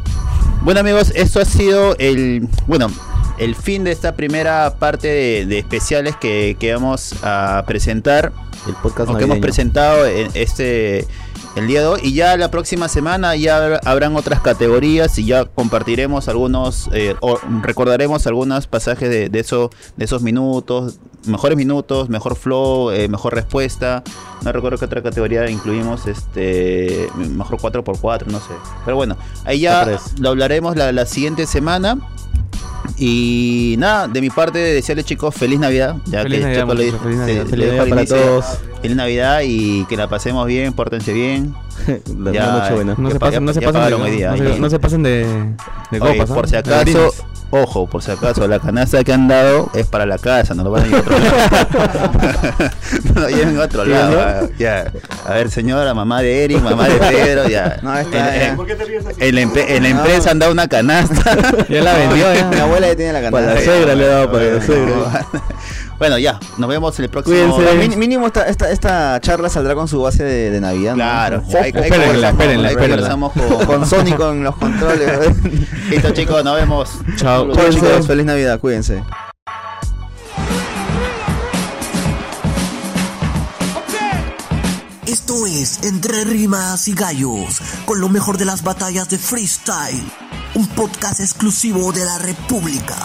Bueno 0.61 0.79
amigos, 0.79 1.11
esto 1.15 1.39
ha 1.41 1.45
sido 1.45 1.95
el 1.99 2.47
bueno 2.67 2.89
el 3.37 3.55
fin 3.55 3.83
de 3.83 3.91
esta 3.91 4.15
primera 4.15 4.75
parte 4.77 5.07
de, 5.07 5.45
de 5.45 5.59
especiales 5.59 6.15
que, 6.15 6.55
que 6.59 6.73
vamos 6.73 7.15
a 7.23 7.63
presentar, 7.67 8.31
El 8.67 8.73
podcast 8.75 9.09
o 9.09 9.17
que 9.17 9.23
hemos 9.23 9.29
navideño. 9.29 9.41
presentado 9.41 10.05
en 10.05 10.29
este 10.35 11.05
el 11.55 11.67
día 11.67 11.81
de 11.81 11.87
hoy. 11.87 11.99
Y 12.03 12.13
ya 12.13 12.35
la 12.37 12.49
próxima 12.49 12.87
semana 12.87 13.35
ya 13.35 13.57
habrá- 13.57 13.79
habrán 13.85 14.15
otras 14.15 14.41
categorías 14.41 15.17
y 15.19 15.25
ya 15.25 15.45
compartiremos 15.45 16.27
algunos 16.27 16.89
eh, 16.93 17.15
o 17.21 17.37
recordaremos 17.61 18.25
algunos 18.27 18.67
pasajes 18.67 19.09
de, 19.09 19.29
de 19.29 19.39
eso 19.39 19.69
de 19.97 20.05
esos 20.05 20.21
minutos 20.21 20.99
mejores 21.25 21.57
minutos 21.57 22.09
mejor 22.09 22.35
flow 22.35 22.91
eh, 22.91 23.07
mejor 23.07 23.33
respuesta. 23.35 24.03
No 24.43 24.51
recuerdo 24.51 24.77
qué 24.77 24.85
otra 24.85 25.01
categoría 25.01 25.49
incluimos 25.49 26.05
este 26.07 27.07
mejor 27.15 27.57
4x4 27.59 28.25
no 28.27 28.39
sé. 28.39 28.53
Pero 28.85 28.97
bueno 28.97 29.15
ahí 29.45 29.59
ya 29.61 29.85
lo 30.19 30.29
hablaremos 30.29 30.75
la, 30.75 30.91
la 30.91 31.05
siguiente 31.05 31.45
semana 31.45 31.97
y 32.97 33.75
nada, 33.77 34.07
de 34.07 34.21
mi 34.21 34.29
parte, 34.29 34.59
desearles 34.59 35.05
chicos 35.05 35.33
feliz 35.35 35.59
Navidad. 35.59 35.95
Ya 36.05 36.21
Feliz 36.23 36.39
que 36.39 36.43
Navidad, 36.45 36.67
le- 36.67 36.85
muchachos, 36.85 37.01
feliz 37.03 37.17
Navidad. 37.17 37.45
Feliz 37.47 37.67
para 37.89 38.01
inicio. 38.01 38.17
todos. 38.17 38.45
Feliz 38.81 38.97
Navidad 38.97 39.41
y 39.45 39.85
que 39.85 39.97
la 39.97 40.07
pasemos 40.09 40.45
bien, 40.47 40.73
pórtense 40.73 41.13
bien. 41.13 41.53
La 42.19 42.31
Ya, 42.31 42.51
noche 42.51 42.73
buena. 42.75 42.95
No 42.97 43.09
se 43.09 43.19
pa- 43.19 43.25
pasen, 43.27 43.45
no 43.45 43.53
se 43.53 43.59
ya 43.61 43.71
pasen 43.71 43.89
de, 43.89 43.97
no 44.29 44.37
se- 44.37 44.59
se 44.69 44.79
pasen 44.79 45.03
Oye, 45.91 45.99
copas, 45.99 46.31
¿ah? 46.31 46.33
por 46.35 46.47
si 46.49 46.55
acaso. 46.55 47.11
Ojo, 47.55 47.87
por 47.87 48.01
si 48.01 48.11
acaso, 48.11 48.47
la 48.47 48.59
canasta 48.59 49.03
que 49.03 49.13
han 49.13 49.27
dado 49.27 49.69
es 49.73 49.85
para 49.87 50.05
la 50.05 50.17
casa, 50.17 50.53
no 50.55 50.63
lo 50.63 50.71
van 50.71 50.83
a 50.83 50.87
ir 50.87 50.95
a 50.95 50.99
otro 50.99 51.17
lado. 51.19 52.11
no 53.15 53.21
lo 53.21 53.29
lleven 53.29 53.57
a 53.59 53.63
otro 53.63 53.83
Sí, 53.85 53.89
lado. 53.91 54.11
¿no? 54.11 54.19
ah, 54.19 54.41
Ya. 54.57 54.91
A 55.25 55.33
ver, 55.33 55.49
señora, 55.51 55.93
mamá 55.93 56.21
de 56.21 56.43
Eric, 56.43 56.61
mamá 56.61 56.87
de 56.89 56.95
Pedro, 56.95 57.47
ya. 57.47 57.77
No, 57.81 57.97
está, 57.97 58.33
en, 58.35 58.39
ya. 58.41 58.47
en- 58.47 58.55
¿Por 58.55 58.65
qué 58.67 58.75
te 58.75 58.85
ríes 58.85 59.05
así? 59.05 59.15
en 59.19 59.35
la, 59.35 59.41
empe- 59.41 59.65
en 59.67 59.83
la 59.83 59.89
No. 59.89 59.97
empresa 59.99 60.31
han 60.31 60.39
dado 60.39 60.51
una 60.51 60.67
canasta. 60.67 61.37
Ya 61.69 61.81
la 61.81 61.93
vendió, 61.93 62.33
ya. 62.33 62.45
Mi 62.49 62.57
abuela 62.59 62.87
ya 62.87 62.95
tiene 62.95 63.13
la 63.21 63.31
Para 63.31 63.45
la 63.45 63.53
canasta. 63.53 63.71
suegra 63.71 63.95
le 63.95 64.03
he 64.03 64.07
dado, 64.07 64.31
para 64.31 64.43
la 64.45 64.61
suegra. 64.65 65.25
Bueno, 66.03 66.17
ya, 66.17 66.37
nos 66.57 66.69
vemos 66.69 66.99
el 66.99 67.07
próximo. 67.09 67.55
Cuídense. 67.55 67.87
Mí- 67.87 67.95
Mínimo 67.95 68.27
esta, 68.27 68.45
esta, 68.49 68.69
esta 68.69 69.21
charla 69.21 69.47
saldrá 69.47 69.73
con 69.73 69.87
su 69.87 70.01
base 70.01 70.21
de, 70.25 70.49
de 70.51 70.59
Navidad. 70.59 70.91
¿no? 70.91 70.95
Claro, 70.97 71.37
Ojo, 71.47 71.57
ahí- 71.57 71.63
ahí 71.63 71.67
espérenla, 71.69 71.95
conversamos, 72.03 72.31
espérenla, 72.41 72.67
ahí 72.67 72.73
espérenla. 72.73 73.07
conversamos 73.09 73.31
con, 73.31 73.65
Con 73.65 73.87
Sony 73.87 74.13
con 74.17 74.43
los 74.43 74.55
controles. 74.57 75.31
Listo 75.89 76.09
chicos, 76.11 76.43
nos 76.43 76.57
vemos. 76.57 76.89
Chao 77.15 77.47
Cuídense. 77.47 77.79
chicos, 77.79 78.05
feliz 78.07 78.25
Navidad, 78.25 78.59
cuídense. 78.59 79.01
Esto 85.05 85.45
es 85.45 85.79
Entre 85.83 86.23
Rimas 86.23 86.87
y 86.87 86.93
Gallos, 86.93 87.61
con 87.85 87.99
lo 87.99 88.09
mejor 88.09 88.37
de 88.37 88.45
las 88.45 88.63
batallas 88.63 89.09
de 89.09 89.17
freestyle. 89.17 90.03
Un 90.55 90.67
podcast 90.67 91.19
exclusivo 91.19 91.91
de 91.91 92.05
la 92.05 92.17
República. 92.19 92.95